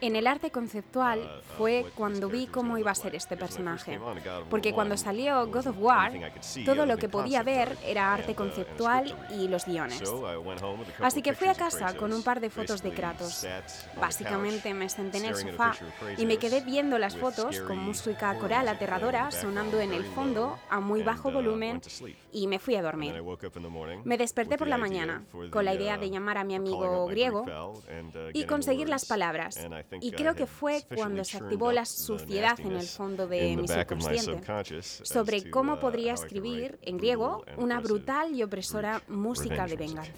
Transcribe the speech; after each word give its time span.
En 0.00 0.16
el 0.16 0.26
arte 0.26 0.50
conceptual 0.50 1.42
fue 1.56 1.86
cuando 1.94 2.28
vi 2.28 2.46
cómo 2.46 2.78
iba 2.78 2.90
a 2.90 2.94
ser 2.94 3.14
este 3.14 3.36
personaje. 3.36 4.00
Porque 4.48 4.72
cuando 4.72 4.96
salió 4.96 5.46
God 5.46 5.68
of 5.68 5.76
War, 5.78 6.12
todo 6.64 6.86
lo 6.86 6.96
que 6.96 7.08
podía 7.08 7.42
ver 7.42 7.76
era 7.84 8.12
arte 8.12 8.34
conceptual 8.34 9.16
y 9.30 9.48
los 9.48 9.66
guiones. 9.66 10.02
Así 11.00 11.22
que 11.22 11.34
fui 11.34 11.48
a 11.48 11.54
casa 11.54 11.96
con 11.96 12.12
un 12.12 12.22
par 12.22 12.40
de 12.40 12.50
fotos 12.50 12.82
de 12.82 12.92
Kratos. 12.92 13.46
Básicamente 14.00 14.74
me 14.74 14.88
senté 14.88 15.18
en 15.18 15.26
el 15.26 15.36
sofá 15.36 15.74
y 16.16 16.26
me 16.26 16.36
quedé 16.38 16.60
viendo 16.60 16.98
las 16.98 17.16
fotos 17.16 17.60
con 17.60 17.78
música 17.78 18.34
coral 18.38 18.68
aterradora 18.68 19.30
sonando 19.30 19.80
en 19.80 19.92
el 19.92 20.04
fondo 20.04 20.58
a 20.68 20.80
muy 20.80 21.02
bajo 21.02 21.30
volumen 21.30 21.80
y 22.32 22.46
me 22.46 22.58
fui 22.58 22.76
a 22.76 22.82
dormir. 22.82 23.14
Me 24.04 24.18
desperté 24.18 24.56
por 24.56 24.68
la 24.68 24.78
mañana 24.78 25.24
con 25.50 25.64
la 25.64 25.74
idea 25.74 25.98
de 25.98 26.10
llamar 26.10 26.38
a 26.38 26.44
mi 26.44 26.54
amigo 26.54 27.06
griego 27.06 27.44
y 28.32 28.44
conseguir 28.44 28.88
las 28.88 29.04
palabras. 29.04 29.58
Y 30.00 30.12
creo 30.12 30.34
que 30.34 30.46
fue 30.46 30.84
cuando 30.94 31.24
se 31.24 31.38
activó 31.38 31.72
la 31.72 31.84
suciedad 31.84 32.58
en 32.60 32.72
el 32.72 32.86
fondo 32.86 33.26
de 33.26 33.56
mi 33.56 33.68
subconsciente 33.68 34.40
sobre 35.02 35.50
cómo 35.50 35.78
podría 35.80 36.14
escribir 36.14 36.78
en 36.82 36.98
griego 36.98 37.44
una 37.56 37.80
brutal 37.80 38.34
y 38.34 38.42
opresora 38.42 39.02
música 39.08 39.66
de 39.66 39.76
venganza. 39.76 40.12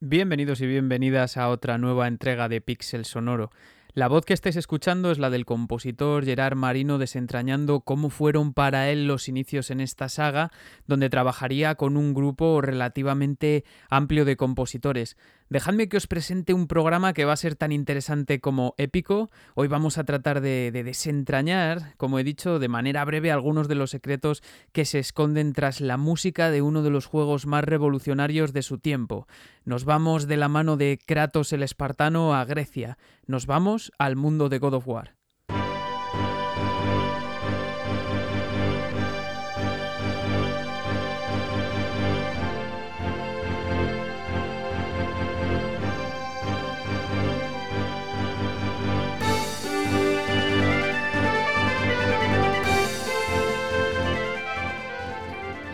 Bienvenidos 0.00 0.60
y 0.60 0.66
bienvenidas 0.66 1.36
a 1.36 1.48
otra 1.48 1.78
nueva 1.78 2.06
entrega 2.06 2.48
de 2.48 2.60
Pixel 2.60 3.06
Sonoro. 3.06 3.50
La 3.96 4.08
voz 4.08 4.26
que 4.26 4.34
estáis 4.34 4.56
escuchando 4.56 5.10
es 5.10 5.18
la 5.18 5.30
del 5.30 5.46
compositor 5.46 6.26
Gerard 6.26 6.54
Marino 6.54 6.98
desentrañando 6.98 7.80
cómo 7.80 8.10
fueron 8.10 8.52
para 8.52 8.90
él 8.90 9.06
los 9.06 9.26
inicios 9.26 9.70
en 9.70 9.80
esta 9.80 10.10
saga, 10.10 10.52
donde 10.86 11.08
trabajaría 11.08 11.76
con 11.76 11.96
un 11.96 12.12
grupo 12.12 12.60
relativamente 12.60 13.64
amplio 13.88 14.26
de 14.26 14.36
compositores. 14.36 15.16
Dejadme 15.48 15.88
que 15.88 15.96
os 15.96 16.08
presente 16.08 16.54
un 16.54 16.66
programa 16.66 17.12
que 17.12 17.24
va 17.24 17.32
a 17.32 17.36
ser 17.36 17.54
tan 17.54 17.70
interesante 17.70 18.40
como 18.40 18.74
épico. 18.78 19.30
Hoy 19.54 19.68
vamos 19.68 19.96
a 19.96 20.02
tratar 20.02 20.40
de, 20.40 20.72
desentrañar, 20.72 21.94
como 21.98 22.18
he 22.18 22.24
dicho, 22.24 22.58
de 22.58 22.66
manera 22.66 23.04
breve 23.04 23.30
algunos 23.30 23.68
de 23.68 23.76
los 23.76 23.90
secretos 23.90 24.42
que 24.72 24.84
se 24.84 24.98
esconden 24.98 25.52
tras 25.52 25.80
la 25.80 25.98
música 25.98 26.50
de 26.50 26.62
uno 26.62 26.82
de 26.82 26.90
los 26.90 27.06
juegos 27.06 27.46
más 27.46 27.62
revolucionarios 27.62 28.52
de 28.52 28.62
su 28.62 28.78
tiempo. 28.78 29.28
Nos 29.64 29.84
vamos 29.84 30.26
de 30.26 30.36
la 30.36 30.48
mano 30.48 30.76
de 30.76 30.98
Kratos 31.04 31.52
el 31.52 31.62
Espartano 31.62 32.34
a 32.34 32.44
Grecia. 32.44 32.98
Nos 33.26 33.46
vamos 33.46 33.92
al 33.98 34.16
mundo 34.16 34.48
de 34.48 34.58
God 34.58 34.74
of 34.74 34.88
War. 34.88 35.15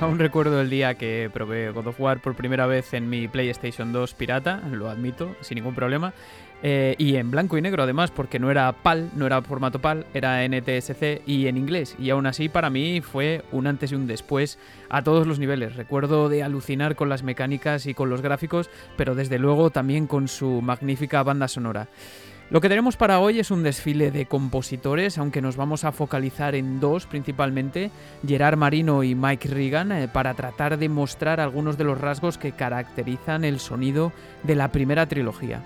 Aún 0.12 0.18
recuerdo 0.18 0.60
el 0.60 0.68
día 0.68 0.96
que 0.96 1.30
probé 1.32 1.70
God 1.70 1.86
of 1.86 2.00
War 2.00 2.20
por 2.20 2.34
primera 2.34 2.66
vez 2.66 2.92
en 2.92 3.08
mi 3.08 3.28
PlayStation 3.28 3.92
2 3.92 4.14
pirata, 4.14 4.60
lo 4.68 4.90
admito, 4.90 5.36
sin 5.42 5.54
ningún 5.54 5.76
problema. 5.76 6.12
Eh, 6.64 6.96
y 6.98 7.14
en 7.14 7.30
blanco 7.30 7.56
y 7.56 7.62
negro 7.62 7.84
además, 7.84 8.10
porque 8.10 8.40
no 8.40 8.50
era 8.50 8.72
PAL, 8.72 9.10
no 9.14 9.26
era 9.26 9.40
formato 9.42 9.80
PAL, 9.80 10.06
era 10.12 10.42
NTSC 10.44 11.22
y 11.24 11.46
en 11.46 11.56
inglés. 11.56 11.94
Y 12.00 12.10
aún 12.10 12.26
así 12.26 12.48
para 12.48 12.68
mí 12.68 13.00
fue 13.00 13.44
un 13.52 13.68
antes 13.68 13.92
y 13.92 13.94
un 13.94 14.08
después 14.08 14.58
a 14.90 15.02
todos 15.02 15.24
los 15.24 15.38
niveles. 15.38 15.76
Recuerdo 15.76 16.28
de 16.28 16.42
alucinar 16.42 16.96
con 16.96 17.08
las 17.08 17.22
mecánicas 17.22 17.86
y 17.86 17.94
con 17.94 18.10
los 18.10 18.22
gráficos, 18.22 18.70
pero 18.96 19.14
desde 19.14 19.38
luego 19.38 19.70
también 19.70 20.08
con 20.08 20.26
su 20.26 20.62
magnífica 20.62 21.22
banda 21.22 21.46
sonora. 21.46 21.86
Lo 22.52 22.60
que 22.60 22.68
tenemos 22.68 22.98
para 22.98 23.18
hoy 23.18 23.40
es 23.40 23.50
un 23.50 23.62
desfile 23.62 24.10
de 24.10 24.26
compositores, 24.26 25.16
aunque 25.16 25.40
nos 25.40 25.56
vamos 25.56 25.84
a 25.84 25.92
focalizar 25.92 26.54
en 26.54 26.80
dos 26.80 27.06
principalmente, 27.06 27.90
Gerard 28.26 28.58
Marino 28.58 29.02
y 29.04 29.14
Mike 29.14 29.48
Regan, 29.48 29.90
eh, 29.90 30.06
para 30.06 30.34
tratar 30.34 30.76
de 30.76 30.90
mostrar 30.90 31.40
algunos 31.40 31.78
de 31.78 31.84
los 31.84 31.98
rasgos 31.98 32.36
que 32.36 32.52
caracterizan 32.52 33.46
el 33.46 33.58
sonido 33.58 34.12
de 34.42 34.54
la 34.54 34.70
primera 34.70 35.06
trilogía. 35.06 35.62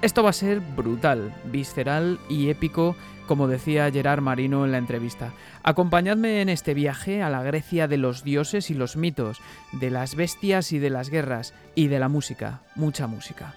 Esto 0.00 0.22
va 0.22 0.30
a 0.30 0.32
ser 0.32 0.60
brutal, 0.60 1.34
visceral 1.50 2.20
y 2.28 2.50
épico, 2.50 2.94
como 3.26 3.48
decía 3.48 3.90
Gerard 3.90 4.20
Marino 4.20 4.64
en 4.64 4.70
la 4.70 4.78
entrevista. 4.78 5.32
Acompañadme 5.64 6.40
en 6.40 6.50
este 6.50 6.72
viaje 6.72 7.20
a 7.20 7.30
la 7.30 7.42
Grecia 7.42 7.88
de 7.88 7.96
los 7.96 8.22
dioses 8.22 8.70
y 8.70 8.74
los 8.74 8.96
mitos, 8.96 9.40
de 9.72 9.90
las 9.90 10.14
bestias 10.14 10.70
y 10.70 10.78
de 10.78 10.90
las 10.90 11.10
guerras, 11.10 11.52
y 11.74 11.88
de 11.88 11.98
la 11.98 12.08
música, 12.08 12.60
mucha 12.76 13.08
música. 13.08 13.56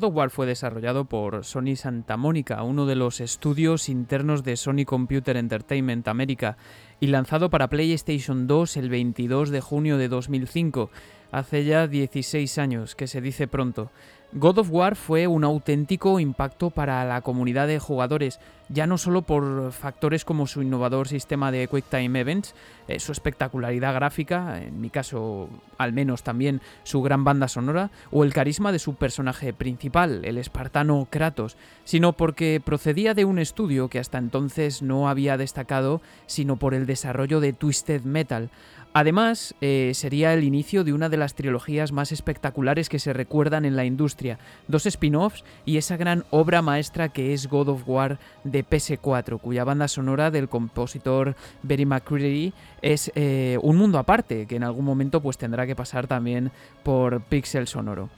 God 0.00 0.14
War 0.14 0.30
fue 0.30 0.46
desarrollado 0.46 1.04
por 1.04 1.44
Sony 1.44 1.76
Santa 1.76 2.16
Mónica, 2.16 2.62
uno 2.62 2.86
de 2.86 2.96
los 2.96 3.20
estudios 3.20 3.90
internos 3.90 4.42
de 4.42 4.56
Sony 4.56 4.84
Computer 4.86 5.36
Entertainment 5.36 6.08
América, 6.08 6.56
y 7.00 7.06
lanzado 7.06 7.50
para 7.50 7.68
PlayStation 7.68 8.46
2 8.46 8.76
el 8.76 8.90
22 8.90 9.50
de 9.50 9.60
junio 9.60 9.96
de 9.96 10.08
2005, 10.08 10.90
hace 11.32 11.64
ya 11.64 11.86
16 11.86 12.58
años, 12.58 12.94
que 12.94 13.06
se 13.06 13.20
dice 13.20 13.48
pronto. 13.48 13.90
God 14.32 14.58
of 14.58 14.70
War 14.70 14.94
fue 14.94 15.26
un 15.26 15.42
auténtico 15.42 16.20
impacto 16.20 16.70
para 16.70 17.04
la 17.04 17.20
comunidad 17.20 17.66
de 17.66 17.80
jugadores, 17.80 18.38
ya 18.68 18.86
no 18.86 18.96
solo 18.96 19.22
por 19.22 19.72
factores 19.72 20.24
como 20.24 20.46
su 20.46 20.62
innovador 20.62 21.08
sistema 21.08 21.50
de 21.50 21.66
QuickTime 21.66 22.20
Events, 22.20 22.54
eh, 22.86 23.00
su 23.00 23.10
espectacularidad 23.10 23.92
gráfica, 23.92 24.62
en 24.62 24.80
mi 24.80 24.88
caso 24.88 25.48
al 25.78 25.92
menos 25.92 26.22
también 26.22 26.60
su 26.84 27.02
gran 27.02 27.24
banda 27.24 27.48
sonora, 27.48 27.90
o 28.12 28.22
el 28.22 28.32
carisma 28.32 28.70
de 28.70 28.78
su 28.78 28.94
personaje 28.94 29.52
principal, 29.52 30.24
el 30.24 30.38
espartano 30.38 31.08
Kratos, 31.10 31.56
sino 31.82 32.12
porque 32.12 32.62
procedía 32.64 33.14
de 33.14 33.24
un 33.24 33.40
estudio 33.40 33.88
que 33.88 33.98
hasta 33.98 34.18
entonces 34.18 34.80
no 34.80 35.08
había 35.08 35.38
destacado 35.38 36.00
sino 36.26 36.56
por 36.56 36.74
el 36.74 36.86
desarrollo 36.90 37.40
de 37.40 37.52
Twisted 37.52 38.02
Metal, 38.02 38.50
Además, 38.92 39.54
eh, 39.60 39.92
sería 39.94 40.34
el 40.34 40.42
inicio 40.42 40.82
de 40.82 40.92
una 40.92 41.08
de 41.08 41.16
las 41.16 41.34
trilogías 41.34 41.92
más 41.92 42.10
espectaculares 42.10 42.88
que 42.88 42.98
se 42.98 43.12
recuerdan 43.12 43.64
en 43.64 43.76
la 43.76 43.84
industria, 43.84 44.40
dos 44.66 44.84
spin-offs 44.84 45.44
y 45.64 45.76
esa 45.76 45.96
gran 45.96 46.24
obra 46.30 46.60
maestra 46.60 47.08
que 47.08 47.32
es 47.32 47.46
God 47.46 47.68
of 47.68 47.82
War 47.86 48.18
de 48.42 48.64
PS4, 48.64 49.40
cuya 49.40 49.62
banda 49.62 49.86
sonora 49.86 50.32
del 50.32 50.48
compositor 50.48 51.36
Berry 51.62 51.86
McCreary 51.86 52.52
es 52.82 53.12
eh, 53.14 53.58
un 53.62 53.76
mundo 53.76 53.96
aparte, 53.96 54.46
que 54.46 54.56
en 54.56 54.64
algún 54.64 54.84
momento 54.84 55.20
pues 55.20 55.38
tendrá 55.38 55.68
que 55.68 55.76
pasar 55.76 56.08
también 56.08 56.50
por 56.82 57.20
Pixel 57.22 57.68
Sonoro. 57.68 58.08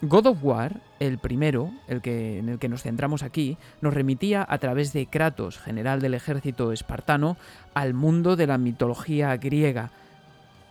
God 0.00 0.26
of 0.26 0.44
War, 0.44 0.80
el 1.00 1.18
primero, 1.18 1.72
el 1.88 2.00
que, 2.00 2.38
en 2.38 2.48
el 2.48 2.60
que 2.60 2.68
nos 2.68 2.82
centramos 2.82 3.24
aquí, 3.24 3.56
nos 3.80 3.92
remitía 3.92 4.46
a 4.48 4.58
través 4.58 4.92
de 4.92 5.06
Kratos, 5.06 5.58
general 5.58 6.00
del 6.00 6.14
ejército 6.14 6.70
espartano, 6.70 7.36
al 7.74 7.94
mundo 7.94 8.36
de 8.36 8.46
la 8.46 8.58
mitología 8.58 9.36
griega. 9.36 9.90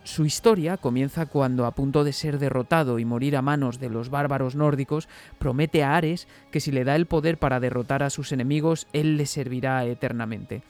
Su 0.02 0.24
historia 0.24 0.78
comienza 0.78 1.26
cuando, 1.26 1.66
a 1.66 1.72
punto 1.72 2.04
de 2.04 2.14
ser 2.14 2.38
derrotado 2.38 2.98
y 2.98 3.04
morir 3.04 3.36
a 3.36 3.42
manos 3.42 3.78
de 3.78 3.90
los 3.90 4.08
bárbaros 4.08 4.54
nórdicos, 4.54 5.10
promete 5.38 5.84
a 5.84 5.94
Ares 5.94 6.26
que 6.50 6.60
si 6.60 6.72
le 6.72 6.84
da 6.84 6.96
el 6.96 7.04
poder 7.04 7.36
para 7.36 7.60
derrotar 7.60 8.02
a 8.02 8.08
sus 8.08 8.32
enemigos, 8.32 8.86
él 8.94 9.18
le 9.18 9.26
servirá 9.26 9.84
eternamente. 9.84 10.62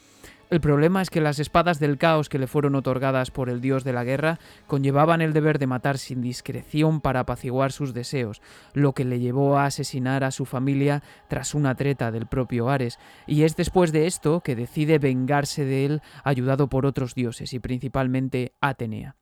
El 0.51 0.63
problema 0.63 1.03
es 1.03 1.11
que 1.11 1.21
las 1.21 1.41
espadas 1.41 1.79
del 1.79 1.99
caos 1.99 2.31
que 2.31 2.39
le 2.39 2.47
fueron 2.47 2.75
otorgadas 2.75 3.31
por 3.31 3.51
el 3.51 3.61
dios 3.61 3.85
de 3.85 3.93
la 3.93 4.03
guerra 4.03 4.39
conllevaban 4.67 5.21
el 5.21 5.35
deber 5.35 5.59
de 5.59 5.67
matar 5.67 5.99
sin 5.99 6.23
discreción 6.23 7.03
para 7.03 7.21
apaciguar 7.21 7.71
sus 7.71 7.93
deseos, 7.93 8.41
lo 8.73 8.95
que 8.95 9.05
le 9.05 9.21
llevó 9.21 9.59
a 9.59 9.67
asesinar 9.67 10.25
a 10.25 10.31
su 10.31 10.47
familia 10.47 11.03
tras 11.29 11.55
una 11.55 11.75
treta 11.75 12.11
del 12.11 12.27
propio 12.27 12.71
Ares, 12.71 12.99
y 13.27 13.43
es 13.43 13.57
después 13.57 13.93
de 13.93 14.07
esto 14.07 14.41
que 14.41 14.57
decide 14.57 14.99
vengarse 14.99 15.67
de 15.67 15.85
él 15.85 16.03
ayudado 16.25 16.71
por 16.71 16.87
otros 16.87 17.15
dioses 17.15 17.53
y 17.53 17.59
principalmente 17.59 18.55
Atenea. 18.63 19.17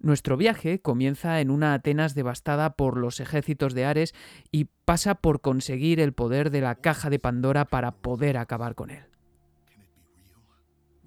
Nuestro 0.00 0.36
viaje 0.36 0.80
comienza 0.80 1.40
en 1.40 1.52
una 1.52 1.74
Atenas 1.74 2.16
devastada 2.16 2.74
por 2.74 2.96
los 2.96 3.20
ejércitos 3.20 3.72
de 3.74 3.84
Ares 3.84 4.14
y 4.50 4.66
pasa 4.84 5.14
por 5.14 5.42
conseguir 5.42 6.00
el 6.00 6.12
poder 6.12 6.50
de 6.50 6.60
la 6.60 6.74
caja 6.74 7.08
de 7.08 7.20
Pandora 7.20 7.66
para 7.66 7.92
poder 7.92 8.36
acabar 8.36 8.74
con 8.74 8.90
él. 8.90 9.11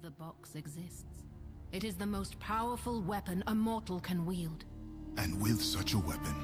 The 0.06 0.24
box 0.24 0.54
exists. 0.54 1.24
It 1.72 1.82
is 1.82 1.96
the 1.96 2.06
most 2.06 2.38
powerful 2.38 3.02
weapon 3.02 3.42
a 3.48 3.54
mortal 3.56 3.98
can 3.98 4.24
wield. 4.24 4.64
And 5.16 5.42
with 5.42 5.60
such 5.60 5.94
a 5.94 5.98
weapon, 5.98 6.36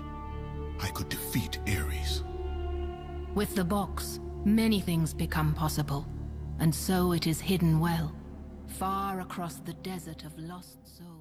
I 0.81 0.89
could 0.89 1.09
defeat 1.09 1.61
Ares. 1.69 2.25
With 3.37 3.55
the 3.55 3.63
box, 3.63 4.19
many 4.45 4.81
things 4.81 5.15
become 5.15 5.55
possible. 5.55 6.05
And 6.59 6.75
so 6.75 7.13
it 7.13 7.29
is 7.29 7.41
hidden 7.41 7.79
well, 7.79 8.13
far 8.67 9.21
across 9.21 9.61
the 9.65 9.75
desert 9.75 10.25
of 10.25 10.37
lost 10.37 10.81
souls. 10.85 11.13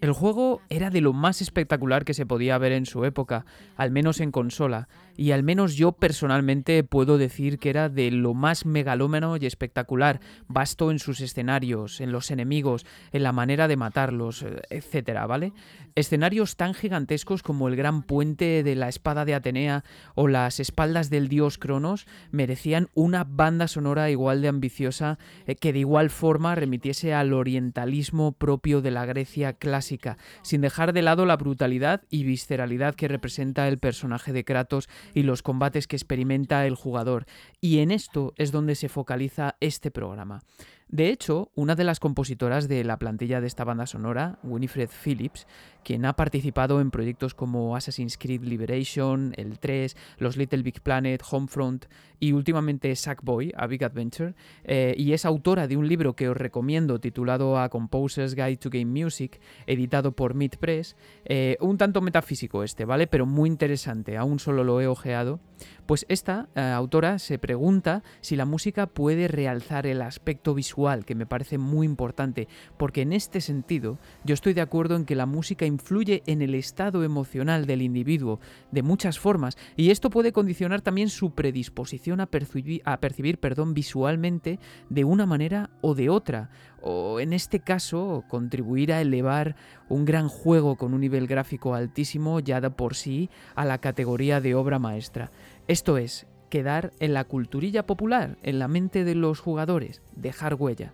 El 0.00 0.12
juego 0.12 0.60
era 0.70 0.90
de 0.90 1.00
lo 1.00 1.12
más 1.12 1.42
espectacular 1.42 2.04
que 2.04 2.14
se 2.14 2.26
podía 2.26 2.58
ver 2.58 2.70
en 2.70 2.86
su 2.86 3.04
época, 3.04 3.44
al 3.76 3.90
menos 3.90 4.20
en 4.20 4.30
consola, 4.30 4.86
y 5.16 5.32
al 5.32 5.42
menos 5.42 5.76
yo 5.76 5.92
personalmente 5.92 6.82
puedo 6.84 7.18
decir 7.18 7.58
que 7.58 7.70
era 7.70 7.88
de 7.88 8.10
lo 8.10 8.34
más 8.34 8.66
megalómano 8.66 9.36
y 9.36 9.46
espectacular, 9.46 10.20
vasto 10.48 10.90
en 10.90 10.98
sus 10.98 11.20
escenarios, 11.20 12.00
en 12.00 12.12
los 12.12 12.30
enemigos, 12.30 12.86
en 13.12 13.22
la 13.22 13.32
manera 13.32 13.68
de 13.68 13.76
matarlos, 13.76 14.42
eh, 14.42 14.62
etcétera, 14.70 15.26
¿vale? 15.26 15.52
Escenarios 15.94 16.56
tan 16.56 16.74
gigantescos 16.74 17.42
como 17.42 17.68
el 17.68 17.76
gran 17.76 18.02
puente 18.02 18.62
de 18.62 18.74
la 18.74 18.88
espada 18.88 19.24
de 19.24 19.34
Atenea 19.34 19.84
o 20.14 20.26
las 20.26 20.58
espaldas 20.58 21.10
del 21.10 21.28
dios 21.28 21.58
Cronos 21.58 22.06
merecían 22.30 22.88
una 22.94 23.24
banda 23.24 23.68
sonora 23.68 24.10
igual 24.10 24.42
de 24.42 24.48
ambiciosa 24.48 25.18
eh, 25.46 25.54
que 25.54 25.72
de 25.72 25.80
igual 25.80 26.10
forma 26.10 26.54
remitiese 26.54 27.14
al 27.14 27.32
orientalismo 27.32 28.32
propio 28.32 28.82
de 28.82 28.90
la 28.90 29.06
Grecia 29.06 29.52
clásica, 29.52 30.18
sin 30.42 30.60
dejar 30.60 30.92
de 30.92 31.02
lado 31.02 31.26
la 31.26 31.36
brutalidad 31.36 32.02
y 32.10 32.24
visceralidad 32.24 32.94
que 32.94 33.08
representa 33.08 33.68
el 33.68 33.78
personaje 33.78 34.32
de 34.32 34.44
Kratos 34.44 34.88
y 35.12 35.22
los 35.22 35.42
combates 35.42 35.86
que 35.86 35.96
experimenta 35.96 36.66
el 36.66 36.74
jugador. 36.74 37.26
Y 37.60 37.80
en 37.80 37.90
esto 37.90 38.32
es 38.36 38.52
donde 38.52 38.74
se 38.74 38.88
focaliza 38.88 39.56
este 39.60 39.90
programa. 39.90 40.42
De 40.88 41.08
hecho, 41.08 41.50
una 41.54 41.74
de 41.74 41.84
las 41.84 41.98
compositoras 41.98 42.68
de 42.68 42.84
la 42.84 42.98
plantilla 42.98 43.40
de 43.40 43.46
esta 43.46 43.64
banda 43.64 43.86
sonora, 43.86 44.38
Winifred 44.42 44.90
Phillips, 44.90 45.46
quien 45.84 46.04
ha 46.04 46.14
participado 46.14 46.80
en 46.80 46.90
proyectos 46.90 47.34
como 47.34 47.76
Assassin's 47.76 48.18
Creed 48.18 48.42
Liberation, 48.42 49.34
el 49.36 49.58
3, 49.58 49.96
los 50.18 50.36
Little 50.36 50.62
Big 50.62 50.80
Planet, 50.80 51.22
Homefront 51.30 51.84
y 52.18 52.32
últimamente 52.32 52.94
Sackboy, 52.96 53.52
A 53.56 53.66
Big 53.66 53.84
Adventure, 53.84 54.34
eh, 54.64 54.94
y 54.96 55.12
es 55.12 55.24
autora 55.24 55.68
de 55.68 55.76
un 55.76 55.86
libro 55.86 56.16
que 56.16 56.28
os 56.28 56.36
recomiendo 56.36 56.98
titulado 56.98 57.58
A 57.58 57.68
Composer's 57.68 58.34
Guide 58.34 58.56
to 58.56 58.70
Game 58.70 58.86
Music, 58.86 59.40
editado 59.66 60.12
por 60.12 60.34
Mid 60.34 60.54
Press, 60.58 60.96
eh, 61.26 61.56
un 61.60 61.76
tanto 61.76 62.00
metafísico 62.00 62.62
este, 62.64 62.84
¿vale? 62.84 63.06
Pero 63.06 63.26
muy 63.26 63.48
interesante, 63.48 64.16
aún 64.16 64.38
solo 64.38 64.64
lo 64.64 64.80
he 64.80 64.86
ojeado. 64.86 65.40
Pues 65.86 66.06
esta 66.08 66.48
eh, 66.54 66.60
autora 66.60 67.18
se 67.18 67.38
pregunta 67.38 68.02
si 68.22 68.36
la 68.36 68.46
música 68.46 68.86
puede 68.86 69.28
realzar 69.28 69.86
el 69.86 70.00
aspecto 70.00 70.54
visual, 70.54 71.04
que 71.04 71.14
me 71.14 71.26
parece 71.26 71.58
muy 71.58 71.86
importante, 71.86 72.48
porque 72.78 73.02
en 73.02 73.12
este 73.12 73.42
sentido 73.42 73.98
yo 74.24 74.32
estoy 74.32 74.54
de 74.54 74.62
acuerdo 74.62 74.96
en 74.96 75.04
que 75.04 75.14
la 75.14 75.26
música 75.26 75.66
influye 75.74 76.22
en 76.26 76.40
el 76.40 76.54
estado 76.54 77.04
emocional 77.04 77.66
del 77.66 77.82
individuo 77.82 78.40
de 78.70 78.82
muchas 78.82 79.18
formas 79.18 79.56
y 79.76 79.90
esto 79.90 80.08
puede 80.08 80.32
condicionar 80.32 80.80
también 80.80 81.08
su 81.08 81.32
predisposición 81.32 82.20
a 82.20 82.26
percibir, 82.26 83.38
perdón, 83.38 83.74
visualmente 83.74 84.58
de 84.88 85.04
una 85.04 85.26
manera 85.26 85.70
o 85.82 85.94
de 85.94 86.08
otra, 86.08 86.50
o 86.80 87.20
en 87.20 87.32
este 87.32 87.60
caso 87.60 88.24
contribuir 88.28 88.92
a 88.92 89.00
elevar 89.00 89.56
un 89.88 90.04
gran 90.04 90.28
juego 90.28 90.76
con 90.76 90.94
un 90.94 91.00
nivel 91.00 91.26
gráfico 91.26 91.74
altísimo 91.74 92.40
ya 92.40 92.60
de 92.60 92.70
por 92.70 92.94
sí 92.94 93.30
a 93.54 93.64
la 93.64 93.78
categoría 93.78 94.40
de 94.40 94.54
obra 94.54 94.78
maestra. 94.78 95.30
Esto 95.66 95.98
es, 95.98 96.26
quedar 96.50 96.92
en 97.00 97.14
la 97.14 97.24
culturilla 97.24 97.84
popular, 97.84 98.38
en 98.42 98.58
la 98.58 98.68
mente 98.68 99.04
de 99.04 99.14
los 99.14 99.40
jugadores, 99.40 100.02
dejar 100.14 100.54
huella. 100.54 100.92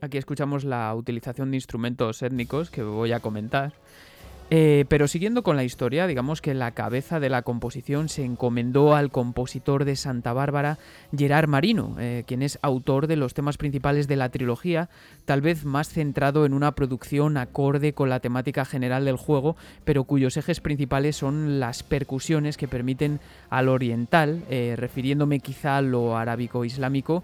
Aquí 0.00 0.16
escuchamos 0.16 0.64
la 0.64 0.94
utilización 0.94 1.50
de 1.50 1.56
instrumentos 1.56 2.22
étnicos 2.22 2.70
que 2.70 2.82
voy 2.82 3.12
a 3.12 3.20
comentar. 3.20 3.72
Eh, 4.50 4.86
pero 4.88 5.08
siguiendo 5.08 5.42
con 5.42 5.56
la 5.56 5.64
historia, 5.64 6.06
digamos 6.06 6.40
que 6.40 6.54
la 6.54 6.70
cabeza 6.70 7.20
de 7.20 7.28
la 7.28 7.42
composición 7.42 8.08
se 8.08 8.24
encomendó 8.24 8.94
al 8.94 9.10
compositor 9.10 9.84
de 9.84 9.94
Santa 9.94 10.32
Bárbara, 10.32 10.78
Gerard 11.14 11.48
Marino, 11.48 11.96
eh, 11.98 12.24
quien 12.26 12.40
es 12.40 12.58
autor 12.62 13.08
de 13.08 13.16
los 13.16 13.34
temas 13.34 13.58
principales 13.58 14.08
de 14.08 14.16
la 14.16 14.30
trilogía, 14.30 14.88
tal 15.26 15.42
vez 15.42 15.66
más 15.66 15.90
centrado 15.90 16.46
en 16.46 16.54
una 16.54 16.72
producción 16.72 17.36
acorde 17.36 17.92
con 17.92 18.08
la 18.08 18.20
temática 18.20 18.64
general 18.64 19.04
del 19.04 19.16
juego, 19.16 19.54
pero 19.84 20.04
cuyos 20.04 20.38
ejes 20.38 20.60
principales 20.60 21.16
son 21.16 21.60
las 21.60 21.82
percusiones 21.82 22.56
que 22.56 22.68
permiten 22.68 23.20
al 23.50 23.68
oriental, 23.68 24.44
eh, 24.48 24.76
refiriéndome 24.78 25.40
quizá 25.40 25.76
a 25.76 25.82
lo 25.82 26.16
arábico-islámico, 26.16 27.22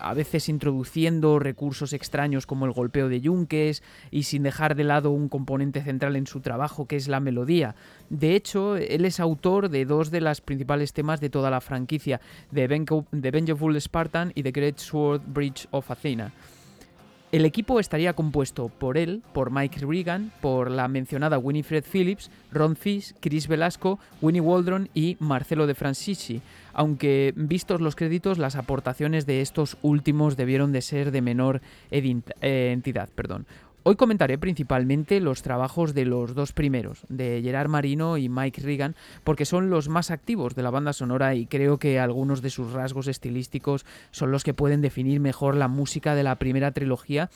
a 0.00 0.12
veces 0.14 0.48
introduciendo 0.48 1.38
recursos 1.38 1.92
extraños 1.92 2.46
como 2.46 2.66
el 2.66 2.72
golpeo 2.72 3.08
de 3.08 3.20
yunques 3.20 3.82
y 4.10 4.24
sin 4.24 4.42
dejar 4.42 4.74
de 4.74 4.84
lado 4.84 5.10
un 5.10 5.28
componente 5.28 5.82
central 5.82 6.16
en 6.16 6.25
su 6.26 6.40
trabajo, 6.40 6.86
que 6.86 6.96
es 6.96 7.08
la 7.08 7.20
melodía. 7.20 7.74
De 8.10 8.34
hecho, 8.34 8.76
él 8.76 9.04
es 9.04 9.20
autor 9.20 9.68
de 9.68 9.84
dos 9.84 10.10
de 10.10 10.20
las 10.20 10.40
principales 10.40 10.92
temas 10.92 11.20
de 11.20 11.30
toda 11.30 11.50
la 11.50 11.60
franquicia, 11.60 12.20
The, 12.52 12.66
Vengeful 12.66 13.80
Spartan 13.80 14.32
y 14.34 14.42
The 14.42 14.52
Great 14.52 14.78
Sword 14.78 15.22
Bridge 15.26 15.68
of 15.70 15.90
Athena. 15.90 16.32
El 17.32 17.44
equipo 17.44 17.80
estaría 17.80 18.12
compuesto 18.12 18.68
por 18.68 18.96
él, 18.96 19.20
por 19.32 19.50
Mike 19.50 19.84
Regan, 19.84 20.30
por 20.40 20.70
la 20.70 20.86
mencionada 20.86 21.38
Winifred 21.38 21.84
Phillips, 21.84 22.30
Ron 22.52 22.76
Fish, 22.76 23.14
Chris 23.20 23.48
Velasco, 23.48 23.98
Winnie 24.22 24.40
Waldron 24.40 24.88
y 24.94 25.16
Marcelo 25.18 25.66
de 25.66 25.74
Francisci, 25.74 26.40
aunque 26.72 27.34
vistos 27.36 27.80
los 27.80 27.96
créditos 27.96 28.38
las 28.38 28.54
aportaciones 28.54 29.26
de 29.26 29.40
estos 29.40 29.76
últimos 29.82 30.36
debieron 30.36 30.70
de 30.70 30.82
ser 30.82 31.10
de 31.10 31.20
menor 31.20 31.60
eh, 31.90 32.70
entidad. 32.72 33.08
Perdón. 33.14 33.44
Hoy 33.88 33.94
comentaré 33.94 34.36
principalmente 34.36 35.20
los 35.20 35.42
trabajos 35.42 35.94
de 35.94 36.06
los 36.06 36.34
dos 36.34 36.50
primeros, 36.50 37.04
de 37.08 37.40
Gerard 37.40 37.68
Marino 37.68 38.16
y 38.16 38.28
Mike 38.28 38.60
Regan, 38.62 38.96
porque 39.22 39.44
son 39.44 39.70
los 39.70 39.88
más 39.88 40.10
activos 40.10 40.56
de 40.56 40.64
la 40.64 40.70
banda 40.70 40.92
sonora 40.92 41.36
y 41.36 41.46
creo 41.46 41.78
que 41.78 42.00
algunos 42.00 42.42
de 42.42 42.50
sus 42.50 42.72
rasgos 42.72 43.06
estilísticos 43.06 43.86
son 44.10 44.32
los 44.32 44.42
que 44.42 44.54
pueden 44.54 44.80
definir 44.80 45.20
mejor 45.20 45.54
la 45.54 45.68
música 45.68 46.16
de 46.16 46.24
la 46.24 46.34
primera 46.34 46.72
trilogía 46.72 47.30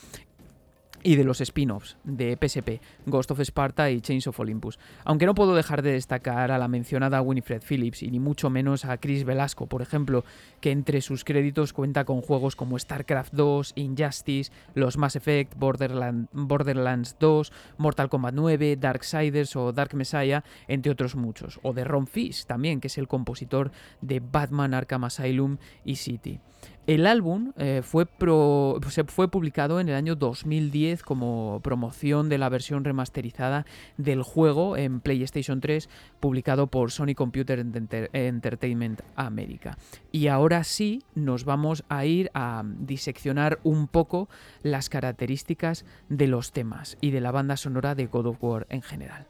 y 1.03 1.15
de 1.15 1.23
los 1.23 1.41
spin-offs 1.41 1.97
de 2.03 2.37
PSP, 2.39 2.81
Ghost 3.05 3.31
of 3.31 3.39
Sparta 3.39 3.89
y 3.89 4.01
Chains 4.01 4.27
of 4.27 4.39
Olympus. 4.39 4.79
Aunque 5.03 5.25
no 5.25 5.35
puedo 5.35 5.55
dejar 5.55 5.81
de 5.81 5.93
destacar 5.93 6.51
a 6.51 6.57
la 6.57 6.67
mencionada 6.67 7.21
Winifred 7.21 7.63
Phillips 7.67 8.03
y 8.03 8.11
ni 8.11 8.19
mucho 8.19 8.49
menos 8.49 8.85
a 8.85 8.97
Chris 8.97 9.23
Velasco, 9.23 9.67
por 9.67 9.81
ejemplo, 9.81 10.23
que 10.59 10.71
entre 10.71 11.01
sus 11.01 11.23
créditos 11.23 11.73
cuenta 11.73 12.05
con 12.05 12.21
juegos 12.21 12.55
como 12.55 12.77
StarCraft 12.77 13.33
2, 13.33 13.73
Injustice, 13.75 14.51
los 14.75 14.97
Mass 14.97 15.15
Effect, 15.15 15.53
Borderlands 15.57 17.15
2, 17.19 17.51
Mortal 17.77 18.09
Kombat 18.09 18.33
9, 18.33 18.77
Darksiders 18.77 19.55
o 19.55 19.71
Dark 19.73 19.93
Messiah, 19.95 20.43
entre 20.67 20.91
otros 20.91 21.15
muchos. 21.15 21.59
O 21.63 21.73
de 21.73 21.83
Ron 21.83 22.07
Fish 22.07 22.45
también, 22.45 22.79
que 22.79 22.87
es 22.87 22.97
el 22.97 23.07
compositor 23.07 23.71
de 24.01 24.19
Batman 24.19 24.73
Arkham 24.73 25.03
Asylum 25.03 25.57
y 25.83 25.95
City. 25.95 26.39
El 26.87 27.05
álbum 27.05 27.53
eh, 27.57 27.81
fue, 27.83 28.07
fue 29.07 29.27
publicado 29.29 29.79
en 29.79 29.87
el 29.87 29.95
año 29.95 30.15
2010 30.15 31.03
como 31.03 31.59
promoción 31.63 32.27
de 32.27 32.39
la 32.39 32.49
versión 32.49 32.83
remasterizada 32.83 33.67
del 33.97 34.23
juego 34.23 34.75
en 34.75 34.99
PlayStation 34.99 35.61
3, 35.61 35.89
publicado 36.19 36.67
por 36.67 36.91
Sony 36.91 37.13
Computer 37.15 37.59
Entertainment 38.13 39.01
América. 39.15 39.77
Y 40.11 40.27
ahora 40.27 40.63
sí 40.63 41.03
nos 41.13 41.45
vamos 41.45 41.83
a 41.87 42.05
ir 42.05 42.31
a 42.33 42.63
diseccionar 42.65 43.59
un 43.63 43.87
poco 43.87 44.27
las 44.63 44.89
características 44.89 45.85
de 46.09 46.27
los 46.27 46.51
temas 46.51 46.97
y 46.99 47.11
de 47.11 47.21
la 47.21 47.31
banda 47.31 47.57
sonora 47.57 47.93
de 47.93 48.07
God 48.07 48.25
of 48.25 48.43
War 48.43 48.65
en 48.69 48.81
general. 48.81 49.27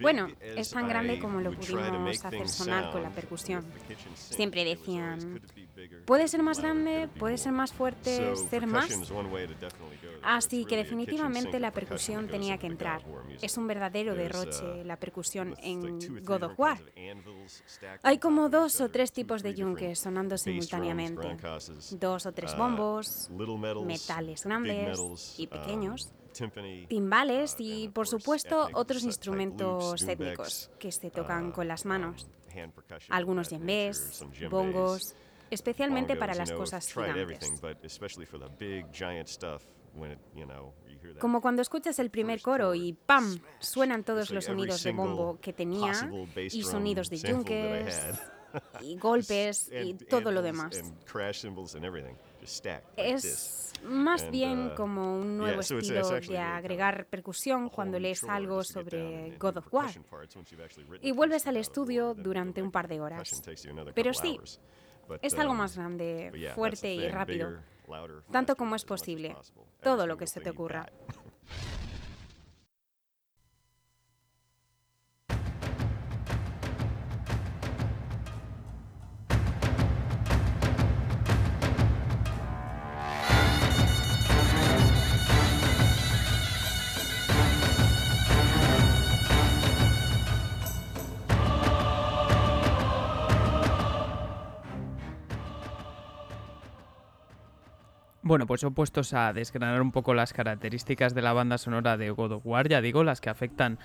Bueno, 0.00 0.28
es 0.40 0.70
tan 0.70 0.88
grande 0.88 1.18
como 1.18 1.40
lo 1.40 1.52
pudimos 1.52 2.24
hacer 2.24 2.48
sonar 2.48 2.92
con 2.92 3.02
la 3.02 3.10
percusión. 3.10 3.64
Siempre 4.14 4.64
decían, 4.64 5.40
puede 6.06 6.28
ser 6.28 6.42
más 6.42 6.60
grande, 6.60 7.08
puede 7.18 7.38
ser 7.38 7.52
más 7.52 7.72
fuerte, 7.72 8.34
ser 8.36 8.66
más. 8.66 8.88
Así 10.22 10.64
que 10.64 10.76
definitivamente 10.76 11.58
la 11.60 11.72
percusión 11.72 12.28
tenía 12.28 12.58
que 12.58 12.66
entrar. 12.66 13.02
Es 13.40 13.56
un 13.56 13.66
verdadero 13.66 14.14
derroche 14.14 14.84
la 14.84 14.96
percusión 14.96 15.56
en 15.62 16.24
God 16.24 16.42
of 16.44 16.58
War. 16.58 16.78
Hay 18.02 18.18
como 18.18 18.48
dos 18.48 18.80
o 18.80 18.90
tres 18.90 19.12
tipos 19.12 19.42
de 19.42 19.54
yunques 19.54 19.98
sonando 19.98 20.36
simultáneamente. 20.36 21.36
Dos 21.92 22.26
o 22.26 22.32
tres 22.32 22.56
bombos, 22.56 23.30
metales 23.84 24.44
grandes 24.44 25.36
y 25.38 25.46
pequeños 25.46 26.12
timbales 26.88 27.56
y, 27.58 27.88
por 27.88 28.06
supuesto, 28.06 28.68
otros 28.72 29.04
instrumentos 29.04 30.02
étnicos 30.02 30.70
que 30.78 30.92
se 30.92 31.10
tocan 31.10 31.52
con 31.52 31.68
las 31.68 31.84
manos. 31.84 32.28
Algunos 33.08 33.48
djembes, 33.48 34.24
bongos, 34.50 35.14
especialmente 35.50 36.16
para 36.16 36.34
las 36.34 36.52
cosas 36.52 36.92
gigantes. 36.92 37.52
Como 41.18 41.40
cuando 41.40 41.62
escuchas 41.62 41.98
el 41.98 42.10
primer 42.10 42.40
coro 42.40 42.74
y 42.74 42.92
¡pam! 42.92 43.40
suenan 43.58 44.04
todos 44.04 44.30
los 44.30 44.44
sonidos 44.44 44.82
de 44.82 44.92
bombo 44.92 45.38
que 45.40 45.52
tenía 45.52 45.92
y 46.36 46.62
sonidos 46.62 47.10
de 47.10 47.18
yunques 47.18 48.20
y 48.80 48.96
golpes 48.96 49.70
y 49.72 49.94
todo 49.94 50.30
lo 50.30 50.42
demás. 50.42 50.82
Es 52.96 53.72
más 53.84 54.30
bien 54.30 54.68
uh, 54.68 54.74
como 54.74 55.18
un 55.18 55.38
nuevo 55.38 55.60
estilo 55.60 56.20
de 56.20 56.38
agregar 56.38 57.06
percusión 57.06 57.68
cuando 57.68 57.98
lees 57.98 58.24
algo 58.24 58.62
sobre 58.64 59.36
God 59.38 59.58
of 59.58 59.72
War. 59.72 59.90
y 61.00 61.12
vuelves 61.12 61.46
al 61.46 61.56
estudio 61.56 62.14
durante 62.14 62.62
un 62.62 62.70
par 62.70 62.88
de 62.88 63.00
horas. 63.00 63.42
Pero 63.94 64.14
sí, 64.14 64.38
es 65.22 65.34
algo 65.38 65.52
um, 65.52 65.58
más 65.58 65.76
grande, 65.76 66.52
fuerte 66.54 66.92
y 66.94 67.08
rápido, 67.08 67.58
tanto 68.30 68.56
como 68.56 68.76
es 68.76 68.84
posible, 68.84 69.36
todo 69.82 70.06
lo 70.06 70.16
que 70.16 70.26
se 70.26 70.40
te 70.40 70.50
ocurra. 70.50 70.86
Bueno, 98.30 98.46
pues 98.46 98.62
opuestos 98.62 99.12
a 99.12 99.32
desgranar 99.32 99.82
un 99.82 99.90
poco 99.90 100.14
las 100.14 100.32
características 100.32 101.16
de 101.16 101.20
la 101.20 101.32
banda 101.32 101.58
sonora 101.58 101.96
de 101.96 102.12
God 102.12 102.30
of 102.30 102.46
War, 102.46 102.68
ya 102.68 102.80
digo, 102.80 103.02
las 103.02 103.20
que 103.20 103.28
afectan 103.28 103.80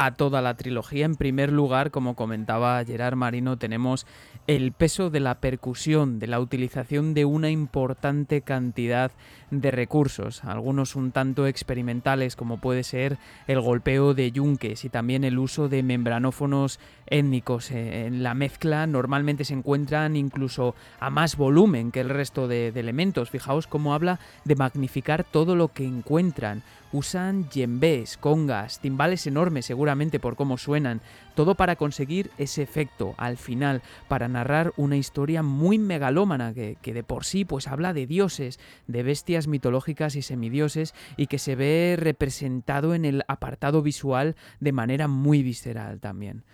a 0.00 0.12
toda 0.12 0.40
la 0.42 0.54
trilogía. 0.54 1.06
En 1.06 1.16
primer 1.16 1.50
lugar, 1.50 1.90
como 1.90 2.14
comentaba 2.14 2.84
Gerard 2.84 3.16
Marino, 3.16 3.56
tenemos 3.58 4.06
el 4.46 4.70
peso 4.70 5.10
de 5.10 5.18
la 5.18 5.40
percusión, 5.40 6.20
de 6.20 6.28
la 6.28 6.38
utilización 6.38 7.14
de 7.14 7.24
una 7.24 7.50
importante 7.50 8.42
cantidad 8.42 9.10
de 9.50 9.72
recursos, 9.72 10.44
algunos 10.44 10.94
un 10.94 11.10
tanto 11.10 11.48
experimentales 11.48 12.36
como 12.36 12.60
puede 12.60 12.84
ser 12.84 13.18
el 13.48 13.60
golpeo 13.60 14.14
de 14.14 14.30
yunques 14.30 14.84
y 14.84 14.88
también 14.88 15.24
el 15.24 15.36
uso 15.36 15.68
de 15.68 15.82
membranófonos 15.82 16.78
étnicos. 17.06 17.72
Eh, 17.72 18.06
en 18.06 18.22
la 18.22 18.34
mezcla 18.34 18.86
normalmente 18.86 19.44
se 19.44 19.54
encuentran 19.54 20.14
incluso 20.14 20.76
a 21.00 21.10
más 21.10 21.36
volumen 21.36 21.90
que 21.90 22.00
el 22.00 22.10
resto 22.10 22.46
de, 22.46 22.70
de 22.70 22.80
elementos. 22.80 23.30
Fijaos 23.30 23.66
cómo 23.66 23.94
habla 23.94 24.20
de 24.44 24.54
magnificar 24.54 25.24
todo 25.24 25.56
lo 25.56 25.68
que 25.72 25.84
encuentran 25.84 26.62
usan 26.92 27.48
yembés, 27.50 28.16
congas, 28.16 28.80
timbales 28.80 29.26
enormes 29.26 29.66
seguramente 29.66 30.20
por 30.20 30.36
cómo 30.36 30.58
suenan, 30.58 31.00
todo 31.34 31.54
para 31.54 31.76
conseguir 31.76 32.30
ese 32.38 32.62
efecto 32.62 33.14
al 33.16 33.36
final, 33.36 33.82
para 34.08 34.28
narrar 34.28 34.72
una 34.76 34.96
historia 34.96 35.42
muy 35.42 35.78
megalómana 35.78 36.54
que, 36.54 36.76
que, 36.80 36.94
de 36.94 37.02
por 37.02 37.24
sí 37.24 37.44
pues 37.44 37.68
habla 37.68 37.92
de 37.92 38.06
dioses, 38.06 38.58
de 38.86 39.02
bestias 39.02 39.46
mitológicas 39.46 40.16
y 40.16 40.22
semidioses 40.22 40.94
y 41.16 41.26
que 41.26 41.38
se 41.38 41.54
ve 41.54 41.96
representado 41.98 42.94
en 42.94 43.04
el 43.04 43.24
apartado 43.28 43.82
visual 43.82 44.36
de 44.60 44.72
manera 44.72 45.08
muy 45.08 45.42
visceral 45.42 46.00
también. 46.00 46.44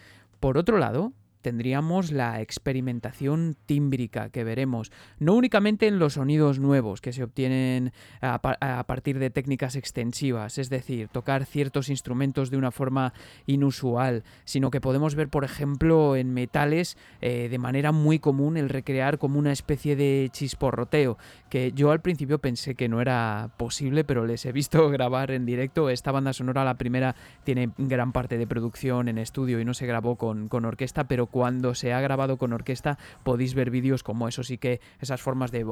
Por 0.41 0.59
otro 0.59 0.79
lado, 0.79 1.13
tendríamos 1.45 2.11
la 2.11 2.41
experimentación 2.41 3.55
tímbrica 3.67 4.31
que 4.31 4.45
veremos, 4.45 4.91
no 5.19 5.35
únicamente 5.35 5.87
en 5.87 5.99
los 5.99 6.15
sonidos 6.15 6.59
nuevos 6.59 7.03
que 7.03 7.13
se 7.13 7.23
obtienen 7.23 7.93
a, 8.23 8.41
partir 8.87 9.19
de 9.19 9.29
técnicas 9.29 9.77
extensivas, 9.77 10.57
es 10.57 10.71
decir, 10.71 11.09
tocar 11.09 11.45
ciertos 11.45 11.91
instrumentos 11.91 12.51
de 12.51 12.57
una 12.57 12.71
forma 12.71 13.13
inusual, 13.45 14.25
sino 14.47 14.71
que 14.71 14.81
podemos 14.81 15.17
ver, 15.17 15.29
por 15.29 15.45
ejemplo, 15.45 16.17
en 16.17 16.33
metales 16.33 16.97
eh, 17.21 17.49
de 17.51 17.59
manera 17.59 17.93
muy 17.93 18.19
común 18.19 18.57
el 18.57 18.71
recrear 18.71 19.19
como 19.19 19.39
una 19.39 19.53
especie 19.53 19.97
de 19.97 20.31
chisporroteo, 20.33 21.19
que 21.51 21.73
yo 21.73 21.91
al 21.91 22.01
principio 22.01 22.39
pensé 22.39 22.75
que 22.75 22.89
no 22.89 23.03
era 23.03 23.51
posible, 23.59 24.03
pero 24.03 24.25
les 24.25 24.47
he 24.47 24.53
visto 24.53 24.89
grabar 24.91 25.31
en 25.31 25.45
directo. 25.45 25.91
Esta 25.91 26.11
banda 26.11 26.33
sonora, 26.33 26.65
la 26.65 26.79
primera, 26.79 27.15
tiene 27.45 27.69
gran 27.77 28.13
parte 28.13 28.39
de 28.39 28.47
producción 28.47 29.09
en 29.09 29.19
estudio 29.19 29.61
y 29.61 29.67
no 29.67 29.75
se 29.75 29.87
grabó 29.87 30.17
con, 30.17 30.49
con 30.49 30.65
orquesta, 30.65 31.05
pero 31.05 31.27
cuando 31.35 31.75
se 31.75 31.93
ha 31.93 32.01
grabado 32.01 32.37
con 32.37 32.53
orquesta 32.53 32.97
podéis 33.25 33.55
ver 33.55 33.69
vídeos 33.69 34.05
como 34.05 34.29
eso, 34.29 34.45
sí 34.45 34.57
que 34.57 34.81
esas 35.01 35.21
formas 35.21 35.51
de 35.51 35.67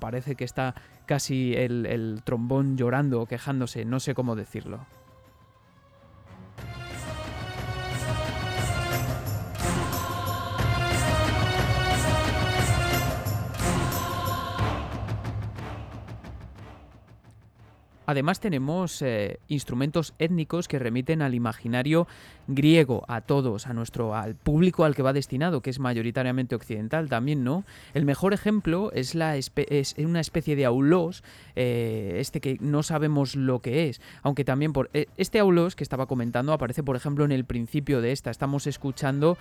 parece 0.00 0.34
que 0.34 0.42
está 0.42 0.74
casi 1.06 1.54
el 1.54 2.20
trombón 2.24 2.76
llorando 2.76 3.20
o 3.20 3.26
quejándose, 3.26 3.84
no 3.84 4.00
sé 4.00 4.12
cómo 4.12 4.34
decirlo. 4.34 4.84
Además 18.12 18.40
tenemos 18.40 19.00
eh, 19.00 19.40
instrumentos 19.48 20.12
étnicos 20.18 20.68
que 20.68 20.78
remiten 20.78 21.22
al 21.22 21.34
imaginario 21.34 22.06
griego, 22.46 23.04
a 23.08 23.22
todos, 23.22 23.66
a 23.66 23.72
nuestro, 23.72 24.14
al 24.14 24.34
público 24.34 24.84
al 24.84 24.94
que 24.94 25.02
va 25.02 25.14
destinado, 25.14 25.62
que 25.62 25.70
es 25.70 25.78
mayoritariamente 25.78 26.54
occidental 26.54 27.08
también, 27.08 27.42
¿no? 27.42 27.64
El 27.94 28.04
mejor 28.04 28.34
ejemplo 28.34 28.92
es, 28.92 29.14
la 29.14 29.36
es 29.36 29.94
una 29.96 30.20
especie 30.20 30.56
de 30.56 30.66
aulos, 30.66 31.24
eh, 31.56 32.16
este 32.18 32.40
que 32.40 32.58
no 32.60 32.82
sabemos 32.82 33.34
lo 33.34 33.60
que 33.60 33.88
es, 33.88 34.02
aunque 34.22 34.44
también 34.44 34.74
por 34.74 34.90
eh, 34.92 35.06
este 35.16 35.38
aulos 35.38 35.74
que 35.74 35.84
estaba 35.84 36.04
comentando 36.04 36.52
aparece, 36.52 36.82
por 36.82 36.96
ejemplo, 36.96 37.24
en 37.24 37.32
el 37.32 37.46
principio 37.46 38.02
de 38.02 38.12
esta. 38.12 38.30
Estamos 38.30 38.66
escuchando 38.66 39.38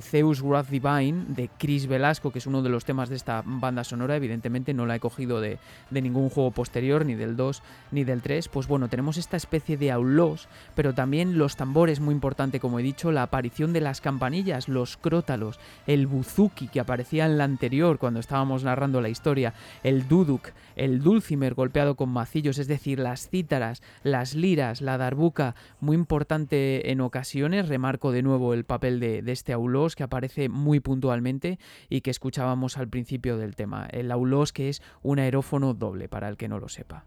Zeus 0.00 0.42
Wrath 0.42 0.68
Divine 0.68 1.24
de 1.28 1.50
Chris 1.58 1.88
Velasco, 1.88 2.30
que 2.30 2.38
es 2.38 2.46
uno 2.46 2.62
de 2.62 2.68
los 2.68 2.84
temas 2.84 3.08
de 3.08 3.16
esta 3.16 3.42
banda 3.44 3.82
sonora. 3.82 4.14
Evidentemente 4.14 4.74
no 4.74 4.86
la 4.86 4.94
he 4.94 5.00
cogido 5.00 5.40
de, 5.40 5.58
de 5.90 6.02
ningún 6.02 6.28
juego 6.28 6.52
posterior, 6.52 7.04
ni 7.04 7.16
del 7.16 7.36
2 7.36 7.62
ni 7.90 8.04
del 8.04 8.11
del 8.12 8.22
3, 8.22 8.48
pues 8.48 8.68
bueno, 8.68 8.88
tenemos 8.88 9.16
esta 9.16 9.36
especie 9.36 9.76
de 9.76 9.90
aulós, 9.90 10.48
pero 10.74 10.94
también 10.94 11.38
los 11.38 11.56
tambores, 11.56 11.98
muy 11.98 12.14
importante 12.14 12.60
como 12.60 12.78
he 12.78 12.82
dicho, 12.82 13.10
la 13.10 13.22
aparición 13.22 13.72
de 13.72 13.80
las 13.80 14.00
campanillas, 14.00 14.68
los 14.68 14.96
crótalos, 14.96 15.58
el 15.86 16.06
buzuki 16.06 16.68
que 16.68 16.80
aparecía 16.80 17.26
en 17.26 17.38
la 17.38 17.44
anterior 17.44 17.98
cuando 17.98 18.20
estábamos 18.20 18.64
narrando 18.64 19.00
la 19.00 19.08
historia, 19.08 19.54
el 19.82 20.08
duduk, 20.08 20.50
el 20.76 21.00
dulcimer 21.00 21.54
golpeado 21.54 21.96
con 21.96 22.10
macillos, 22.10 22.58
es 22.58 22.68
decir, 22.68 22.98
las 22.98 23.28
cítaras, 23.28 23.82
las 24.02 24.34
liras, 24.34 24.82
la 24.82 24.98
darbuca, 24.98 25.54
muy 25.80 25.96
importante 25.96 26.90
en 26.90 27.00
ocasiones, 27.00 27.68
remarco 27.68 28.12
de 28.12 28.22
nuevo 28.22 28.52
el 28.52 28.64
papel 28.64 29.00
de, 29.00 29.22
de 29.22 29.32
este 29.32 29.52
aulós 29.52 29.96
que 29.96 30.02
aparece 30.02 30.48
muy 30.48 30.80
puntualmente 30.80 31.58
y 31.88 32.02
que 32.02 32.10
escuchábamos 32.10 32.76
al 32.76 32.88
principio 32.88 33.38
del 33.38 33.56
tema, 33.56 33.86
el 33.90 34.10
aulós 34.10 34.52
que 34.52 34.68
es 34.68 34.82
un 35.02 35.18
aerófono 35.18 35.72
doble, 35.74 36.08
para 36.08 36.28
el 36.28 36.36
que 36.36 36.48
no 36.48 36.58
lo 36.58 36.68
sepa. 36.68 37.06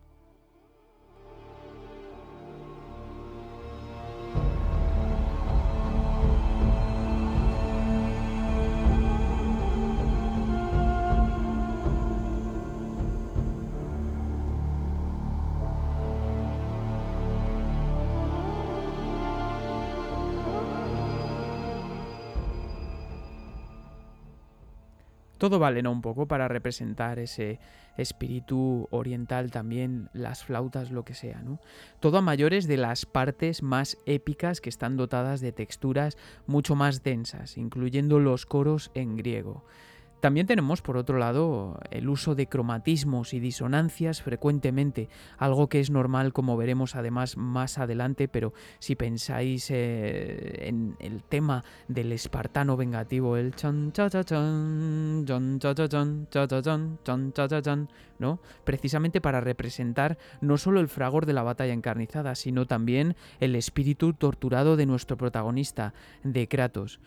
Todo 25.50 25.60
vale. 25.60 25.88
Un 25.88 26.02
poco 26.02 26.28
para 26.28 26.48
representar 26.48 27.20
ese 27.20 27.60
espíritu 27.98 28.88
oriental 28.90 29.52
también, 29.52 30.10
las 30.12 30.44
flautas, 30.44 30.90
lo 30.90 31.06
que 31.06 31.14
sea, 31.14 31.44
¿no? 31.44 31.60
Todo 32.00 32.18
a 32.18 32.22
mayores 32.22 32.68
de 32.68 32.78
las 32.78 33.06
partes 33.06 33.62
más 33.62 34.00
épicas 34.08 34.60
que 34.60 34.70
están 34.70 34.98
dotadas 34.98 35.42
de 35.42 35.52
texturas 35.52 36.18
mucho 36.48 36.76
más 36.76 37.04
densas, 37.04 37.60
incluyendo 37.60 38.20
los 38.20 38.48
coros 38.48 38.90
en 38.96 39.18
griego. 39.18 39.64
También 40.26 40.48
tenemos, 40.48 40.82
por 40.82 40.98
otro 40.98 41.20
lado, 41.20 41.80
el 41.92 42.10
uso 42.10 42.34
de 42.34 42.48
cromatismos 42.48 43.36
y 43.36 43.40
disonancias 43.40 44.24
frecuentemente, 44.24 45.08
algo 45.38 45.70
que 45.70 45.80
es 45.80 45.92
normal 45.92 46.34
como 46.34 46.58
veremos 46.58 46.96
además 46.96 47.38
más 47.38 47.78
adelante, 47.78 48.28
pero 48.28 48.52
si 48.80 48.96
pensáis 48.96 49.70
eh, 49.70 50.68
en 50.68 50.96
el 51.00 51.22
tema 51.22 51.64
del 51.88 52.12
espartano 52.12 52.76
vengativo, 52.76 53.38
el 53.38 53.54
chan 53.54 53.92
cha 53.92 54.10
cha 54.10 54.24
chan, 54.24 55.26
chan 55.28 55.60
cha 55.60 55.76
cha 55.76 55.88
chan, 55.88 56.28
cha 56.32 56.48
cha 56.48 56.62
chan, 56.64 56.98
chan 57.04 57.32
cha 57.32 57.48
cha 57.48 57.62
chan, 57.62 57.90
¿no? 58.18 58.40
Precisamente 58.64 59.22
para 59.22 59.42
representar 59.42 60.18
no 60.42 60.58
solo 60.58 60.80
el 60.80 60.88
fragor 60.88 61.28
de 61.28 61.34
la 61.34 61.44
batalla 61.44 61.74
encarnizada, 61.74 62.34
sino 62.34 62.66
también 62.66 63.16
el 63.40 63.56
espíritu 63.56 64.14
torturado 64.14 64.76
de 64.76 64.88
nuestro 64.88 65.18
protagonista, 65.18 65.94
de 66.24 66.48
Kratos. 66.48 67.00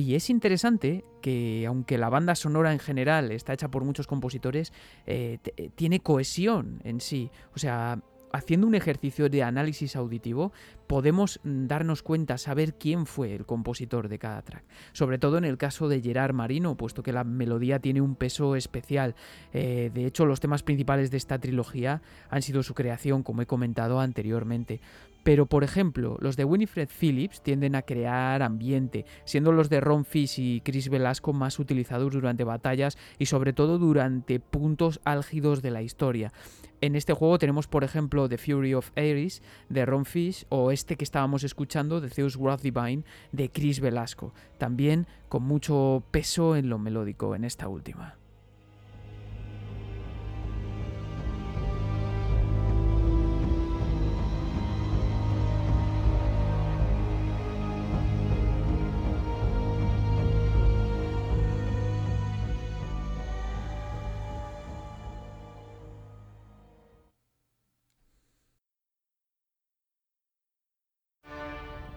Y 0.00 0.14
es 0.14 0.30
interesante 0.30 1.04
que, 1.20 1.66
aunque 1.66 1.98
la 1.98 2.08
banda 2.08 2.34
sonora 2.34 2.72
en 2.72 2.78
general 2.78 3.30
está 3.32 3.52
hecha 3.52 3.68
por 3.68 3.84
muchos 3.84 4.06
compositores, 4.06 4.72
eh, 5.06 5.36
eh, 5.58 5.68
tiene 5.74 6.00
cohesión 6.00 6.80
en 6.84 7.02
sí. 7.02 7.30
O 7.54 7.58
sea, 7.58 8.00
haciendo 8.32 8.66
un 8.66 8.74
ejercicio 8.74 9.28
de 9.28 9.42
análisis 9.42 9.96
auditivo, 9.96 10.52
podemos 10.90 11.38
mm, 11.44 11.68
darnos 11.68 12.02
cuenta, 12.02 12.36
saber 12.36 12.74
quién 12.74 13.06
fue 13.06 13.32
el 13.36 13.46
compositor 13.46 14.08
de 14.08 14.18
cada 14.18 14.42
track. 14.42 14.64
Sobre 14.90 15.18
todo 15.18 15.38
en 15.38 15.44
el 15.44 15.56
caso 15.56 15.88
de 15.88 16.00
Gerard 16.00 16.34
Marino, 16.34 16.74
puesto 16.74 17.04
que 17.04 17.12
la 17.12 17.22
melodía 17.22 17.78
tiene 17.78 18.00
un 18.00 18.16
peso 18.16 18.56
especial. 18.56 19.14
Eh, 19.52 19.92
de 19.94 20.04
hecho, 20.04 20.26
los 20.26 20.40
temas 20.40 20.64
principales 20.64 21.12
de 21.12 21.16
esta 21.18 21.38
trilogía 21.38 22.02
han 22.28 22.42
sido 22.42 22.64
su 22.64 22.74
creación, 22.74 23.22
como 23.22 23.40
he 23.40 23.46
comentado 23.46 24.00
anteriormente. 24.00 24.80
Pero, 25.22 25.46
por 25.46 25.64
ejemplo, 25.64 26.16
los 26.20 26.36
de 26.36 26.44
Winifred 26.44 26.88
Phillips 26.88 27.42
tienden 27.42 27.76
a 27.76 27.82
crear 27.82 28.42
ambiente, 28.42 29.04
siendo 29.24 29.52
los 29.52 29.68
de 29.68 29.80
Ron 29.80 30.04
Fish 30.04 30.40
y 30.40 30.60
Chris 30.62 30.88
Velasco 30.88 31.32
más 31.32 31.58
utilizados 31.58 32.12
durante 32.12 32.42
batallas 32.42 32.96
y 33.18 33.26
sobre 33.26 33.52
todo 33.52 33.78
durante 33.78 34.40
puntos 34.40 35.00
álgidos 35.04 35.62
de 35.62 35.70
la 35.70 35.82
historia. 35.82 36.32
En 36.80 36.96
este 36.96 37.12
juego 37.12 37.38
tenemos, 37.38 37.66
por 37.66 37.84
ejemplo, 37.84 38.26
The 38.26 38.38
Fury 38.38 38.72
of 38.72 38.90
Ares 38.96 39.42
de 39.68 39.84
Ron 39.84 40.06
Fish 40.06 40.46
o 40.48 40.70
este 40.80 40.96
que 40.96 41.04
estábamos 41.04 41.44
escuchando, 41.44 42.00
The 42.00 42.08
Zeus 42.08 42.36
Wrath 42.38 42.62
Divine 42.62 43.04
de 43.32 43.50
Chris 43.50 43.80
Velasco, 43.80 44.32
también 44.56 45.06
con 45.28 45.42
mucho 45.42 46.02
peso 46.10 46.56
en 46.56 46.70
lo 46.70 46.78
melódico 46.78 47.34
en 47.34 47.44
esta 47.44 47.68
última. 47.68 48.19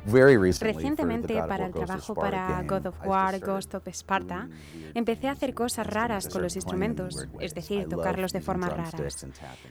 Recientemente, 0.05 1.41
para 1.47 1.67
el 1.67 1.73
trabajo 1.73 2.15
para 2.15 2.61
God 2.63 2.87
of 2.87 2.95
War, 3.05 3.39
Ghost 3.39 3.75
of 3.75 3.87
Sparta, 3.87 4.49
empecé 4.93 5.27
a 5.27 5.31
hacer 5.31 5.53
cosas 5.53 5.87
raras 5.87 6.27
con 6.29 6.41
los 6.41 6.55
instrumentos, 6.55 7.27
es 7.39 7.53
decir, 7.53 7.87
tocarlos 7.87 8.31
de 8.31 8.41
formas 8.41 8.71
raras. 8.71 9.25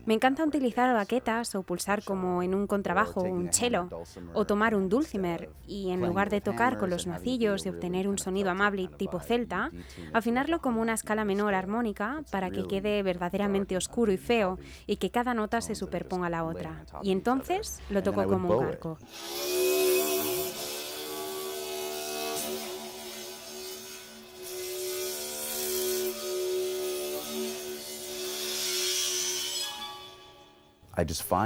Me 0.07 0.15
encanta 0.15 0.45
utilizar 0.45 0.93
baquetas 0.95 1.55
o 1.55 1.63
pulsar 1.63 2.03
como 2.05 2.43
en 2.43 2.55
un 2.55 2.67
contrabajo 2.67 3.23
un 3.23 3.53
cello, 3.53 3.89
o 4.33 4.47
tomar 4.47 4.75
un 4.75 4.89
dulcimer 4.89 5.51
y 5.67 5.91
en 5.91 6.01
lugar 6.01 6.31
de 6.31 6.41
tocar 6.41 6.79
con 6.79 6.91
los 6.91 7.07
nocillos 7.07 7.67
y 7.67 7.69
obtener 7.69 8.09
un 8.09 8.19
sonido 8.19 8.51
amable 8.51 8.89
tipo 8.89 9.21
celta, 9.21 9.71
afinarlo 10.13 10.61
como 10.61 10.81
una 10.81 10.95
escala 10.95 11.25
menor 11.25 11.55
armónica 11.55 12.23
para 12.31 12.51
que 12.51 12.67
quede 12.67 13.03
verdaderamente 13.03 13.77
oscuro 13.77 14.13
y 14.13 14.17
feo 14.17 14.59
y 14.87 14.97
que 14.97 15.11
cada 15.11 15.35
nota 15.35 15.61
se 15.61 15.75
superponga 15.75 16.27
a 16.27 16.31
la 16.31 16.45
otra. 16.45 16.85
Y 17.03 17.13
entonces 17.13 17.81
lo 17.91 18.03
toco 18.03 18.25
como 18.25 18.59
un 18.59 18.65
arco. 18.65 18.99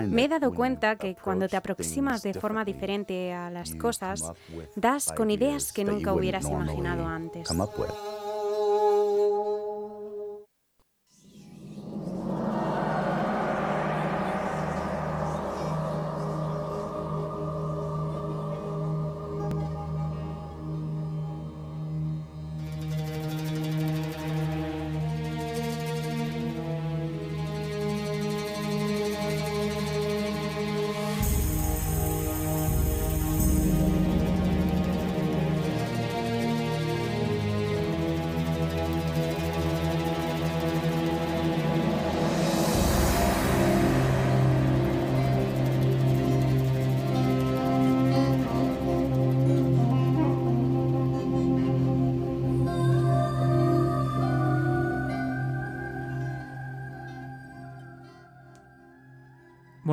Me 0.09 0.24
he 0.24 0.28
dado 0.28 0.52
cuenta 0.52 0.96
que 0.96 1.14
cuando 1.14 1.48
te 1.48 1.56
aproximas 1.56 2.22
de 2.22 2.35
forma 2.35 2.64
diferente 2.64 3.32
a 3.32 3.50
las 3.50 3.74
cosas, 3.74 4.22
das 4.74 5.12
con 5.12 5.30
ideas 5.30 5.72
que 5.72 5.85
nunca 5.85 6.12
hubieras 6.12 6.46
imaginado 6.46 7.06
antes. 7.06 7.48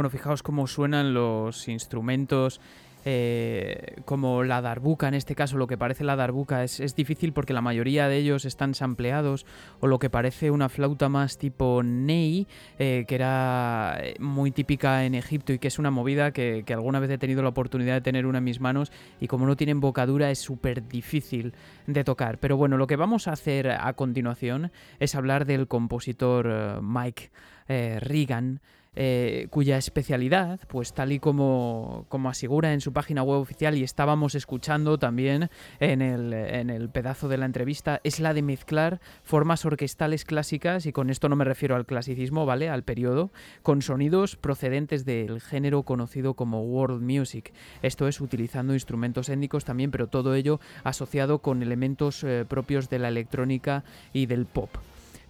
Bueno, 0.04 0.12
fijaos 0.12 0.44
cómo 0.44 0.68
suenan 0.68 1.14
los 1.14 1.70
instrumentos, 1.70 2.60
eh, 3.06 4.02
como 4.04 4.44
la 4.44 4.62
darbuca, 4.62 5.08
en 5.08 5.14
este 5.14 5.34
caso 5.34 5.58
lo 5.58 5.66
que 5.66 5.78
parece 5.78 6.04
la 6.04 6.18
darbuca 6.18 6.66
es, 6.66 6.94
difícil 6.94 7.32
porque 7.32 7.54
la 7.54 7.62
mayoría 7.62 8.10
de 8.10 8.18
ellos 8.18 8.44
están 8.44 8.74
sampleados, 8.74 9.46
o 9.80 9.88
lo 9.88 10.00
que 10.00 10.10
parece 10.10 10.52
una 10.52 10.68
flauta 10.68 11.08
más 11.08 11.38
tipo 11.38 11.84
Ney, 11.86 12.48
eh, 12.80 13.06
que 13.08 13.16
era 13.16 13.98
eh, 14.02 14.16
muy 14.20 14.52
típica 14.52 15.06
en 15.06 15.16
Egipto 15.16 15.54
y 15.54 15.60
que 15.60 15.70
es 15.70 15.80
una 15.80 15.90
movida 15.90 16.34
que, 16.34 16.66
alguna 16.68 17.00
vez 17.00 17.12
he 17.12 17.18
tenido 17.18 17.42
la 17.44 17.50
oportunidad 17.50 17.94
de 17.94 18.02
tener 18.02 18.26
una 18.26 18.40
en 18.40 18.44
mis 18.44 18.60
manos 18.60 18.92
y 19.22 19.28
como 19.28 19.48
no 19.48 19.56
tienen 19.56 19.80
bocadura 19.80 20.32
es 20.32 20.40
súper 20.40 20.86
difícil 20.86 21.54
de 21.88 22.04
tocar. 22.04 22.40
Pero 22.40 22.58
bueno, 22.58 22.76
lo 22.76 22.88
que 22.88 22.98
vamos 22.98 23.30
a 23.30 23.32
hacer 23.32 23.72
a 23.72 23.94
continuación 23.94 24.74
es 25.00 25.16
hablar 25.16 25.46
del 25.46 25.70
compositor 25.70 26.82
Mike 26.82 27.32
Regan. 27.70 28.60
Eh, 28.96 29.48
cuya 29.50 29.78
especialidad, 29.78 30.60
pues 30.68 30.94
tal 30.94 31.12
y 31.12 31.20
como, 31.20 32.06
como 32.10 32.30
asegura 32.30 32.74
en 32.74 32.82
su 32.82 32.94
página 32.94 33.24
web 33.24 33.40
oficial 33.40 33.78
y 33.78 33.84
estábamos 33.84 34.36
escuchando 34.36 34.98
también 34.98 35.50
en 35.80 36.02
el, 36.02 36.34
en 36.34 36.70
el 36.70 36.90
pedazo 36.90 37.28
de 37.28 37.38
la 37.38 37.46
entrevista, 37.46 38.02
es 38.04 38.20
la 38.20 38.34
de 38.34 38.42
mezclar 38.42 39.02
formas 39.24 39.66
orquestales 39.66 40.26
clásicas, 40.26 40.86
y 40.86 40.92
con 40.92 41.10
esto 41.10 41.30
no 41.30 41.36
me 41.36 41.46
refiero 41.46 41.76
al 41.76 41.86
clasicismo, 41.86 42.46
¿vale? 42.46 42.70
Al 42.70 42.84
periodo, 42.84 43.32
con 43.62 43.82
sonidos 43.82 44.36
procedentes 44.36 45.06
del 45.06 45.42
género 45.42 45.84
conocido 45.84 46.34
como 46.34 46.64
world 46.64 47.02
music. 47.02 47.54
Esto 47.82 48.08
es 48.08 48.22
utilizando 48.22 48.74
instrumentos 48.74 49.30
étnicos 49.30 49.66
también, 49.66 49.92
pero 49.92 50.08
todo 50.08 50.36
ello 50.36 50.60
asociado 50.84 51.40
con 51.40 51.62
elementos 51.62 52.24
eh, 52.24 52.46
propios 52.48 52.90
de 52.90 53.00
la 53.00 53.08
electrónica 53.08 53.84
y 54.14 54.26
del 54.26 54.46
pop. 54.46 54.70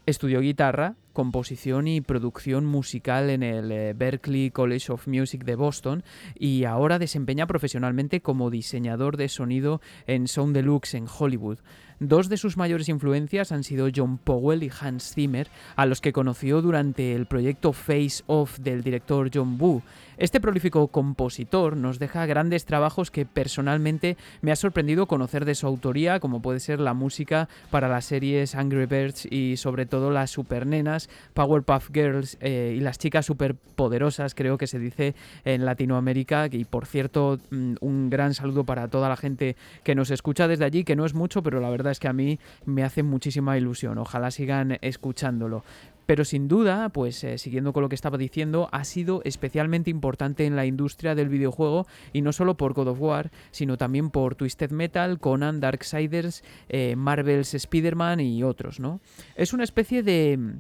Estudió 0.06 0.42
guitarra, 0.42 0.96
composición 1.14 1.88
y 1.88 2.02
producción 2.02 2.66
musical 2.66 3.30
en 3.30 3.44
el 3.44 3.72
eh, 3.72 3.94
Berklee 3.94 4.52
College 4.52 4.92
of 4.92 5.08
Music 5.08 5.46
de 5.46 5.56
Boston 5.56 6.04
y 6.36 6.66
ahora 6.66 7.00
desempeña 7.00 7.48
profesionalmente 7.48 8.22
como 8.22 8.50
diseñador 8.50 9.16
de 9.16 9.30
sonido 9.30 9.80
en 10.08 10.28
Sound 10.28 10.56
Deluxe 10.56 10.96
en 10.96 11.06
Hollywood. 11.08 11.60
Dos 12.00 12.30
de 12.30 12.38
sus 12.38 12.58
mayores 12.58 12.90
influencias 12.90 13.52
han 13.52 13.64
sido 13.64 13.88
John 13.94 14.18
Powell 14.18 14.64
y 14.64 14.72
Hans 14.80 15.14
Zimmer, 15.14 15.48
a 15.76 15.86
los 15.86 16.02
que 16.02 16.14
conoció 16.14 16.62
durante 16.62 17.14
el 17.14 17.26
proyecto 17.26 17.74
Face 17.74 18.24
Off 18.28 18.60
del 18.60 18.84
director 18.84 19.30
John 19.34 19.58
Woo. 19.60 19.82
Este 20.18 20.40
prolífico 20.40 20.88
compositor 20.90 21.76
nos 21.76 21.98
deja 21.98 22.26
grandes 22.28 22.66
trabajos 22.66 23.10
que 23.10 23.26
personalmente 23.26 24.16
me 24.42 24.52
ha 24.52 24.56
sorprendido 24.56 25.08
conocer 25.08 25.44
de 25.44 25.56
su 25.56 25.66
autoría, 25.66 26.20
como 26.20 26.42
puede 26.42 26.60
ser 26.60 26.80
la 26.80 26.94
música 26.94 27.50
para 27.72 27.90
las 27.90 28.06
series 28.06 28.56
Angry 28.56 28.86
Birds 28.86 29.26
y 29.30 29.58
sobre 29.58 29.86
todo 29.86 30.12
las 30.12 30.30
supernenas, 30.30 31.10
Powerpuff 31.34 31.90
Girls 31.92 32.38
eh, 32.42 32.76
y 32.78 32.80
las 32.80 33.00
chicas 33.00 33.26
superpoderosas, 33.26 34.36
creo 34.36 34.58
que 34.58 34.68
se 34.68 34.80
dice 34.80 35.16
en 35.46 35.66
Latinoamérica. 35.66 36.48
Y 36.52 36.66
por 36.66 36.86
cierto, 36.86 37.40
mm, 37.50 37.76
un 37.82 38.10
gran 38.10 38.34
saludo 38.34 38.64
para 38.64 38.88
toda 38.88 39.10
la 39.10 39.18
gente 39.18 39.56
que 39.84 39.96
nos 39.96 40.12
escucha 40.12 40.48
desde 40.48 40.66
allí, 40.66 40.84
que 40.84 40.96
no 40.96 41.06
es 41.06 41.14
mucho, 41.14 41.42
pero 41.42 41.60
la 41.60 41.70
verdad 41.70 41.83
es 41.92 42.00
que 42.00 42.08
a 42.08 42.14
mí 42.14 42.40
me 42.66 42.84
hace 42.84 43.04
muchísima 43.04 43.58
ilusión. 43.58 43.98
Ojalá 43.98 44.32
sigan 44.32 44.78
escuchándolo. 44.82 45.64
Pero 46.06 46.26
sin 46.26 46.48
duda, 46.48 46.90
pues 46.90 47.24
eh, 47.24 47.38
siguiendo 47.38 47.72
con 47.72 47.82
lo 47.82 47.90
que 47.90 47.96
estaba 47.96 48.18
diciendo, 48.18 48.68
ha 48.72 48.84
sido 48.84 49.22
especialmente 49.24 49.90
importante 49.90 50.46
en 50.46 50.56
la 50.56 50.66
industria 50.66 51.16
del 51.16 51.30
videojuego 51.30 51.88
y 52.12 52.22
no 52.22 52.34
solo 52.34 52.58
por 52.58 52.74
God 52.74 52.90
of 52.90 53.02
War, 53.02 53.32
sino 53.52 53.78
también 53.78 54.10
por 54.10 54.36
Twisted 54.36 54.72
Metal, 54.72 55.20
Conan, 55.20 55.62
Darksiders, 55.62 56.44
eh, 56.68 56.96
Marvel's 56.98 57.54
Spider-Man 57.54 58.20
y 58.20 58.44
otros, 58.44 58.80
¿no? 58.80 59.00
Es 59.36 59.54
una 59.54 59.64
especie 59.64 60.04
de 60.04 60.60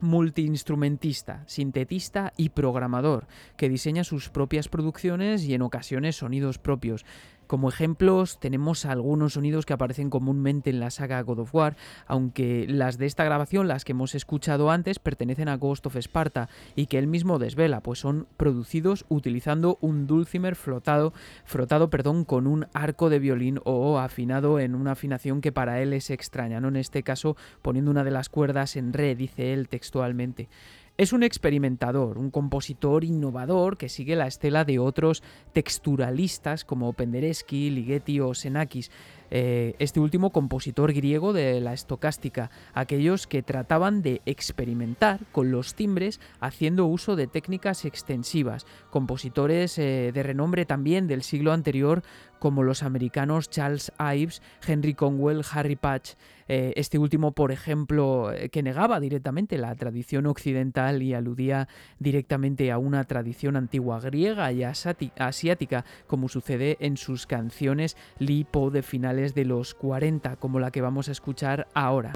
multiinstrumentista, 0.00 1.44
sintetista 1.46 2.32
y 2.36 2.50
programador, 2.50 3.26
que 3.56 3.68
diseña 3.68 4.04
sus 4.04 4.28
propias 4.28 4.68
producciones 4.68 5.44
y 5.44 5.54
en 5.54 5.62
ocasiones 5.62 6.16
sonidos 6.16 6.58
propios. 6.58 7.04
Como 7.46 7.68
ejemplos 7.68 8.38
tenemos 8.40 8.84
algunos 8.84 9.34
sonidos 9.34 9.66
que 9.66 9.72
aparecen 9.72 10.10
comúnmente 10.10 10.70
en 10.70 10.80
la 10.80 10.90
saga 10.90 11.20
God 11.22 11.40
of 11.40 11.54
War, 11.54 11.76
aunque 12.06 12.66
las 12.68 12.98
de 12.98 13.06
esta 13.06 13.24
grabación, 13.24 13.68
las 13.68 13.84
que 13.84 13.92
hemos 13.92 14.14
escuchado 14.14 14.70
antes, 14.70 14.98
pertenecen 14.98 15.48
a 15.48 15.56
Ghost 15.56 15.86
of 15.86 15.96
Sparta 15.96 16.48
y 16.74 16.86
que 16.86 16.98
él 16.98 17.06
mismo 17.06 17.38
desvela, 17.38 17.80
pues 17.80 17.98
son 17.98 18.26
producidos 18.36 19.04
utilizando 19.08 19.78
un 19.80 20.06
dulcimer 20.06 20.56
flotado, 20.56 21.12
frotado 21.44 21.90
perdón, 21.90 22.24
con 22.24 22.46
un 22.46 22.66
arco 22.72 23.10
de 23.10 23.18
violín 23.18 23.60
o 23.64 23.98
afinado 23.98 24.58
en 24.58 24.74
una 24.74 24.92
afinación 24.92 25.40
que 25.40 25.52
para 25.52 25.80
él 25.80 25.92
es 25.92 26.10
extraña, 26.10 26.60
¿no? 26.60 26.68
En 26.68 26.76
este 26.76 27.02
caso 27.02 27.36
poniendo 27.62 27.90
una 27.90 28.04
de 28.04 28.10
las 28.10 28.28
cuerdas 28.28 28.76
en 28.76 28.92
re, 28.92 29.14
dice 29.14 29.52
él 29.52 29.68
textualmente. 29.68 30.48
Es 30.96 31.12
un 31.12 31.24
experimentador, 31.24 32.18
un 32.18 32.30
compositor 32.30 33.02
innovador 33.02 33.76
que 33.76 33.88
sigue 33.88 34.14
la 34.14 34.28
estela 34.28 34.64
de 34.64 34.78
otros 34.78 35.24
texturalistas 35.52 36.64
como 36.64 36.92
Penderecki, 36.92 37.68
Ligeti 37.70 38.20
o 38.20 38.32
Xenakis, 38.32 38.92
eh, 39.32 39.74
este 39.80 39.98
último 39.98 40.30
compositor 40.30 40.92
griego 40.92 41.32
de 41.32 41.60
la 41.60 41.72
estocástica, 41.72 42.52
aquellos 42.74 43.26
que 43.26 43.42
trataban 43.42 44.02
de 44.02 44.22
experimentar 44.24 45.18
con 45.32 45.50
los 45.50 45.74
timbres 45.74 46.20
haciendo 46.38 46.86
uso 46.86 47.16
de 47.16 47.26
técnicas 47.26 47.84
extensivas, 47.84 48.64
compositores 48.90 49.76
eh, 49.78 50.12
de 50.14 50.22
renombre 50.22 50.64
también 50.64 51.08
del 51.08 51.24
siglo 51.24 51.52
anterior 51.52 52.04
como 52.44 52.62
los 52.62 52.82
americanos 52.82 53.48
Charles 53.48 53.90
Ives, 53.98 54.42
Henry 54.68 54.92
Conwell, 54.92 55.42
Harry 55.50 55.76
Patch, 55.76 56.10
eh, 56.46 56.74
este 56.76 56.98
último, 56.98 57.32
por 57.32 57.52
ejemplo, 57.52 58.30
que 58.52 58.62
negaba 58.62 59.00
directamente 59.00 59.56
la 59.56 59.74
tradición 59.74 60.26
occidental 60.26 61.02
y 61.02 61.14
aludía 61.14 61.68
directamente 61.98 62.70
a 62.70 62.76
una 62.76 63.04
tradición 63.04 63.56
antigua 63.56 63.98
griega 63.98 64.52
y 64.52 64.62
asiática, 64.62 65.86
como 66.06 66.28
sucede 66.28 66.76
en 66.80 66.98
sus 66.98 67.26
canciones 67.26 67.96
Lipo 68.18 68.70
de 68.70 68.82
finales 68.82 69.34
de 69.34 69.46
los 69.46 69.72
40, 69.72 70.36
como 70.36 70.60
la 70.60 70.70
que 70.70 70.82
vamos 70.82 71.08
a 71.08 71.12
escuchar 71.12 71.66
ahora. 71.72 72.12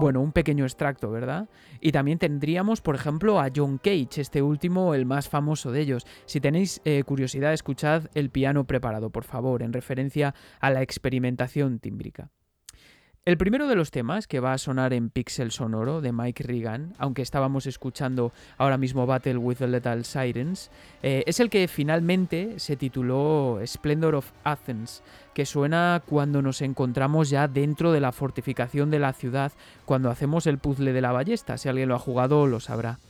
Bueno, 0.00 0.22
un 0.22 0.32
pequeño 0.32 0.64
extracto, 0.64 1.10
¿verdad? 1.10 1.50
Y 1.78 1.92
también 1.92 2.18
tendríamos, 2.18 2.80
por 2.80 2.94
ejemplo, 2.94 3.38
a 3.38 3.50
John 3.54 3.76
Cage, 3.76 4.22
este 4.22 4.40
último, 4.40 4.94
el 4.94 5.04
más 5.04 5.28
famoso 5.28 5.72
de 5.72 5.82
ellos. 5.82 6.06
Si 6.24 6.40
tenéis 6.40 6.80
eh, 6.86 7.04
curiosidad, 7.04 7.52
escuchad 7.52 8.04
el 8.14 8.30
piano 8.30 8.64
preparado, 8.64 9.10
por 9.10 9.24
favor, 9.24 9.62
en 9.62 9.74
referencia 9.74 10.34
a 10.58 10.70
la 10.70 10.80
experimentación 10.80 11.80
tímbrica. 11.80 12.30
El 13.26 13.36
primero 13.36 13.68
de 13.68 13.74
los 13.74 13.90
temas 13.90 14.26
que 14.26 14.40
va 14.40 14.54
a 14.54 14.58
sonar 14.58 14.94
en 14.94 15.10
Pixel 15.10 15.50
Sonoro 15.50 16.00
de 16.00 16.10
Mike 16.10 16.42
Regan, 16.42 16.94
aunque 16.96 17.20
estábamos 17.20 17.66
escuchando 17.66 18.32
ahora 18.56 18.78
mismo 18.78 19.04
Battle 19.04 19.36
with 19.36 19.58
the 19.58 19.68
Lethal 19.68 20.06
Sirens, 20.06 20.70
eh, 21.02 21.22
es 21.26 21.38
el 21.38 21.50
que 21.50 21.68
finalmente 21.68 22.58
se 22.58 22.76
tituló 22.76 23.60
Splendor 23.66 24.14
of 24.14 24.32
Athens, 24.42 25.02
que 25.34 25.44
suena 25.44 26.02
cuando 26.06 26.40
nos 26.40 26.62
encontramos 26.62 27.28
ya 27.28 27.46
dentro 27.46 27.92
de 27.92 28.00
la 28.00 28.12
fortificación 28.12 28.90
de 28.90 29.00
la 29.00 29.12
ciudad, 29.12 29.52
cuando 29.84 30.08
hacemos 30.08 30.46
el 30.46 30.56
puzzle 30.56 30.94
de 30.94 31.02
la 31.02 31.12
ballesta. 31.12 31.58
Si 31.58 31.68
alguien 31.68 31.90
lo 31.90 31.96
ha 31.96 31.98
jugado, 31.98 32.46
lo 32.46 32.58
sabrá. 32.58 33.00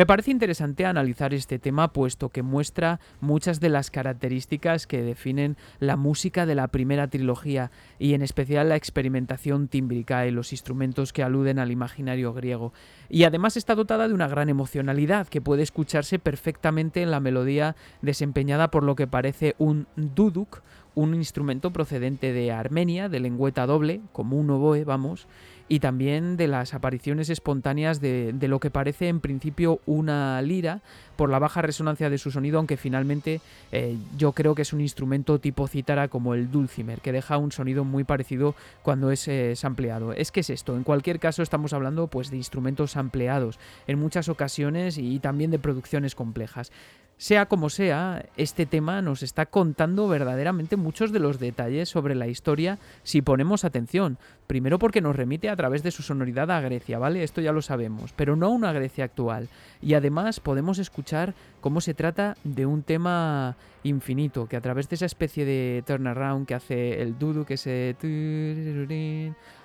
Me 0.00 0.06
parece 0.06 0.30
interesante 0.30 0.86
analizar 0.86 1.34
este 1.34 1.58
tema 1.58 1.92
puesto 1.92 2.30
que 2.30 2.42
muestra 2.42 3.00
muchas 3.20 3.60
de 3.60 3.68
las 3.68 3.90
características 3.90 4.86
que 4.86 5.02
definen 5.02 5.58
la 5.78 5.98
música 5.98 6.46
de 6.46 6.54
la 6.54 6.68
primera 6.68 7.08
trilogía 7.08 7.70
y 7.98 8.14
en 8.14 8.22
especial 8.22 8.70
la 8.70 8.76
experimentación 8.76 9.68
tímbrica 9.68 10.26
y 10.26 10.30
los 10.30 10.52
instrumentos 10.52 11.12
que 11.12 11.22
aluden 11.22 11.58
al 11.58 11.70
imaginario 11.70 12.32
griego. 12.32 12.72
Y 13.10 13.24
además 13.24 13.58
está 13.58 13.74
dotada 13.74 14.08
de 14.08 14.14
una 14.14 14.26
gran 14.26 14.48
emocionalidad 14.48 15.28
que 15.28 15.42
puede 15.42 15.64
escucharse 15.64 16.18
perfectamente 16.18 17.02
en 17.02 17.10
la 17.10 17.20
melodía 17.20 17.76
desempeñada 18.00 18.70
por 18.70 18.84
lo 18.84 18.96
que 18.96 19.06
parece 19.06 19.54
un 19.58 19.86
duduk, 19.96 20.62
un 21.00 21.14
instrumento 21.14 21.72
procedente 21.72 22.32
de 22.32 22.52
Armenia, 22.52 23.08
de 23.08 23.20
lengüeta 23.20 23.66
doble, 23.66 24.00
como 24.12 24.36
un 24.36 24.50
oboe, 24.50 24.84
vamos, 24.84 25.26
y 25.70 25.78
también 25.78 26.36
de 26.36 26.48
las 26.48 26.74
apariciones 26.74 27.30
espontáneas 27.30 28.00
de, 28.00 28.34
lo 28.42 28.58
que 28.58 28.70
parece 28.70 29.06
en 29.06 29.20
principio 29.20 29.80
una 29.86 30.42
lira 30.42 30.82
por 31.14 31.30
la 31.30 31.38
baja 31.38 31.62
resonancia 31.62 32.10
de 32.10 32.18
su 32.18 32.32
sonido, 32.32 32.58
aunque 32.58 32.76
finalmente 32.76 33.40
eh, 33.70 33.96
yo 34.18 34.32
creo 34.32 34.56
que 34.56 34.62
es 34.62 34.72
un 34.72 34.80
instrumento 34.80 35.38
tipo 35.38 35.68
cítara 35.68 36.08
como 36.08 36.34
el 36.34 36.50
dulcimer, 36.50 37.00
que 37.00 37.12
deja 37.12 37.38
un 37.38 37.52
sonido 37.52 37.84
muy 37.84 38.02
parecido 38.02 38.56
cuando 38.82 39.12
es 39.12 39.28
eh, 39.28 39.54
sampleado. 39.54 40.12
Es 40.12 40.32
que 40.32 40.40
es 40.40 40.50
esto, 40.50 40.76
en 40.76 40.82
cualquier 40.82 41.20
caso 41.20 41.40
estamos 41.40 41.72
hablando 41.72 42.08
pues 42.08 42.30
de 42.30 42.36
instrumentos 42.36 42.90
sampleados 42.90 43.60
en 43.86 44.00
muchas 44.00 44.28
ocasiones 44.28 44.98
y 44.98 45.20
también 45.20 45.52
de 45.52 45.60
producciones 45.60 46.16
complejas. 46.16 46.72
Sea 47.20 47.44
como 47.44 47.68
sea, 47.68 48.24
este 48.38 48.64
tema 48.64 49.02
nos 49.02 49.22
está 49.22 49.44
contando 49.44 50.08
verdaderamente 50.08 50.76
muchos 50.76 51.12
de 51.12 51.18
los 51.18 51.38
detalles 51.38 51.90
sobre 51.90 52.14
la 52.14 52.28
historia 52.28 52.78
si 53.02 53.20
ponemos 53.20 53.66
atención. 53.66 54.16
Primero 54.46 54.78
porque 54.78 55.02
nos 55.02 55.14
remite 55.14 55.50
a 55.50 55.54
través 55.54 55.82
de 55.82 55.90
su 55.90 56.02
sonoridad 56.02 56.50
a 56.50 56.62
Grecia, 56.62 56.98
¿vale? 56.98 57.22
Esto 57.22 57.42
ya 57.42 57.52
lo 57.52 57.60
sabemos, 57.60 58.14
pero 58.16 58.36
no 58.36 58.46
a 58.46 58.48
una 58.48 58.72
Grecia 58.72 59.04
actual. 59.04 59.50
Y 59.82 59.92
además 59.92 60.40
podemos 60.40 60.78
escuchar 60.78 61.34
cómo 61.60 61.82
se 61.82 61.92
trata 61.92 62.38
de 62.42 62.64
un 62.64 62.82
tema 62.82 63.54
infinito, 63.82 64.46
que 64.46 64.56
a 64.56 64.62
través 64.62 64.88
de 64.88 64.94
esa 64.94 65.04
especie 65.04 65.44
de 65.44 65.84
turnaround 65.86 66.46
que 66.46 66.54
hace 66.54 67.02
el 67.02 67.18
dudu, 67.18 67.44
que 67.44 67.58
se... 67.58 67.96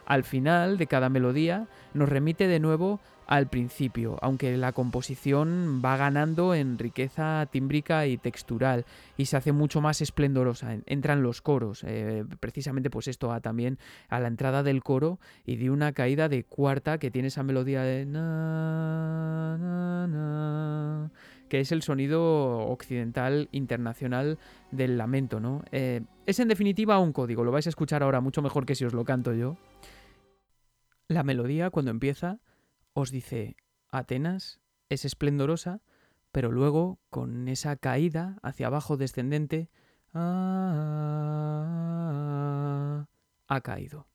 al 0.05 0.23
final 0.25 0.77
de 0.77 0.87
cada 0.87 1.07
melodía, 1.07 1.67
nos 1.93 2.09
remite 2.09 2.49
de 2.49 2.59
nuevo 2.59 2.99
al 3.27 3.47
principio, 3.47 4.17
aunque 4.21 4.55
la 4.57 4.71
composición 4.71 5.81
va 5.83 5.97
ganando 5.97 6.53
en 6.53 6.77
riqueza 6.77 7.47
tímbrica 7.51 8.07
y 8.07 8.17
textural 8.17 8.85
y 9.17 9.25
se 9.25 9.37
hace 9.37 9.51
mucho 9.51 9.81
más 9.81 10.01
esplendorosa. 10.01 10.77
Entran 10.85 11.23
los 11.23 11.41
coros, 11.41 11.83
eh, 11.85 12.23
precisamente 12.39 12.89
pues 12.89 13.07
esto 13.07 13.29
va 13.29 13.39
también 13.39 13.79
a 14.09 14.19
la 14.19 14.27
entrada 14.27 14.63
del 14.63 14.83
coro 14.83 15.19
y 15.45 15.55
de 15.57 15.69
una 15.69 15.93
caída 15.93 16.29
de 16.29 16.43
cuarta 16.43 16.97
que 16.97 17.11
tiene 17.11 17.29
esa 17.29 17.43
melodía 17.43 17.81
de 17.81 18.05
que 21.49 21.59
es 21.59 21.71
el 21.71 21.81
sonido 21.81 22.57
occidental 22.67 23.49
internacional 23.51 24.39
del 24.71 24.97
lamento, 24.97 25.39
¿no? 25.39 25.63
Eh, 25.71 26.01
es 26.25 26.39
en 26.39 26.47
definitiva 26.47 26.99
un 26.99 27.13
código, 27.13 27.43
lo 27.43 27.51
vais 27.51 27.67
a 27.67 27.69
escuchar 27.69 28.03
ahora 28.03 28.21
mucho 28.21 28.41
mejor 28.41 28.65
que 28.65 28.75
si 28.75 28.85
os 28.85 28.93
lo 28.93 29.05
canto 29.05 29.33
yo. 29.33 29.57
La 31.07 31.23
melodía, 31.23 31.69
cuando 31.69 31.91
empieza, 31.91 32.39
os 32.95 33.11
dice, 33.11 33.57
Atenas 33.89 34.59
es 34.89 35.05
esplendorosa, 35.05 35.81
pero 36.31 36.49
luego, 36.51 36.97
con 37.09 37.47
esa 37.49 37.75
caída 37.75 38.39
hacia 38.41 38.67
abajo 38.67 38.97
descendente, 38.97 39.69
ah, 40.13 40.95
ha 43.47 43.61
caído. 43.61 44.07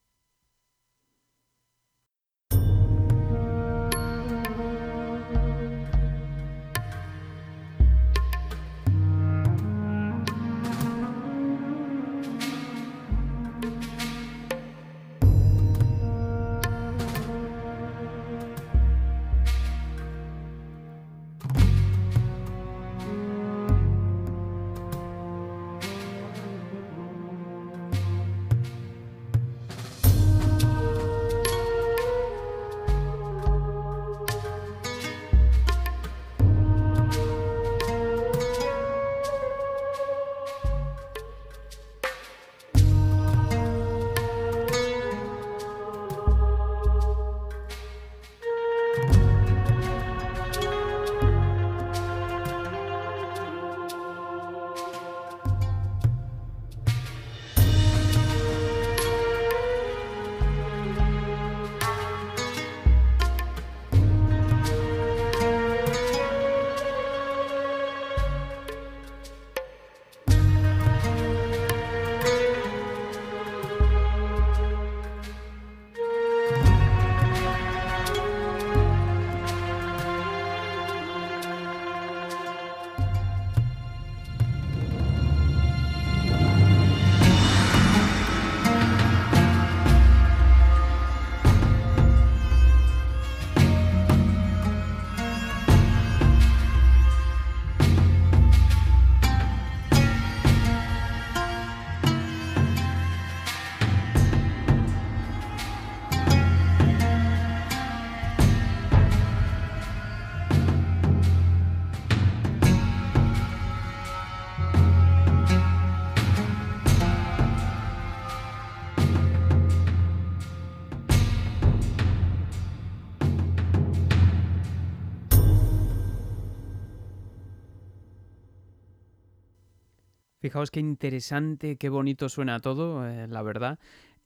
Fijaos 130.51 130.73
qué 130.73 130.81
interesante, 130.81 131.77
qué 131.77 131.89
bonito 131.89 132.29
suena 132.29 132.59
todo, 132.59 133.07
eh, 133.07 133.29
la 133.29 133.41
verdad. 133.41 133.79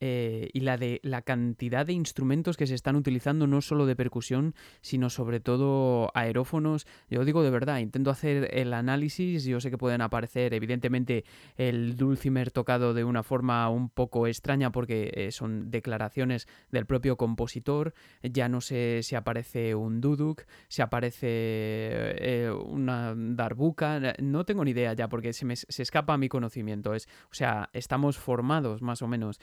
Eh, 0.06 0.50
y 0.52 0.60
la 0.60 0.76
de 0.76 1.00
la 1.02 1.22
cantidad 1.22 1.86
de 1.86 1.94
instrumentos 1.94 2.58
que 2.58 2.66
se 2.66 2.74
están 2.74 2.94
utilizando, 2.94 3.46
no 3.46 3.62
solo 3.62 3.86
de 3.86 3.96
percusión, 3.96 4.54
sino 4.82 5.08
sobre 5.08 5.40
todo 5.40 6.10
aerófonos. 6.12 6.86
Yo 7.08 7.24
digo 7.24 7.42
de 7.42 7.48
verdad, 7.48 7.78
intento 7.78 8.10
hacer 8.10 8.50
el 8.52 8.74
análisis, 8.74 9.44
yo 9.44 9.60
sé 9.60 9.70
que 9.70 9.78
pueden 9.78 10.02
aparecer 10.02 10.52
evidentemente 10.52 11.24
el 11.56 11.96
dulcimer 11.96 12.50
tocado 12.50 12.92
de 12.92 13.02
una 13.02 13.22
forma 13.22 13.66
un 13.70 13.88
poco 13.88 14.26
extraña 14.26 14.70
porque 14.70 15.10
eh, 15.14 15.32
son 15.32 15.70
declaraciones 15.70 16.48
del 16.70 16.84
propio 16.84 17.16
compositor, 17.16 17.94
ya 18.22 18.50
no 18.50 18.60
sé 18.60 19.00
si 19.02 19.16
aparece 19.16 19.74
un 19.74 20.02
duduk, 20.02 20.42
si 20.68 20.82
aparece 20.82 21.16
eh, 21.24 22.52
una 22.66 23.14
darbuka, 23.16 24.16
no 24.18 24.44
tengo 24.44 24.66
ni 24.66 24.72
idea 24.72 24.92
ya 24.92 25.08
porque 25.08 25.32
se 25.32 25.46
me 25.46 25.56
se 25.56 25.82
escapa 25.82 26.18
mi 26.18 26.28
conocimiento. 26.28 26.92
Es, 26.92 27.08
o 27.30 27.34
sea, 27.34 27.70
estamos 27.72 28.18
formados 28.18 28.82
más 28.82 29.00
o 29.00 29.08
menos 29.08 29.40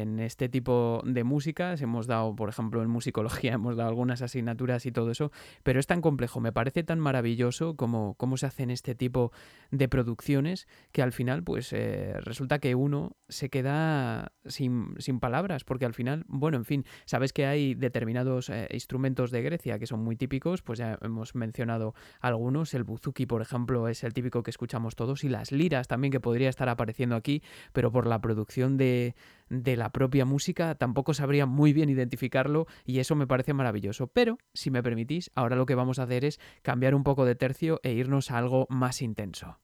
en 0.00 0.20
este 0.20 0.48
tipo 0.48 1.02
de 1.04 1.24
músicas. 1.24 1.80
Hemos 1.82 2.06
dado, 2.06 2.34
por 2.34 2.48
ejemplo, 2.48 2.82
en 2.82 2.88
musicología, 2.88 3.52
hemos 3.54 3.76
dado 3.76 3.88
algunas 3.88 4.22
asignaturas 4.22 4.86
y 4.86 4.92
todo 4.92 5.10
eso, 5.10 5.32
pero 5.62 5.80
es 5.80 5.86
tan 5.86 6.00
complejo, 6.00 6.40
me 6.40 6.52
parece 6.52 6.82
tan 6.82 7.00
maravilloso 7.00 7.76
como 7.76 8.14
cómo 8.14 8.36
se 8.36 8.46
hacen 8.46 8.70
este 8.70 8.94
tipo 8.94 9.32
de 9.70 9.88
producciones 9.88 10.68
que 10.92 11.02
al 11.02 11.12
final, 11.12 11.42
pues 11.42 11.72
eh, 11.72 12.14
resulta 12.20 12.58
que 12.58 12.74
uno 12.74 13.16
se 13.28 13.50
queda 13.50 14.32
sin, 14.44 14.94
palabras, 15.20 15.64
porque 15.64 15.84
al 15.84 15.94
final, 15.94 16.24
bueno, 16.28 16.56
en 16.56 16.64
fin, 16.64 16.84
sabes 17.04 17.32
que 17.32 17.46
hay 17.46 17.74
determinados 17.74 18.48
eh, 18.48 18.68
instrumentos 18.72 19.30
de 19.30 19.42
Grecia 19.42 19.78
que 19.78 19.86
son 19.86 20.00
muy 20.00 20.16
típicos, 20.16 20.62
pues 20.62 20.78
ya 20.78 20.98
hemos 21.02 21.34
mencionado 21.34 21.94
algunos, 22.20 22.74
el 22.74 22.84
buzuki, 22.84 23.26
por 23.26 23.42
ejemplo, 23.42 23.88
es 23.88 24.04
el 24.04 24.12
típico 24.12 24.42
que 24.42 24.50
escuchamos 24.50 24.96
todos, 24.96 25.24
y 25.24 25.28
las 25.28 25.52
liras 25.52 25.88
también 25.88 26.12
que 26.12 26.20
podría 26.20 26.48
estar 26.48 26.68
apareciendo 26.68 27.16
aquí, 27.16 27.42
pero 27.72 27.90
por 27.92 28.06
la 28.06 28.20
producción 28.20 28.76
de, 28.76 29.14
de 29.52 29.76
la 29.76 29.92
propia 29.92 30.24
música, 30.24 30.74
tampoco 30.74 31.12
sabría 31.12 31.44
muy 31.44 31.74
bien 31.74 31.90
identificarlo 31.90 32.66
y 32.86 33.00
eso 33.00 33.14
me 33.14 33.26
parece 33.26 33.52
maravilloso. 33.52 34.06
Pero, 34.06 34.38
si 34.54 34.70
me 34.70 34.82
permitís, 34.82 35.30
ahora 35.34 35.56
lo 35.56 35.66
que 35.66 35.74
vamos 35.74 35.98
a 35.98 36.04
hacer 36.04 36.24
es 36.24 36.40
cambiar 36.62 36.94
un 36.94 37.04
poco 37.04 37.26
de 37.26 37.34
tercio 37.34 37.78
e 37.82 37.92
irnos 37.92 38.30
a 38.30 38.38
algo 38.38 38.66
más 38.70 39.02
intenso. 39.02 39.58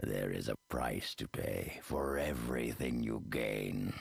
There 0.00 0.30
is 0.30 0.48
a 0.48 0.54
price 0.68 1.16
to 1.16 1.26
pay 1.26 1.80
for 1.82 2.18
everything 2.18 3.02
you 3.02 3.24
gain. 3.30 3.92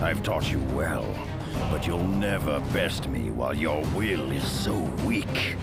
I've 0.00 0.22
taught 0.22 0.50
you 0.50 0.60
well. 0.72 1.25
But 1.70 1.86
you'll 1.86 2.06
never 2.06 2.60
best 2.72 3.08
me 3.08 3.30
while 3.30 3.54
your 3.54 3.82
will 3.94 4.30
is 4.32 4.44
so 4.44 4.74
weak. 5.04 5.56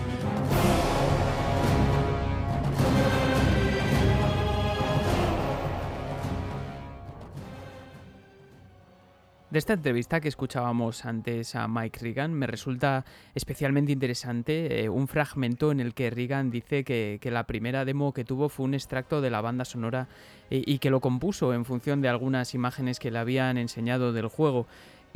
De 9.54 9.58
esta 9.58 9.74
entrevista 9.74 10.20
que 10.20 10.26
escuchábamos 10.26 11.04
antes 11.04 11.54
a 11.54 11.68
Mike 11.68 12.00
Reagan, 12.00 12.34
me 12.34 12.48
resulta 12.48 13.04
especialmente 13.36 13.92
interesante 13.92 14.82
eh, 14.82 14.88
un 14.88 15.06
fragmento 15.06 15.70
en 15.70 15.78
el 15.78 15.94
que 15.94 16.10
Reagan 16.10 16.50
dice 16.50 16.82
que, 16.82 17.20
la 17.30 17.46
primera 17.46 17.84
demo 17.84 18.12
que 18.12 18.24
tuvo 18.24 18.48
fue 18.48 18.64
un 18.64 18.74
extracto 18.74 19.20
de 19.20 19.30
la 19.30 19.40
banda 19.42 19.64
sonora 19.64 20.08
eh, 20.50 20.60
y 20.66 20.80
que 20.80 20.90
lo 20.90 20.98
compuso 20.98 21.54
en 21.54 21.64
función 21.64 22.02
de 22.02 22.08
algunas 22.08 22.52
imágenes 22.54 22.98
que 22.98 23.12
le 23.12 23.20
habían 23.20 23.56
enseñado 23.56 24.12
del 24.12 24.26
juego. 24.26 24.66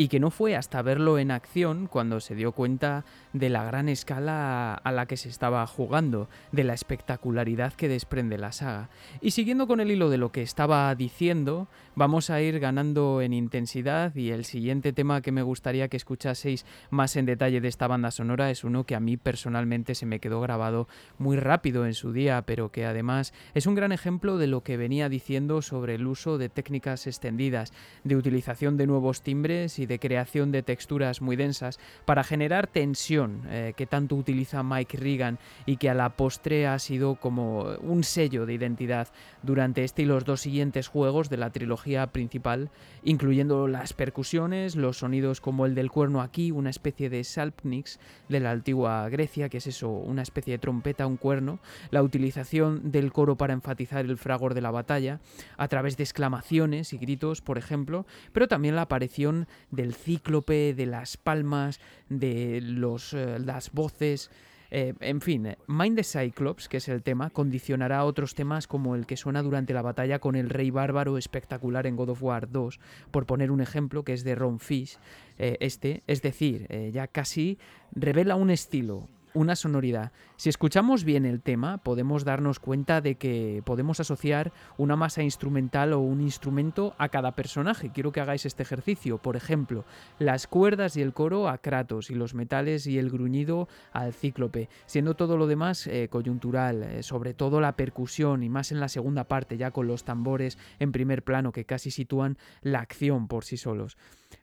Y 0.00 0.06
que 0.06 0.20
no 0.20 0.30
fue 0.30 0.54
hasta 0.54 0.80
verlo 0.80 1.18
en 1.18 1.32
acción 1.32 1.88
cuando 1.88 2.20
se 2.20 2.36
dio 2.36 2.52
cuenta 2.52 3.04
de 3.32 3.48
la 3.48 3.64
gran 3.64 3.88
escala 3.88 4.74
a 4.74 4.92
la 4.92 5.06
que 5.06 5.16
se 5.16 5.28
estaba 5.28 5.66
jugando, 5.66 6.28
de 6.52 6.62
la 6.62 6.72
espectacularidad 6.72 7.72
que 7.72 7.88
desprende 7.88 8.38
la 8.38 8.52
saga. 8.52 8.90
Y 9.20 9.32
siguiendo 9.32 9.66
con 9.66 9.80
el 9.80 9.90
hilo 9.90 10.08
de 10.08 10.16
lo 10.16 10.30
que 10.30 10.42
estaba 10.42 10.94
diciendo, 10.94 11.66
vamos 11.96 12.30
a 12.30 12.40
ir 12.40 12.60
ganando 12.60 13.20
en 13.22 13.32
intensidad 13.32 14.14
y 14.14 14.30
el 14.30 14.44
siguiente 14.44 14.92
tema 14.92 15.20
que 15.20 15.32
me 15.32 15.42
gustaría 15.42 15.88
que 15.88 15.96
escuchaseis 15.96 16.64
más 16.90 17.16
en 17.16 17.26
detalle 17.26 17.60
de 17.60 17.66
esta 17.66 17.88
banda 17.88 18.12
sonora 18.12 18.52
es 18.52 18.62
uno 18.62 18.84
que 18.84 18.94
a 18.94 19.00
mí 19.00 19.16
personalmente 19.16 19.96
se 19.96 20.06
me 20.06 20.20
quedó 20.20 20.40
grabado 20.40 20.86
muy 21.18 21.38
rápido 21.38 21.86
en 21.86 21.94
su 21.94 22.12
día, 22.12 22.42
pero 22.42 22.70
que 22.70 22.86
además 22.86 23.34
es 23.52 23.66
un 23.66 23.74
gran 23.74 23.90
ejemplo 23.90 24.38
de 24.38 24.46
lo 24.46 24.62
que 24.62 24.76
venía 24.76 25.08
diciendo 25.08 25.60
sobre 25.60 25.96
el 25.96 26.06
uso 26.06 26.38
de 26.38 26.48
técnicas 26.48 27.08
extendidas, 27.08 27.72
de 28.04 28.14
utilización 28.14 28.76
de 28.76 28.86
nuevos 28.86 29.22
timbres 29.22 29.80
y 29.80 29.87
de 29.88 29.98
creación 29.98 30.52
de 30.52 30.62
texturas 30.62 31.20
muy 31.20 31.34
densas 31.36 31.80
para 32.04 32.22
generar 32.22 32.66
tensión 32.66 33.42
eh, 33.48 33.72
que 33.76 33.86
tanto 33.86 34.14
utiliza 34.14 34.62
Mike 34.62 34.98
Regan 34.98 35.38
y 35.66 35.78
que 35.78 35.90
a 35.90 35.94
la 35.94 36.10
postre 36.10 36.66
ha 36.66 36.78
sido 36.78 37.16
como 37.16 37.62
un 37.80 38.04
sello 38.04 38.46
de 38.46 38.54
identidad 38.54 39.08
durante 39.42 39.84
este 39.84 40.02
y 40.02 40.04
los 40.04 40.24
dos 40.24 40.40
siguientes 40.40 40.88
juegos 40.88 41.30
de 41.30 41.36
la 41.36 41.50
trilogía 41.50 42.06
principal, 42.08 42.70
incluyendo 43.02 43.66
las 43.66 43.92
percusiones, 43.92 44.76
los 44.76 44.98
sonidos 44.98 45.40
como 45.40 45.66
el 45.66 45.74
del 45.74 45.90
cuerno 45.90 46.20
aquí, 46.20 46.50
una 46.50 46.70
especie 46.70 47.10
de 47.10 47.24
salpnix 47.24 47.98
de 48.28 48.40
la 48.40 48.50
antigua 48.50 49.08
Grecia, 49.08 49.48
que 49.48 49.58
es 49.58 49.66
eso, 49.66 49.88
una 49.88 50.22
especie 50.22 50.52
de 50.52 50.58
trompeta, 50.58 51.06
un 51.06 51.16
cuerno, 51.16 51.58
la 51.90 52.02
utilización 52.02 52.90
del 52.90 53.12
coro 53.12 53.36
para 53.36 53.54
enfatizar 53.54 54.04
el 54.04 54.18
fragor 54.18 54.54
de 54.54 54.60
la 54.60 54.70
batalla, 54.70 55.20
a 55.56 55.68
través 55.68 55.96
de 55.96 56.04
exclamaciones 56.04 56.92
y 56.92 56.98
gritos, 56.98 57.40
por 57.40 57.58
ejemplo, 57.58 58.06
pero 58.32 58.48
también 58.48 58.76
la 58.76 58.82
aparición 58.82 59.46
del 59.78 59.94
cíclope, 59.94 60.74
de 60.74 60.86
las 60.86 61.16
palmas, 61.16 61.80
de 62.08 62.60
los, 62.60 63.14
eh, 63.14 63.38
las 63.38 63.70
voces. 63.70 64.28
Eh, 64.70 64.92
en 65.00 65.20
fin, 65.20 65.56
Mind 65.68 65.96
the 65.96 66.02
Cyclops, 66.02 66.68
que 66.68 66.78
es 66.78 66.88
el 66.88 67.04
tema, 67.04 67.30
condicionará 67.30 68.04
otros 68.04 68.34
temas 68.34 68.66
como 68.66 68.96
el 68.96 69.06
que 69.06 69.16
suena 69.16 69.40
durante 69.40 69.72
la 69.72 69.82
batalla 69.82 70.18
con 70.18 70.34
el 70.34 70.50
rey 70.50 70.70
bárbaro 70.70 71.16
espectacular 71.16 71.86
en 71.86 71.94
God 71.94 72.10
of 72.10 72.22
War 72.22 72.50
2, 72.50 72.80
por 73.12 73.24
poner 73.24 73.52
un 73.52 73.60
ejemplo 73.60 74.02
que 74.02 74.14
es 74.14 74.24
de 74.24 74.34
Ron 74.34 74.58
Fish, 74.58 74.98
eh, 75.38 75.56
este, 75.60 76.02
es 76.08 76.22
decir, 76.22 76.66
ya 76.92 77.06
casi 77.06 77.56
revela 77.92 78.34
un 78.34 78.50
estilo, 78.50 79.08
una 79.38 79.54
sonoridad. 79.54 80.10
Si 80.36 80.48
escuchamos 80.48 81.04
bien 81.04 81.24
el 81.24 81.40
tema, 81.40 81.78
podemos 81.78 82.24
darnos 82.24 82.58
cuenta 82.58 83.00
de 83.00 83.14
que 83.14 83.62
podemos 83.64 84.00
asociar 84.00 84.52
una 84.76 84.96
masa 84.96 85.22
instrumental 85.22 85.92
o 85.92 86.00
un 86.00 86.20
instrumento 86.20 86.96
a 86.98 87.08
cada 87.08 87.36
personaje. 87.36 87.92
Quiero 87.92 88.10
que 88.10 88.20
hagáis 88.20 88.46
este 88.46 88.64
ejercicio. 88.64 89.18
Por 89.18 89.36
ejemplo, 89.36 89.84
las 90.18 90.48
cuerdas 90.48 90.96
y 90.96 91.02
el 91.02 91.12
coro 91.12 91.48
a 91.48 91.58
Kratos 91.58 92.10
y 92.10 92.16
los 92.16 92.34
metales 92.34 92.88
y 92.88 92.98
el 92.98 93.10
gruñido 93.10 93.68
al 93.92 94.12
Cíclope, 94.12 94.68
siendo 94.86 95.14
todo 95.14 95.36
lo 95.36 95.46
demás 95.46 95.86
eh, 95.86 96.08
coyuntural, 96.10 96.82
eh, 96.82 97.02
sobre 97.04 97.32
todo 97.32 97.60
la 97.60 97.76
percusión 97.76 98.42
y 98.42 98.48
más 98.48 98.72
en 98.72 98.80
la 98.80 98.88
segunda 98.88 99.24
parte, 99.24 99.56
ya 99.56 99.70
con 99.70 99.86
los 99.86 100.02
tambores 100.02 100.58
en 100.80 100.90
primer 100.90 101.22
plano 101.22 101.52
que 101.52 101.64
casi 101.64 101.92
sitúan 101.92 102.38
la 102.60 102.80
acción 102.80 103.28
por 103.28 103.44
sí 103.44 103.56
solos. 103.56 103.96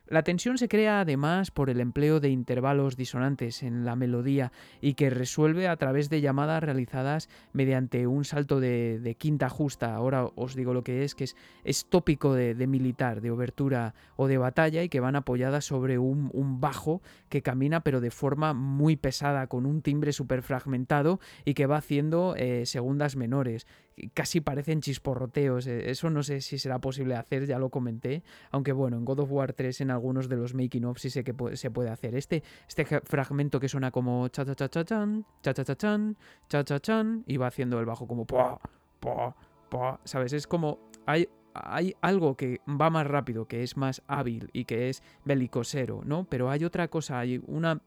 La 0.08 0.22
tensión 0.22 0.56
se 0.56 0.68
crea 0.68 1.00
además 1.00 1.50
por 1.50 1.68
el 1.68 1.80
empleo 1.80 2.20
de 2.20 2.28
intervalos 2.28 2.96
disonantes 2.96 3.64
en 3.64 3.84
la 3.84 3.96
melodía 3.96 4.52
y 4.80 4.94
que 4.94 5.10
resuelve 5.10 5.66
a 5.66 5.76
través 5.76 6.08
de 6.10 6.20
llamadas 6.20 6.62
realizadas 6.62 7.28
mediante 7.52 8.06
un 8.06 8.24
salto 8.24 8.60
de, 8.60 9.16
quinta 9.18 9.48
justa. 9.48 9.96
Ahora 9.96 10.30
os 10.36 10.54
digo 10.54 10.74
lo 10.74 10.84
que 10.84 11.02
es, 11.02 11.16
que 11.16 11.26
es, 11.64 11.86
tópico 11.86 12.34
de, 12.34 12.54
militar, 12.68 13.20
de 13.20 13.32
obertura 13.32 13.94
o 14.14 14.28
de 14.28 14.38
batalla 14.38 14.84
y 14.84 14.88
que 14.88 15.00
van 15.00 15.16
apoyadas 15.16 15.64
sobre 15.64 15.98
un, 15.98 16.30
bajo 16.60 17.02
que 17.28 17.42
camina 17.42 17.80
pero 17.80 18.00
de 18.00 18.12
forma 18.12 18.54
muy 18.54 18.94
pesada, 18.94 19.48
con 19.48 19.66
un 19.66 19.82
timbre 19.82 20.12
súper 20.12 20.42
fragmentado 20.42 21.18
y 21.44 21.54
que 21.54 21.66
va 21.66 21.78
haciendo 21.78 22.36
eh, 22.36 22.64
segundas 22.64 23.16
menores 23.16 23.66
casi 24.14 24.40
parecen 24.40 24.80
chisporroteos. 24.80 25.66
Eh, 25.66 25.90
eso 25.90 26.10
no 26.10 26.22
sé 26.22 26.40
si 26.40 26.58
será 26.58 26.78
posible 26.78 27.16
hacer, 27.16 27.46
ya 27.46 27.58
lo 27.58 27.70
comenté. 27.70 28.22
Aunque 28.50 28.72
bueno, 28.72 28.96
en 28.96 29.04
God 29.04 29.20
of 29.20 29.32
War 29.32 29.52
3 29.52 29.80
en 29.82 29.90
algunos 29.90 30.28
de 30.28 30.36
los 30.36 30.54
making 30.54 30.84
of 30.84 30.98
sí 30.98 31.10
sé 31.10 31.24
que 31.24 31.34
se 31.56 31.70
puede 31.70 31.90
hacer. 31.90 32.14
Este, 32.14 32.42
este 32.68 32.84
fragmento 33.04 33.60
que 33.60 33.68
suena 33.68 33.90
como 33.90 34.28
cha 34.28 34.44
cha 34.44 34.54
cha 34.54 34.68
cha 34.68 34.84
chan, 34.84 35.24
cha 35.42 35.54
cha 35.54 35.64
cha 35.64 35.76
chan, 35.76 36.16
cha 36.48 36.64
cha 36.64 36.80
chan, 36.80 37.24
y 37.26 37.36
va 37.36 37.48
haciendo 37.48 37.78
el 37.80 37.86
bajo 37.86 38.06
como 38.06 38.26
pa, 38.26 38.58
pa, 39.00 39.34
pa. 39.68 40.00
¿Sabes? 40.04 40.32
Es 40.32 40.46
como. 40.46 40.78
Hay, 41.06 41.28
hay 41.54 41.94
algo 42.00 42.36
que 42.36 42.60
va 42.68 42.90
más 42.90 43.06
rápido, 43.06 43.46
que 43.46 43.62
es 43.62 43.76
más 43.76 44.02
hábil 44.08 44.50
y 44.52 44.64
que 44.64 44.88
es 44.88 45.02
belicosero, 45.24 46.02
¿no? 46.04 46.24
Pero 46.24 46.50
hay 46.50 46.64
otra 46.64 46.88
cosa, 46.88 47.20
hay 47.20 47.40
una 47.46 47.80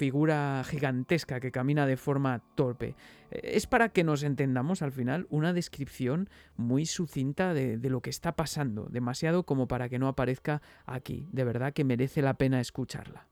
figura 0.00 0.64
gigantesca 0.64 1.40
que 1.40 1.52
camina 1.52 1.84
de 1.84 1.98
forma 1.98 2.42
torpe. 2.54 2.96
Es 3.30 3.66
para 3.66 3.90
que 3.90 4.02
nos 4.02 4.22
entendamos 4.22 4.80
al 4.80 4.92
final 4.92 5.26
una 5.28 5.52
descripción 5.52 6.30
muy 6.56 6.86
sucinta 6.86 7.52
de, 7.52 7.76
lo 7.90 8.00
que 8.00 8.08
está 8.08 8.34
pasando, 8.34 8.86
demasiado 8.88 9.44
como 9.44 9.68
para 9.68 9.90
que 9.90 9.98
no 9.98 10.08
aparezca 10.08 10.62
aquí. 10.86 11.28
De 11.32 11.44
verdad 11.44 11.74
que 11.74 11.84
merece 11.84 12.22
la 12.22 12.32
pena 12.32 12.62
escucharla. 12.62 13.26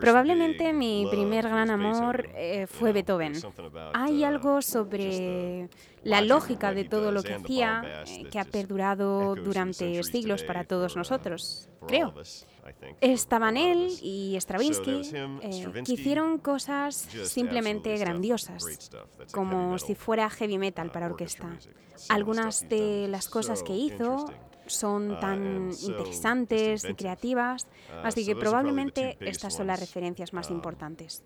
Probablemente 0.00 0.72
mi 0.72 1.06
primer 1.10 1.48
gran 1.48 1.70
amor 1.70 2.28
eh, 2.34 2.66
fue 2.66 2.92
Beethoven. 2.92 3.34
Hay 3.94 4.22
uh, 4.22 4.26
algo 4.26 4.62
sobre 4.62 5.68
la 6.02 6.20
lógica 6.20 6.72
de 6.72 6.84
todo 6.84 7.12
lo 7.12 7.22
que 7.22 7.34
hacía 7.34 8.04
eh, 8.06 8.28
que 8.30 8.38
ha 8.38 8.44
perdurado 8.44 9.34
durante 9.34 10.02
siglos 10.02 10.42
para 10.44 10.64
todos 10.64 10.96
nosotros, 10.96 11.68
creo. 11.86 12.14
Estaban 13.00 13.56
él 13.56 13.88
y 14.02 14.36
Stravinsky, 14.38 15.02
eh, 15.42 15.82
que 15.84 15.92
hicieron 15.92 16.38
cosas 16.38 17.08
simplemente 17.24 17.96
grandiosas, 17.96 18.90
como 19.32 19.78
si 19.78 19.94
fuera 19.94 20.28
heavy 20.30 20.58
metal 20.58 20.88
uh, 20.88 20.92
para 20.92 21.06
orquesta. 21.06 21.56
Algunas 22.08 22.68
de 22.68 23.08
las 23.08 23.28
cosas 23.28 23.62
que 23.62 23.74
hizo 23.74 24.26
son 24.72 25.12
uh, 25.12 25.20
tan 25.20 25.70
interesantes 25.82 26.84
y 26.84 26.94
creativas, 26.94 27.64
uh, 27.64 28.06
así 28.06 28.24
que 28.24 28.36
probablemente 28.36 29.16
estas 29.20 29.54
son 29.54 29.66
las 29.66 29.80
referencias 29.80 30.32
más 30.32 30.50
um, 30.50 30.56
importantes. 30.56 31.22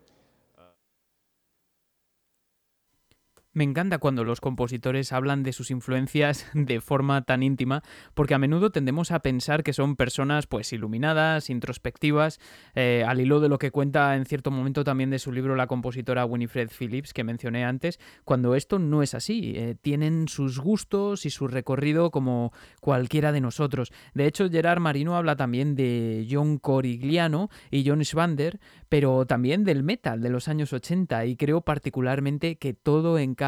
Me 3.56 3.62
encanta 3.62 3.98
cuando 3.98 4.24
los 4.24 4.40
compositores 4.40 5.12
hablan 5.12 5.44
de 5.44 5.52
sus 5.52 5.70
influencias 5.70 6.44
de 6.54 6.80
forma 6.80 7.22
tan 7.22 7.44
íntima, 7.44 7.84
porque 8.14 8.34
a 8.34 8.38
menudo 8.38 8.70
tendemos 8.70 9.12
a 9.12 9.20
pensar 9.20 9.62
que 9.62 9.72
son 9.72 9.94
personas 9.94 10.48
pues 10.48 10.72
iluminadas, 10.72 11.50
introspectivas, 11.50 12.40
eh, 12.74 13.04
al 13.06 13.20
hilo 13.20 13.38
de 13.38 13.48
lo 13.48 13.58
que 13.58 13.70
cuenta 13.70 14.16
en 14.16 14.26
cierto 14.26 14.50
momento 14.50 14.82
también 14.82 15.10
de 15.10 15.20
su 15.20 15.30
libro 15.30 15.54
la 15.54 15.68
compositora 15.68 16.24
Winifred 16.24 16.68
Phillips 16.76 17.12
que 17.12 17.22
mencioné 17.22 17.64
antes, 17.64 18.00
cuando 18.24 18.56
esto 18.56 18.80
no 18.80 19.04
es 19.04 19.14
así. 19.14 19.52
Eh, 19.54 19.76
tienen 19.80 20.26
sus 20.26 20.58
gustos 20.58 21.24
y 21.24 21.30
su 21.30 21.46
recorrido 21.46 22.10
como 22.10 22.52
cualquiera 22.80 23.30
de 23.30 23.40
nosotros. 23.40 23.92
De 24.14 24.26
hecho, 24.26 24.50
Gerard 24.50 24.80
Marino 24.80 25.16
habla 25.16 25.36
también 25.36 25.76
de 25.76 26.26
John 26.28 26.58
Corigliano 26.58 27.50
y 27.70 27.88
John 27.88 28.02
Schwander, 28.04 28.58
pero 28.88 29.26
también 29.26 29.62
del 29.62 29.84
metal 29.84 30.20
de 30.20 30.30
los 30.30 30.48
años 30.48 30.72
80 30.72 31.26
y 31.26 31.36
creo 31.36 31.60
particularmente 31.60 32.56
que 32.56 32.74
todo 32.74 33.16
encaja 33.16 33.43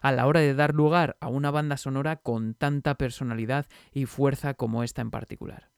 a 0.00 0.12
la 0.12 0.26
hora 0.26 0.40
de 0.40 0.54
dar 0.54 0.74
lugar 0.74 1.16
a 1.20 1.28
una 1.28 1.50
banda 1.50 1.76
sonora 1.76 2.16
con 2.16 2.54
tanta 2.54 2.94
personalidad 2.96 3.66
y 3.92 4.06
fuerza 4.06 4.54
como 4.54 4.82
esta 4.82 5.02
en 5.02 5.10
particular. 5.10 5.73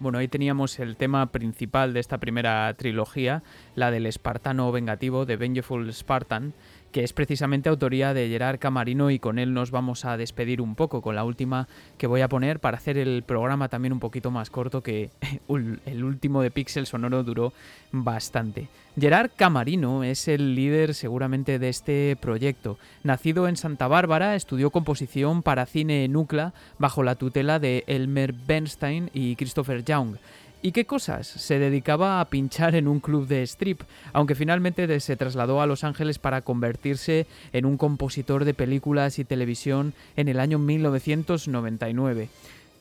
Bueno, 0.00 0.18
ahí 0.18 0.28
teníamos 0.28 0.78
el 0.78 0.96
tema 0.96 1.32
principal 1.32 1.92
de 1.92 1.98
esta 1.98 2.18
primera 2.18 2.72
trilogía, 2.74 3.42
la 3.74 3.90
del 3.90 4.06
espartano 4.06 4.70
vengativo 4.70 5.26
de 5.26 5.36
Vengeful 5.36 5.92
Spartan, 5.92 6.54
que 6.92 7.04
es 7.04 7.12
precisamente 7.12 7.68
autoría 7.68 8.14
de 8.14 8.28
Gerard 8.28 8.58
Camarino 8.58 9.10
y 9.10 9.18
con 9.18 9.38
él 9.38 9.52
nos 9.52 9.70
vamos 9.70 10.04
a 10.04 10.16
despedir 10.16 10.60
un 10.60 10.74
poco 10.74 11.02
con 11.02 11.14
la 11.14 11.24
última 11.24 11.68
que 11.98 12.06
voy 12.06 12.20
a 12.20 12.28
poner 12.28 12.60
para 12.60 12.76
hacer 12.76 12.98
el 12.98 13.22
programa 13.22 13.68
también 13.68 13.92
un 13.92 14.00
poquito 14.00 14.30
más 14.30 14.50
corto 14.50 14.82
que 14.82 15.10
el 15.48 16.04
último 16.04 16.42
de 16.42 16.50
Pixel 16.50 16.86
Sonoro 16.86 17.22
duró 17.22 17.52
bastante. 17.92 18.68
Gerard 18.98 19.30
Camarino 19.36 20.02
es 20.02 20.26
el 20.28 20.54
líder 20.54 20.94
seguramente 20.94 21.58
de 21.58 21.68
este 21.68 22.16
proyecto. 22.20 22.78
Nacido 23.04 23.46
en 23.46 23.56
Santa 23.56 23.86
Bárbara, 23.86 24.34
estudió 24.34 24.70
composición 24.70 25.42
para 25.42 25.66
cine 25.66 26.04
en 26.04 26.16
UCLA 26.16 26.52
bajo 26.78 27.02
la 27.02 27.14
tutela 27.14 27.58
de 27.58 27.84
Elmer 27.86 28.32
Bernstein 28.32 29.10
y 29.14 29.36
Christopher 29.36 29.84
Young. 29.84 30.16
¿Y 30.60 30.72
qué 30.72 30.86
cosas? 30.86 31.28
Se 31.28 31.60
dedicaba 31.60 32.20
a 32.20 32.24
pinchar 32.24 32.74
en 32.74 32.88
un 32.88 32.98
club 32.98 33.28
de 33.28 33.44
strip, 33.44 33.82
aunque 34.12 34.34
finalmente 34.34 34.98
se 34.98 35.16
trasladó 35.16 35.62
a 35.62 35.66
Los 35.66 35.84
Ángeles 35.84 36.18
para 36.18 36.42
convertirse 36.42 37.26
en 37.52 37.64
un 37.64 37.76
compositor 37.76 38.44
de 38.44 38.54
películas 38.54 39.20
y 39.20 39.24
televisión 39.24 39.94
en 40.16 40.26
el 40.26 40.40
año 40.40 40.58
1999. 40.58 42.28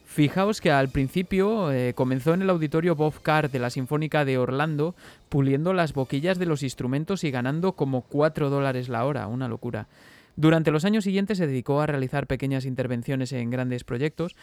Fijaos 0.07 0.59
que 0.59 0.71
al 0.71 0.89
principio 0.89 1.71
eh, 1.71 1.93
comenzó 1.93 2.33
en 2.33 2.41
el 2.41 2.49
auditorio 2.49 2.95
Bob 2.95 3.21
Carr 3.21 3.51
de 3.51 3.59
la 3.59 3.69
Sinfónica 3.69 4.25
de 4.25 4.39
Orlando, 4.39 4.95
puliendo 5.29 5.71
las 5.73 5.93
boquillas 5.93 6.39
de 6.39 6.47
los 6.47 6.63
instrumentos 6.63 7.23
y 7.23 7.29
ganando 7.29 7.73
como 7.73 8.01
4 8.01 8.49
dólares 8.49 8.89
la 8.89 9.05
hora, 9.05 9.27
una 9.27 9.47
locura. 9.47 9.85
Durante 10.35 10.69
los 10.71 10.85
años 10.85 11.03
siguientes 11.03 11.39
se 11.39 11.47
dedicó 11.47 11.81
a 11.81 11.87
realizar 11.87 12.25
pequeñas 12.25 12.65
intervenciones 12.65 13.31
en 13.33 13.49
grandes 13.49 13.83
proyectos 13.83 14.35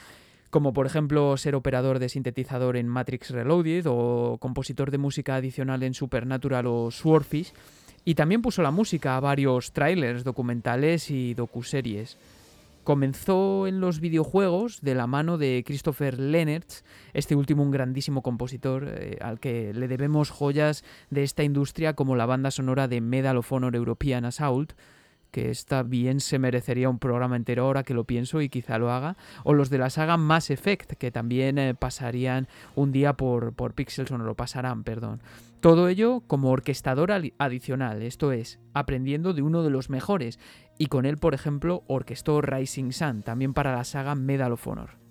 como 0.54 0.72
por 0.72 0.86
ejemplo 0.86 1.36
ser 1.36 1.56
operador 1.56 1.98
de 1.98 2.08
sintetizador 2.08 2.76
en 2.76 2.86
Matrix 2.86 3.30
Reloaded 3.30 3.86
o 3.88 4.38
compositor 4.38 4.92
de 4.92 4.98
música 4.98 5.34
adicional 5.34 5.82
en 5.82 5.94
Supernatural 5.94 6.68
o 6.68 6.92
Swordfish, 6.92 7.52
y 8.04 8.14
también 8.14 8.40
puso 8.40 8.62
la 8.62 8.70
música 8.70 9.16
a 9.16 9.20
varios 9.20 9.72
trailers, 9.72 10.22
documentales 10.22 11.10
y 11.10 11.34
docuseries. 11.34 12.18
Comenzó 12.84 13.66
en 13.66 13.80
los 13.80 13.98
videojuegos 13.98 14.80
de 14.80 14.94
la 14.94 15.08
mano 15.08 15.38
de 15.38 15.64
Christopher 15.66 16.20
Lennertz, 16.20 16.84
este 17.14 17.34
último 17.34 17.64
un 17.64 17.72
grandísimo 17.72 18.22
compositor 18.22 18.86
eh, 18.86 19.18
al 19.20 19.40
que 19.40 19.74
le 19.74 19.88
debemos 19.88 20.30
joyas 20.30 20.84
de 21.10 21.24
esta 21.24 21.42
industria 21.42 21.94
como 21.94 22.14
la 22.14 22.26
banda 22.26 22.52
sonora 22.52 22.86
de 22.86 23.00
Medal 23.00 23.38
of 23.38 23.50
Honor 23.50 23.74
European 23.74 24.24
Assault, 24.24 24.74
que 25.34 25.50
esta 25.50 25.82
bien 25.82 26.20
se 26.20 26.38
merecería 26.38 26.88
un 26.88 27.00
programa 27.00 27.34
entero 27.34 27.64
ahora 27.64 27.82
que 27.82 27.92
lo 27.92 28.04
pienso 28.04 28.40
y 28.40 28.48
quizá 28.48 28.78
lo 28.78 28.92
haga, 28.92 29.16
o 29.42 29.52
los 29.52 29.68
de 29.68 29.78
la 29.78 29.90
saga 29.90 30.16
Mass 30.16 30.48
Effect, 30.48 30.92
que 30.92 31.10
también 31.10 31.58
eh, 31.58 31.74
pasarían 31.74 32.46
un 32.76 32.92
día 32.92 33.14
por, 33.14 33.52
por 33.52 33.74
Pixels 33.74 34.12
o 34.12 34.18
no 34.18 34.22
lo 34.22 34.36
pasarán, 34.36 34.84
perdón. 34.84 35.20
Todo 35.58 35.88
ello 35.88 36.22
como 36.28 36.50
orquestador 36.50 37.10
adicional, 37.10 38.02
esto 38.02 38.30
es, 38.30 38.60
aprendiendo 38.74 39.32
de 39.32 39.42
uno 39.42 39.64
de 39.64 39.70
los 39.70 39.90
mejores, 39.90 40.38
y 40.78 40.86
con 40.86 41.04
él, 41.04 41.18
por 41.18 41.34
ejemplo, 41.34 41.82
orquestó 41.88 42.40
Rising 42.40 42.92
Sun, 42.92 43.22
también 43.22 43.54
para 43.54 43.74
la 43.74 43.82
saga 43.82 44.14
Medal 44.14 44.52
of 44.52 44.64
Honor. 44.68 45.03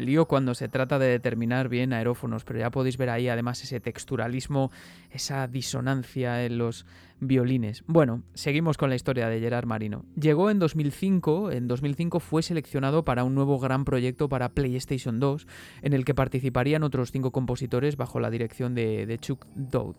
Lío 0.00 0.26
cuando 0.26 0.54
se 0.54 0.68
trata 0.68 0.98
de 0.98 1.06
determinar 1.06 1.68
bien 1.68 1.92
aerófonos, 1.92 2.44
pero 2.44 2.58
ya 2.58 2.70
podéis 2.70 2.96
ver 2.96 3.10
ahí 3.10 3.28
además 3.28 3.62
ese 3.62 3.80
texturalismo, 3.80 4.70
esa 5.10 5.46
disonancia 5.46 6.44
en 6.44 6.58
los 6.58 6.86
violines. 7.20 7.84
Bueno, 7.86 8.22
seguimos 8.34 8.76
con 8.76 8.90
la 8.90 8.96
historia 8.96 9.28
de 9.28 9.40
Gerard 9.40 9.66
Marino. 9.66 10.04
Llegó 10.18 10.50
en 10.50 10.58
2005, 10.58 11.52
en 11.52 11.68
2005 11.68 12.20
fue 12.20 12.42
seleccionado 12.42 13.04
para 13.04 13.24
un 13.24 13.34
nuevo 13.34 13.58
gran 13.58 13.84
proyecto 13.84 14.28
para 14.28 14.50
PlayStation 14.50 15.20
2, 15.20 15.46
en 15.82 15.92
el 15.92 16.04
que 16.04 16.14
participarían 16.14 16.82
otros 16.82 17.12
cinco 17.12 17.30
compositores 17.30 17.96
bajo 17.96 18.20
la 18.20 18.30
dirección 18.30 18.74
de, 18.74 19.18
Chuck 19.20 19.46
Dowd 19.54 19.96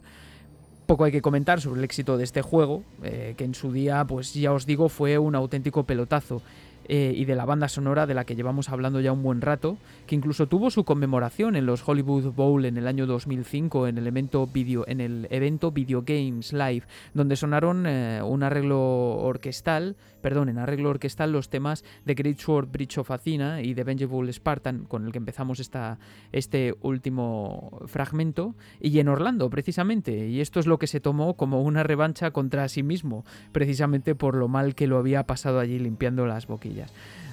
poco 0.87 1.05
hay 1.05 1.11
que 1.13 1.21
comentar 1.21 1.61
sobre 1.61 1.79
el 1.79 1.85
éxito 1.85 2.17
de 2.17 2.25
este 2.25 2.41
juego, 2.41 2.83
eh, 3.01 3.33
que 3.37 3.45
en 3.45 3.55
su 3.55 3.71
día, 3.71 4.03
pues 4.03 4.33
ya 4.33 4.51
os 4.51 4.65
digo, 4.65 4.89
fue 4.89 5.17
un 5.17 5.35
auténtico 5.35 5.85
pelotazo. 5.85 6.41
Eh, 6.86 7.13
y 7.15 7.25
de 7.25 7.36
la 7.36 7.45
banda 7.45 7.67
sonora 7.67 8.07
de 8.07 8.13
la 8.13 8.25
que 8.25 8.36
llevamos 8.36 8.69
hablando 8.69 8.99
ya 8.99 9.11
un 9.11 9.23
buen 9.23 9.41
rato, 9.41 9.77
que 10.07 10.15
incluso 10.15 10.47
tuvo 10.47 10.71
su 10.71 10.84
conmemoración 10.84 11.55
en 11.55 11.65
los 11.65 11.88
Hollywood 11.88 12.34
Bowl 12.34 12.65
en 12.65 12.77
el 12.77 12.88
año 12.88 13.05
2005 13.05 13.88
en 13.88 13.97
el 13.97 14.07
evento 14.07 14.47
Video, 14.47 14.84
en 14.88 14.99
el 14.99 15.27
evento 15.29 15.71
Video 15.71 16.03
Games 16.05 16.53
Live, 16.53 16.84
donde 17.13 17.36
sonaron 17.36 17.86
eh, 17.86 18.21
un 18.23 18.43
arreglo 18.43 18.79
orquestal, 18.79 19.95
perdón, 20.22 20.49
en 20.49 20.57
arreglo 20.57 20.89
orquestal 20.89 21.32
los 21.32 21.49
temas 21.49 21.84
de 22.05 22.13
Great 22.13 22.38
Sword 22.38 22.69
Bridge 22.72 22.97
of 22.97 23.11
Athena 23.11 23.61
y 23.61 23.74
de 23.74 23.84
Vengeable 23.84 24.32
Spartan, 24.32 24.86
con 24.86 25.05
el 25.05 25.11
que 25.11 25.17
empezamos 25.17 25.59
esta, 25.59 25.99
este 26.32 26.76
último 26.82 27.82
fragmento, 27.88 28.55
y 28.80 28.99
en 28.99 29.07
Orlando 29.07 29.49
precisamente, 29.49 30.28
y 30.28 30.41
esto 30.41 30.59
es 30.59 30.67
lo 30.67 30.80
que 30.80 30.88
se 30.88 30.99
tomó 30.99 31.36
como 31.36 31.61
una 31.61 31.84
revancha 31.84 32.32
contra 32.32 32.67
sí 32.69 32.84
mismo, 32.84 33.26
precisamente 33.51 34.15
por 34.15 34.36
lo 34.36 34.47
mal 34.47 34.76
que 34.76 34.88
lo 34.88 34.97
había 34.97 35.24
pasado 35.24 35.59
allí 35.59 35.80
limpiando 35.80 36.26
las 36.26 36.47
boquillas. 36.47 36.91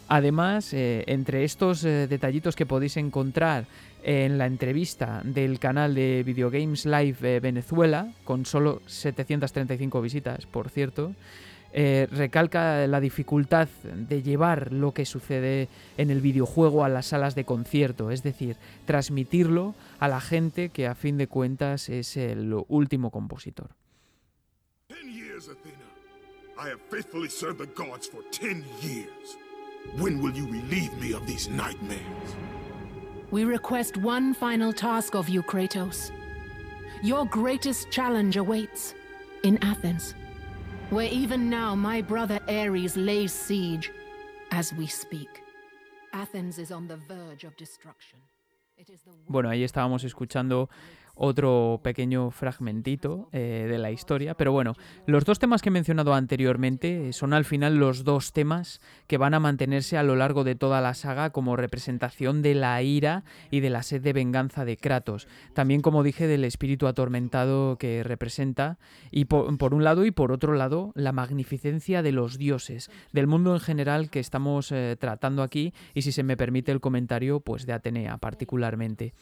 Además, 0.09 0.73
eh, 0.73 1.05
entre 1.07 1.45
estos 1.45 1.85
eh, 1.85 2.07
detallitos 2.09 2.57
que 2.57 2.65
podéis 2.65 2.97
encontrar 2.97 3.67
en 4.03 4.39
la 4.39 4.47
entrevista 4.47 5.21
del 5.23 5.59
canal 5.59 5.95
de 5.95 6.23
Videogames 6.25 6.87
Live 6.87 7.19
eh, 7.23 7.41
Venezuela, 7.41 8.11
con 8.25 8.47
solo 8.47 8.81
735 8.87 10.01
visitas, 10.01 10.47
por 10.47 10.71
cierto, 10.71 11.13
recalca 11.73 12.87
la 12.87 13.01
dificultad 13.01 13.69
de 13.83 14.23
llevar 14.23 14.73
lo 14.73 14.93
que 14.93 15.05
sucede 15.05 15.69
en 15.97 16.11
el 16.11 16.21
videojuego 16.21 16.85
a 16.85 16.89
las 16.89 17.07
salas 17.07 17.35
de 17.35 17.45
concierto, 17.45 18.11
es 18.11 18.23
decir, 18.23 18.57
transmitirlo 18.87 19.75
a 20.01 20.09
la 20.09 20.21
gente 20.21 20.71
que 20.71 20.87
a 20.87 20.95
fin 20.95 21.19
de 21.19 21.27
cuentas 21.27 21.89
es 21.89 22.17
el 22.17 22.55
último 22.69 23.11
compositor. 23.11 23.71
I 26.61 26.71
have 26.71 26.81
faithfully 26.91 27.29
served 27.29 27.59
the 27.59 27.67
gods 27.67 28.09
for 28.09 28.25
ten 28.33 28.65
years. 28.83 29.39
When 29.97 30.21
will 30.21 30.35
you 30.35 30.47
relieve 30.47 30.93
me 31.01 31.13
of 31.13 31.25
these 31.25 31.49
nightmares? 31.49 32.37
We 33.31 33.45
request 33.45 33.97
one 33.97 34.35
final 34.35 34.73
task 34.73 35.15
of 35.15 35.29
you, 35.29 35.43
Kratos. 35.45 36.11
Your 37.03 37.27
greatest 37.27 37.91
challenge 37.93 38.37
awaits 38.37 38.97
in 39.45 39.59
Athens, 39.63 40.17
where 40.91 41.09
even 41.11 41.51
now 41.51 41.75
my 41.75 42.01
brother 42.01 42.41
Ares 42.49 42.97
lays 42.97 43.33
siege 43.33 43.91
as 44.51 44.73
we 44.75 44.87
speak. 44.87 45.43
Athens 46.13 46.59
is 46.59 46.73
on 46.73 46.89
the 46.89 46.97
verge 46.97 47.45
of 47.45 47.57
destruction. 47.57 48.19
Bueno, 49.27 49.51
ahí 49.51 49.65
estábamos 49.65 50.05
escuchando 50.05 50.71
otro 51.19 51.81
pequeño 51.83 52.31
fragmentito 52.31 53.29
eh, 53.33 53.67
de 53.69 53.79
la 53.79 53.91
historia. 53.91 54.35
Pero 54.35 54.53
bueno, 54.53 54.75
los 55.07 55.25
dos 55.25 55.39
temas 55.39 55.61
que 55.61 55.69
he 55.69 55.73
mencionado 55.73 56.15
anteriormente 56.15 57.13
son 57.13 57.33
al 57.33 57.45
final 57.45 57.77
los 57.77 58.05
dos 58.05 58.33
temas 58.33 58.81
que 59.07 59.19
van 59.19 59.35
a 59.35 59.41
mantenerse 59.41 59.99
a 59.99 60.03
lo 60.03 60.17
largo 60.17 60.45
de 60.45 60.55
toda 60.55 60.81
la 60.81 60.95
saga 60.95 61.31
como 61.31 61.57
representación 61.57 62.41
de 62.43 62.55
la 62.55 62.81
ira 62.83 63.25
y 63.51 63.61
de 63.61 63.71
la 63.71 63.83
sed 63.83 64.01
de 64.01 64.13
venganza 64.13 64.65
de 64.65 64.77
Kratos. 64.77 65.29
También, 65.55 65.83
como 65.83 66.03
dije, 66.03 66.27
del 66.27 66.45
espíritu 66.45 66.87
atormentado 66.87 67.77
que 67.79 68.03
representa. 68.03 68.79
Y 69.11 69.25
por, 69.25 69.75
un 69.75 69.85
lado 69.85 70.05
y 70.05 70.11
por 70.11 70.33
otro 70.33 70.55
lado, 70.55 70.93
la 70.95 71.13
magnificencia 71.13 72.03
de 72.03 72.13
los 72.13 72.39
dioses, 72.39 72.91
del 73.13 73.27
mundo 73.27 73.55
en 73.55 73.61
general 73.61 74.11
que 74.11 74.21
estamos 74.21 74.71
eh, 74.73 74.97
tratando 74.99 75.43
aquí. 75.43 75.73
Y 75.95 76.03
si 76.03 76.13
se 76.13 76.23
me 76.23 76.37
permite 76.37 76.73
el 76.73 76.81
comentario, 76.81 77.41
pues 77.41 77.67
de 77.67 77.73
Atenea 77.73 78.19
particularmente. 78.19 79.15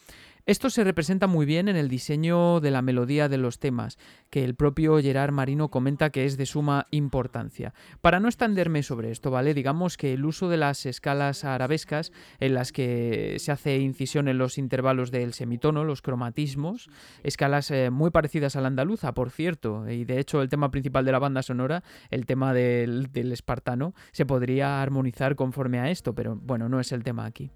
Esto 0.47 0.69
se 0.69 0.85
representa 0.85 1.27
muy 1.27 1.45
bien 1.45 1.67
en 1.67 1.75
el 1.75 1.89
diseño 1.89 2.61
de 2.61 2.71
la 2.71 2.81
melodía 2.81 3.27
de 3.27 3.37
los 3.37 3.59
temas, 3.59 3.97
que 4.29 4.45
el 4.45 4.55
propio 4.55 4.97
Gerard 5.01 5.33
Marino 5.33 5.67
comenta 5.67 6.09
que 6.09 6.23
es 6.23 6.37
de 6.37 6.45
suma 6.45 6.87
importancia. 6.89 7.73
Para 7.99 8.21
no 8.21 8.29
extenderme 8.29 8.81
sobre 8.81 9.11
esto, 9.11 9.29
¿vale? 9.29 9.53
Digamos 9.53 9.97
que 9.97 10.13
el 10.13 10.23
uso 10.23 10.47
de 10.47 10.55
las 10.55 10.85
escalas 10.85 11.43
arabescas 11.43 12.13
en 12.39 12.53
las 12.53 12.71
que 12.71 13.35
se 13.39 13.51
hace 13.51 13.79
incisión 13.79 14.29
en 14.29 14.37
los 14.37 14.57
intervalos 14.57 15.11
del 15.11 15.33
semitono, 15.33 15.83
los 15.83 16.01
cromatismos, 16.01 16.89
escalas 17.23 17.69
eh, 17.71 17.89
muy 17.89 18.11
parecidas 18.11 18.55
a 18.55 18.61
la 18.61 18.69
andaluza, 18.69 19.13
por 19.13 19.31
cierto, 19.31 19.89
y 19.89 20.05
de 20.05 20.17
hecho 20.17 20.41
el 20.41 20.47
tema 20.47 20.71
principal 20.71 21.03
de 21.03 21.11
la 21.11 21.19
banda 21.19 21.43
sonora, 21.43 21.83
el 22.09 22.25
tema 22.25 22.53
del, 22.53 23.11
del 23.11 23.33
espartano, 23.33 23.93
se 24.13 24.25
podría 24.25 24.81
armonizar 24.81 25.35
conforme 25.35 25.79
a 25.79 25.91
esto, 25.91 26.15
pero 26.15 26.37
bueno, 26.37 26.69
no 26.69 26.79
es 26.79 26.93
el 26.93 27.03
tema 27.03 27.25
aquí. 27.25 27.51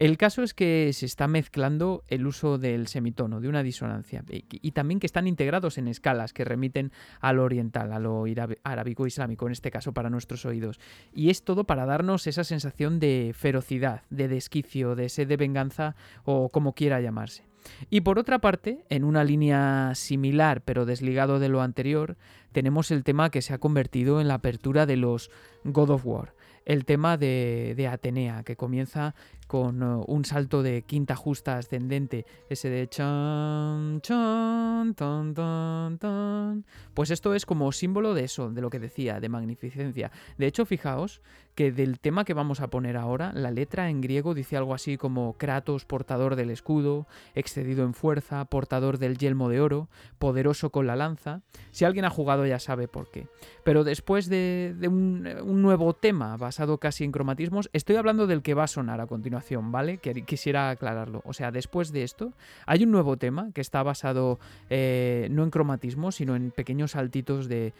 El 0.00 0.18
caso 0.18 0.42
es 0.42 0.54
que 0.54 0.92
se 0.92 1.06
está 1.06 1.28
mezclando 1.28 2.02
el 2.08 2.26
uso 2.26 2.58
del 2.58 2.88
semitono, 2.88 3.40
de 3.40 3.48
una 3.48 3.62
disonancia, 3.62 4.24
y, 4.28 4.70
también 4.72 4.98
que 4.98 5.06
están 5.06 5.28
integrados 5.28 5.78
en 5.78 5.86
escalas 5.86 6.32
que 6.32 6.44
remiten 6.44 6.90
a 7.20 7.32
lo 7.32 7.44
oriental, 7.44 7.92
a 7.92 8.00
lo 8.00 8.24
arábico-islámico, 8.64 9.46
en 9.46 9.52
este 9.52 9.70
caso 9.70 9.92
para 9.92 10.10
nuestros 10.10 10.44
oídos. 10.46 10.80
Y 11.14 11.30
es 11.30 11.44
todo 11.44 11.64
para 11.64 11.86
darnos 11.86 12.26
esa 12.26 12.42
sensación 12.42 12.98
de 12.98 13.32
ferocidad, 13.36 14.02
de 14.10 14.26
desquicio, 14.26 14.96
de 14.96 15.08
sed 15.08 15.28
de 15.28 15.36
venganza 15.36 15.94
o 16.24 16.48
como 16.48 16.72
quiera 16.72 17.00
llamarse. 17.00 17.44
Y 17.88 18.00
por 18.00 18.18
otra 18.18 18.40
parte, 18.40 18.84
en 18.90 19.04
una 19.04 19.24
línea 19.24 19.92
similar 19.94 20.60
pero 20.62 20.86
desligado 20.86 21.38
de 21.38 21.48
lo 21.48 21.62
anterior, 21.62 22.16
tenemos 22.52 22.90
el 22.90 23.04
tema 23.04 23.30
que 23.30 23.42
se 23.42 23.54
ha 23.54 23.58
convertido 23.58 24.20
en 24.20 24.28
la 24.28 24.34
apertura 24.34 24.86
de 24.86 24.96
los 24.96 25.30
God 25.64 25.90
of 25.90 26.04
War 26.04 26.34
el 26.64 26.84
tema 26.84 27.16
de, 27.16 27.74
de, 27.76 27.88
Atenea, 27.88 28.42
que 28.42 28.56
comienza 28.56 29.14
con 29.46 29.82
uh, 29.82 30.04
un 30.06 30.24
salto 30.24 30.62
de 30.62 30.82
quinta 30.82 31.16
justa 31.16 31.58
ascendente, 31.58 32.26
ese 32.48 32.70
de 32.70 32.88
chan, 32.88 34.00
chan, 34.00 34.94
tan, 34.94 35.34
tan, 35.34 35.98
tan. 35.98 36.64
Pues 36.94 37.10
esto 37.10 37.34
es 37.34 37.46
como 37.46 37.70
símbolo 37.72 38.14
de 38.14 38.24
eso, 38.24 38.50
de 38.50 38.60
lo 38.60 38.70
que 38.70 38.80
decía, 38.80 39.20
de 39.20 39.28
magnificencia. 39.28 40.10
De 40.38 40.46
hecho, 40.46 40.66
fijaos 40.66 41.20
que 41.54 41.70
del 41.70 42.00
tema 42.00 42.24
que 42.24 42.34
vamos 42.34 42.60
a 42.60 42.68
poner 42.68 42.96
ahora, 42.96 43.32
la 43.32 43.52
letra 43.52 43.88
en 43.88 44.00
griego 44.00 44.34
dice 44.34 44.56
algo 44.56 44.74
así 44.74 44.96
como 44.96 45.34
Kratos, 45.34 45.84
portador 45.84 46.34
del 46.34 46.50
escudo, 46.50 47.06
excedido 47.36 47.84
en 47.84 47.94
fuerza, 47.94 48.44
portador 48.46 48.98
del 48.98 49.18
yelmo 49.18 49.48
de 49.48 49.60
oro, 49.60 49.88
poderoso 50.18 50.70
con 50.70 50.88
la 50.88 50.96
lanza. 50.96 51.42
Si 51.70 51.84
alguien 51.84 52.06
ha 52.06 52.10
jugado 52.10 52.44
ya 52.44 52.58
sabe 52.58 52.88
por 52.88 53.08
qué. 53.12 53.28
Pero 53.62 53.84
después 53.84 54.28
de, 54.28 54.74
un, 54.82 55.28
un 55.42 55.62
nuevo 55.62 55.94
tema 55.94 56.36
basado 56.36 56.78
casi 56.78 57.04
en 57.04 57.12
cromatismos, 57.12 57.70
estoy 57.72 57.96
hablando 57.96 58.26
del 58.26 58.42
que 58.42 58.54
va 58.54 58.64
a 58.64 58.68
sonar 58.68 59.00
a 59.00 59.06
continuación 59.06 59.33
¿vale? 59.70 59.98
Quisiera 59.98 60.70
aclararlo. 60.70 61.22
O 61.24 61.32
sea, 61.32 61.50
después 61.50 61.92
de 61.92 62.02
esto, 62.02 62.32
hay 62.66 62.84
un 62.84 62.90
nuevo 62.90 63.16
tema 63.16 63.50
que 63.52 63.60
está 63.60 63.82
basado 63.82 64.38
eh, 64.70 65.28
no 65.30 65.44
en 65.44 65.50
cromatismo, 65.50 66.12
sino 66.12 66.36
en 66.36 66.50
pequeños 66.50 66.92
saltitos 66.92 67.48
de, 67.48 67.72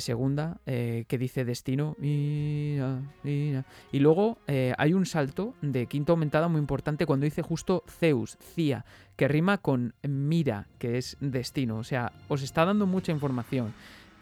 segunda 0.00 0.58
eh, 0.66 1.04
que 1.08 1.18
dice 1.18 1.44
destino. 1.44 1.96
Y 2.00 2.78
luego 3.92 4.38
eh, 4.46 4.74
hay 4.78 4.92
un 4.94 5.06
salto 5.06 5.54
de 5.62 5.86
quinta 5.86 6.12
aumentada 6.12 6.48
muy 6.48 6.60
importante 6.60 7.06
cuando 7.06 7.24
dice 7.24 7.42
justo 7.42 7.84
Zeus, 7.88 8.36
Cia, 8.54 8.84
que 9.16 9.28
rima 9.28 9.58
con 9.58 9.94
mira, 10.02 10.68
que 10.78 10.98
es 10.98 11.16
destino. 11.20 11.78
O 11.78 11.84
sea, 11.84 12.12
os 12.28 12.42
está 12.42 12.64
dando 12.64 12.86
mucha 12.86 13.12
información. 13.12 13.72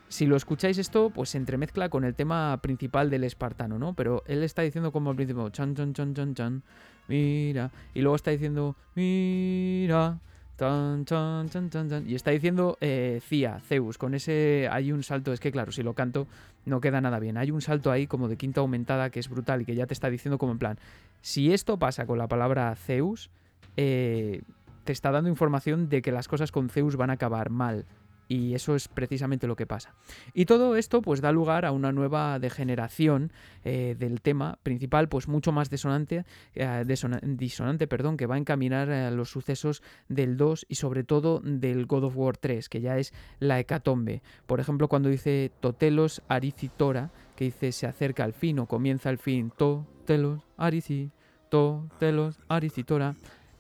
Si 0.09 0.27
lo 0.27 0.37
escucháis 0.37 0.79
esto, 0.79 1.11
pues 1.11 1.31
se 1.31 1.39
entremezcla 1.39 1.89
con 1.89 2.05
el 2.05 2.15
tema 2.15 2.59
principal 2.63 3.11
del 3.11 3.25
espartano, 3.25 3.79
¿no? 3.79 3.95
Pero 3.95 4.23
él 4.27 4.43
está 4.43 4.63
diciendo 4.63 4.93
como 4.93 5.11
al 5.11 5.17
principio, 5.17 5.49
chan, 5.51 5.75
chan, 5.75 5.93
chan, 5.95 6.15
chan, 6.15 6.35
chan, 6.35 6.63
mira. 7.09 7.71
Y 7.93 8.03
luego 8.03 8.15
está 8.15 8.31
diciendo, 8.31 8.77
mira, 8.95 10.21
tan, 10.55 11.05
chan, 11.05 11.49
chan, 11.49 11.71
chan, 11.71 11.91
chan. 11.91 12.09
Y 12.09 12.15
está 12.15 12.31
diciendo 12.31 12.79
eh, 12.81 13.21
Cia, 13.27 13.59
Zeus. 13.61 13.99
Con 13.99 14.15
ese 14.15 14.69
hay 14.71 14.93
un 14.93 15.03
salto, 15.03 15.33
es 15.33 15.41
que 15.41 15.51
claro, 15.51 15.73
si 15.73 15.83
lo 15.83 15.95
canto 15.95 16.29
no 16.65 16.81
queda 16.81 17.01
nada 17.01 17.19
bien. 17.19 17.37
Hay 17.37 17.51
un 17.51 17.61
salto 17.61 17.91
ahí 17.91 18.07
como 18.07 18.29
de 18.29 18.37
quinta 18.37 18.61
aumentada 18.61 19.11
que 19.11 19.19
es 19.19 19.29
brutal 19.29 19.63
y 19.63 19.65
que 19.65 19.75
ya 19.75 19.87
te 19.87 19.95
está 19.95 20.09
diciendo 20.09 20.39
como 20.39 20.53
en 20.53 20.59
plan, 20.59 20.79
si 21.21 21.53
esto 21.53 21.79
pasa 21.79 22.07
con 22.07 22.19
la 22.19 22.29
palabra 22.29 22.75
Zeus, 22.77 23.31
eh, 23.77 24.43
te 24.85 24.93
está 24.93 25.11
dando 25.11 25.29
información 25.29 25.89
de 25.89 26.01
que 26.01 26.13
las 26.13 26.29
cosas 26.29 26.53
con 26.53 26.69
Zeus 26.69 26.97
van 26.97 27.11
a 27.11 27.15
acabar 27.15 27.51
mal 27.51 27.87
y 28.29 28.55
eso 28.55 28.75
es 28.75 28.89
precisamente 28.89 29.47
lo 29.47 29.57
que 29.57 29.67
pasa. 29.67 29.95
Y 30.35 30.47
todo 30.47 30.77
esto 30.77 31.03
pues 31.03 31.21
da 31.21 31.33
lugar 31.33 31.65
a 31.65 31.73
una 31.73 31.93
nueva 31.93 32.39
degeneración 32.39 33.33
eh, 33.65 33.95
del 33.99 34.21
tema 34.21 34.59
principal, 34.63 35.09
pues 35.09 35.29
mucho 35.29 35.53
más 35.53 35.71
disonante, 35.71 36.25
eh, 36.55 36.85
disonante 37.23 37.87
perdón, 37.87 38.17
que 38.17 38.27
va 38.27 38.37
a 38.37 38.39
encaminar 38.39 39.13
los 39.13 39.31
sucesos 39.31 39.83
del 40.09 40.37
2 40.37 40.67
y 40.69 40.77
sobre 40.77 41.05
todo 41.05 41.41
del 41.41 41.87
God 41.87 42.05
of 42.05 42.17
War 42.17 42.37
3, 42.37 42.69
que 42.69 42.81
ya 42.81 42.99
es 42.99 43.13
la 43.39 43.61
hecatombe. 43.61 44.23
Por 44.47 44.61
ejemplo, 44.61 44.89
cuando 44.89 45.09
dice 45.09 45.53
Totelos 45.61 46.23
Aricitora, 46.29 47.11
que 47.35 47.47
dice 47.47 47.73
se 47.73 47.87
acerca 47.87 48.25
al 48.25 48.33
fin 48.33 48.59
o 48.59 48.67
comienza 48.67 49.11
el 49.11 49.19
fin, 49.19 49.53
Totelos 49.57 50.43
Arici, 50.57 51.11
Totelos 51.51 52.41
Aricitora. 52.49 53.15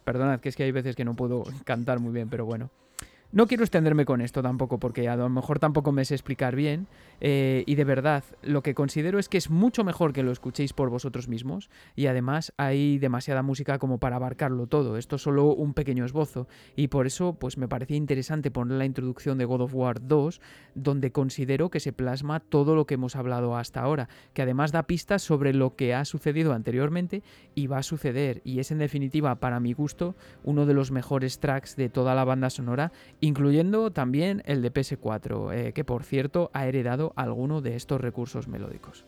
Perdonad 0.04 0.40
que 0.40 0.48
es 0.48 0.56
que 0.56 0.62
hay 0.62 0.72
veces 0.72 0.94
que 0.94 1.04
no 1.04 1.14
puedo 1.14 1.44
cantar 1.64 1.98
muy 1.98 2.12
bien, 2.12 2.28
pero 2.28 2.44
bueno. 2.46 2.70
No 3.32 3.46
quiero 3.46 3.64
extenderme 3.64 4.04
con 4.04 4.20
esto 4.20 4.42
tampoco, 4.42 4.78
porque 4.78 5.08
a 5.08 5.16
lo 5.16 5.28
mejor 5.28 5.58
tampoco 5.58 5.92
me 5.92 6.04
sé 6.04 6.14
explicar 6.14 6.54
bien. 6.54 6.86
Eh, 7.20 7.64
y 7.66 7.74
de 7.74 7.84
verdad, 7.84 8.24
lo 8.42 8.62
que 8.62 8.74
considero 8.74 9.18
es 9.18 9.28
que 9.28 9.38
es 9.38 9.50
mucho 9.50 9.84
mejor 9.84 10.12
que 10.12 10.22
lo 10.22 10.32
escuchéis 10.32 10.72
por 10.72 10.90
vosotros 10.90 11.28
mismos. 11.28 11.70
Y 11.94 12.06
además 12.06 12.52
hay 12.56 12.98
demasiada 12.98 13.42
música 13.42 13.78
como 13.78 13.98
para 13.98 14.16
abarcarlo 14.16 14.66
todo. 14.66 14.96
Esto 14.96 15.16
es 15.16 15.22
solo 15.22 15.54
un 15.54 15.74
pequeño 15.74 16.04
esbozo. 16.04 16.48
Y 16.74 16.88
por 16.88 17.06
eso, 17.06 17.34
pues 17.38 17.58
me 17.58 17.68
parecía 17.68 17.96
interesante 17.96 18.50
poner 18.50 18.78
la 18.78 18.84
introducción 18.84 19.38
de 19.38 19.44
God 19.44 19.62
of 19.62 19.74
War 19.74 20.06
2, 20.06 20.40
donde 20.74 21.12
considero 21.12 21.70
que 21.70 21.80
se 21.80 21.92
plasma 21.92 22.40
todo 22.40 22.74
lo 22.74 22.86
que 22.86 22.94
hemos 22.94 23.16
hablado 23.16 23.56
hasta 23.56 23.80
ahora. 23.80 24.08
Que 24.32 24.42
además 24.42 24.72
da 24.72 24.84
pistas 24.84 25.22
sobre 25.22 25.54
lo 25.54 25.76
que 25.76 25.94
ha 25.94 26.04
sucedido 26.04 26.52
anteriormente 26.52 27.22
y 27.54 27.66
va 27.66 27.78
a 27.78 27.82
suceder. 27.82 28.42
Y 28.44 28.60
es 28.60 28.70
en 28.70 28.78
definitiva, 28.78 29.36
para 29.36 29.60
mi 29.60 29.72
gusto, 29.72 30.16
uno 30.44 30.66
de 30.66 30.74
los 30.74 30.90
mejores 30.90 31.40
tracks 31.40 31.76
de 31.76 31.88
toda 31.88 32.14
la 32.14 32.24
banda 32.24 32.50
sonora 32.50 32.92
incluyendo 33.20 33.90
también 33.90 34.42
el 34.46 34.62
de 34.62 34.72
PS4, 34.72 35.52
eh, 35.52 35.72
que 35.72 35.84
por 35.84 36.04
cierto 36.04 36.50
ha 36.52 36.66
heredado 36.66 37.05
alguno 37.16 37.60
de 37.60 37.76
estos 37.76 38.00
recursos 38.00 38.48
melódicos. 38.48 39.04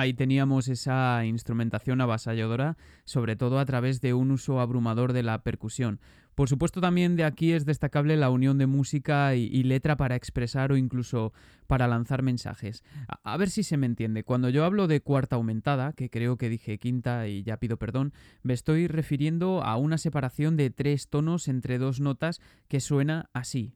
Ahí 0.00 0.14
teníamos 0.14 0.68
esa 0.68 1.26
instrumentación 1.26 2.00
avasalladora, 2.00 2.78
sobre 3.04 3.36
todo 3.36 3.58
a 3.58 3.66
través 3.66 4.00
de 4.00 4.14
un 4.14 4.30
uso 4.30 4.58
abrumador 4.58 5.12
de 5.12 5.22
la 5.22 5.42
percusión. 5.42 6.00
Por 6.34 6.48
supuesto 6.48 6.80
también 6.80 7.16
de 7.16 7.24
aquí 7.24 7.52
es 7.52 7.66
destacable 7.66 8.16
la 8.16 8.30
unión 8.30 8.56
de 8.56 8.66
música 8.66 9.34
y, 9.34 9.62
letra 9.62 9.98
para 9.98 10.16
expresar 10.16 10.72
o 10.72 10.78
incluso 10.78 11.34
para 11.66 11.86
lanzar 11.86 12.22
mensajes. 12.22 12.82
A, 13.22 13.36
ver 13.36 13.50
si 13.50 13.62
se 13.62 13.76
me 13.76 13.84
entiende. 13.84 14.24
Cuando 14.24 14.48
yo 14.48 14.64
hablo 14.64 14.86
de 14.86 15.02
cuarta 15.02 15.36
aumentada, 15.36 15.92
que 15.92 16.08
creo 16.08 16.38
que 16.38 16.48
dije 16.48 16.78
quinta 16.78 17.28
y 17.28 17.42
ya 17.42 17.58
pido 17.58 17.76
perdón, 17.76 18.14
me 18.42 18.54
estoy 18.54 18.86
refiriendo 18.86 19.62
a 19.62 19.76
una 19.76 19.98
separación 19.98 20.56
de 20.56 20.70
tres 20.70 21.10
tonos 21.10 21.46
entre 21.46 21.76
dos 21.76 22.00
notas 22.00 22.40
que 22.68 22.80
suena 22.80 23.28
así. 23.34 23.74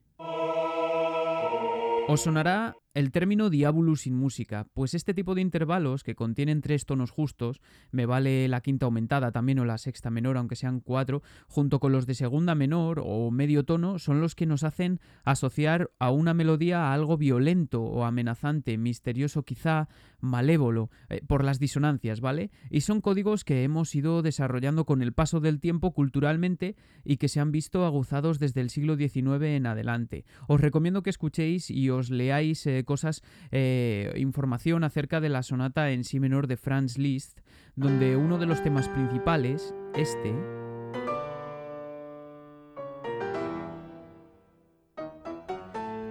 Os 2.09 2.23
sonará 2.23 2.75
el 2.95 3.11
término 3.11 3.51
diabulus 3.51 4.03
sin 4.03 4.15
música, 4.15 4.69
pues 4.73 4.95
este 4.95 5.15
tipo 5.15 5.35
de 5.35 5.41
intervalos 5.41 6.05
que 6.05 6.15
contienen 6.15 6.61
tres 6.61 6.87
tonos 6.87 7.11
justos, 7.11 7.61
me 7.91 8.07
vale 8.07 8.47
la 8.47 8.61
quinta 8.61 8.87
aumentada 8.87 9.33
también 9.33 9.59
o 9.59 9.65
la 9.65 9.79
sexta 9.79 10.11
menor, 10.11 10.37
aunque 10.37 10.55
sean 10.55 10.79
cuatro, 10.79 11.23
junto 11.49 11.81
con 11.81 11.91
los 11.91 12.07
de 12.07 12.15
segunda 12.15 12.55
menor 12.55 13.03
o 13.05 13.33
medio 13.33 13.65
tono, 13.65 13.99
son 13.99 14.21
los 14.21 14.37
que 14.37 14.47
nos 14.47 14.63
hacen 14.63 15.01
asociar 15.25 15.91
a 15.99 16.11
una 16.11 16.35
melodía 16.35 16.85
a 16.85 16.95
algo 16.95 17.17
violento 17.19 17.83
o 17.83 18.05
amenazante, 18.05 18.79
misterioso 18.79 19.43
quizá, 19.43 19.89
malévolo, 20.21 20.91
eh, 21.09 21.21
por 21.27 21.45
las 21.45 21.59
disonancias, 21.59 22.21
¿vale? 22.21 22.51
Y 22.71 22.83
son 22.83 23.01
códigos 23.01 23.45
que 23.45 23.65
hemos 23.65 23.93
ido 23.95 24.23
desarrollando 24.23 24.85
con 24.87 25.03
el 25.03 25.13
paso 25.13 25.41
del 25.41 25.59
tiempo 25.59 25.93
culturalmente 25.93 26.77
y 27.05 27.17
que 27.17 27.29
se 27.29 27.41
han 27.41 27.51
visto 27.51 27.85
aguzados 27.85 28.39
desde 28.39 28.61
el 28.61 28.71
siglo 28.71 28.97
XIX 28.97 29.43
en 29.43 29.67
adelante. 29.67 30.25
Os 30.47 30.61
recomiendo 30.61 31.03
que 31.03 31.11
escuchéis 31.11 31.71
y 31.71 31.91
os 31.91 32.11
leáis 32.11 32.65
eh, 32.67 32.84
cosas, 32.85 33.23
eh, 33.51 34.13
información 34.17 34.85
acerca 34.85 35.21
de 35.21 35.29
la 35.29 35.43
sonata 35.43 35.91
en 35.91 36.05
si 36.05 36.21
menor 36.21 36.47
de 36.47 36.57
Franz 36.57 36.99
Liszt, 36.99 37.41
donde 37.77 38.17
uno 38.17 38.39
de 38.39 38.47
los 38.47 38.63
temas 38.63 38.89
principales, 38.89 39.75
este, 39.95 40.35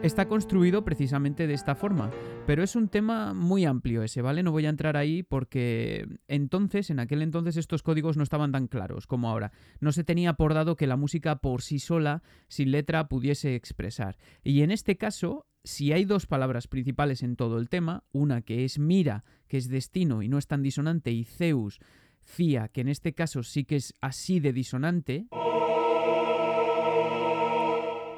está 0.03 0.27
construido 0.27 0.83
precisamente 0.83 1.47
de 1.47 1.53
esta 1.53 1.75
forma. 1.75 2.11
Pero 2.45 2.61
es 2.61 2.75
un 2.75 2.89
tema 2.89 3.33
muy 3.33 3.63
amplio 3.63 4.03
ese, 4.03 4.21
¿vale? 4.21 4.43
No 4.43 4.51
voy 4.51 4.65
a 4.65 4.69
entrar 4.69 4.97
ahí 4.97 5.23
porque 5.23 6.05
entonces, 6.27 6.89
en 6.89 6.99
aquel 6.99 7.21
entonces, 7.21 7.55
estos 7.55 7.83
códigos 7.83 8.17
no 8.17 8.23
estaban 8.23 8.51
tan 8.51 8.67
claros 8.67 9.07
como 9.07 9.29
ahora. 9.29 9.53
No 9.79 9.93
se 9.93 10.03
tenía 10.03 10.33
por 10.33 10.53
dado 10.53 10.75
que 10.75 10.87
la 10.87 10.97
música 10.97 11.37
por 11.37 11.61
sí 11.61 11.79
sola, 11.79 12.21
sin 12.49 12.71
letra, 12.71 13.07
pudiese 13.07 13.55
expresar. 13.55 14.17
Y 14.43 14.61
en 14.61 14.71
este 14.71 14.97
caso, 14.97 15.47
si 15.63 15.93
hay 15.93 16.05
dos 16.05 16.25
palabras 16.25 16.67
principales 16.67 17.23
en 17.23 17.35
todo 17.35 17.57
el 17.57 17.69
tema, 17.69 18.03
una 18.11 18.41
que 18.41 18.65
es 18.65 18.79
mira, 18.79 19.23
que 19.47 19.57
es 19.57 19.69
destino 19.69 20.21
y 20.21 20.27
no 20.27 20.37
es 20.37 20.47
tan 20.47 20.61
disonante, 20.61 21.11
y 21.11 21.23
Zeus, 21.23 21.79
Cia, 22.25 22.67
que 22.67 22.81
en 22.81 22.89
este 22.89 23.13
caso 23.13 23.43
sí 23.43 23.63
que 23.63 23.77
es 23.77 23.93
así 24.01 24.39
de 24.39 24.53
disonante, 24.53 25.27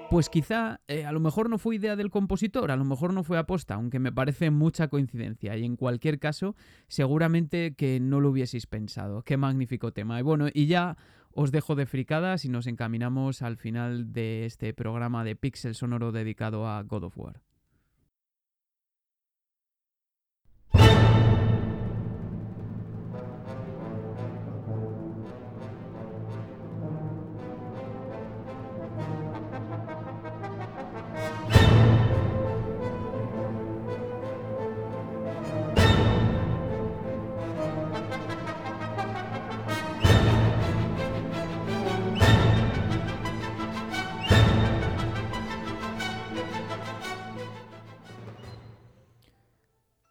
pues 0.10 0.30
quizá 0.30 0.82
eh, 0.88 1.06
a 1.06 1.12
lo 1.12 1.20
mejor 1.20 1.50
no 1.50 1.58
fue 1.58 1.76
idea 1.76 1.96
del 1.96 2.10
compositor, 2.10 2.72
a 2.72 2.76
lo 2.76 2.86
mejor 2.86 3.14
no 3.14 3.24
fue 3.24 3.38
aposta, 3.38 3.76
aunque 3.76 4.00
me 4.00 4.12
parece 4.12 4.50
mucha 4.50 4.88
coincidencia. 4.88 5.58
Y 5.58 5.66
en 5.66 5.76
cualquier 5.76 6.20
caso, 6.20 6.56
seguramente 6.88 7.76
que 7.76 8.00
no 8.00 8.22
lo 8.22 8.30
hubieseis 8.30 8.68
pensado. 8.68 9.24
Qué 9.24 9.36
magnífico 9.36 9.92
tema. 9.92 10.20
Y 10.20 10.24
bueno, 10.24 10.48
y 10.54 10.68
ya 10.68 10.96
os 11.36 11.52
dejo 11.52 11.76
de 11.76 11.86
fricadas 11.86 12.46
y 12.46 12.50
nos 12.50 12.66
encaminamos 12.66 13.42
al 13.42 13.58
final 13.58 14.14
de 14.14 14.46
este 14.46 14.74
programa 14.74 15.26
de 15.26 15.36
Pixel 15.36 15.76
Sonoro 15.76 16.14
dedicado 16.14 16.66
a 16.66 16.82
God 16.82 17.04
of 17.04 17.18
War. 17.18 17.42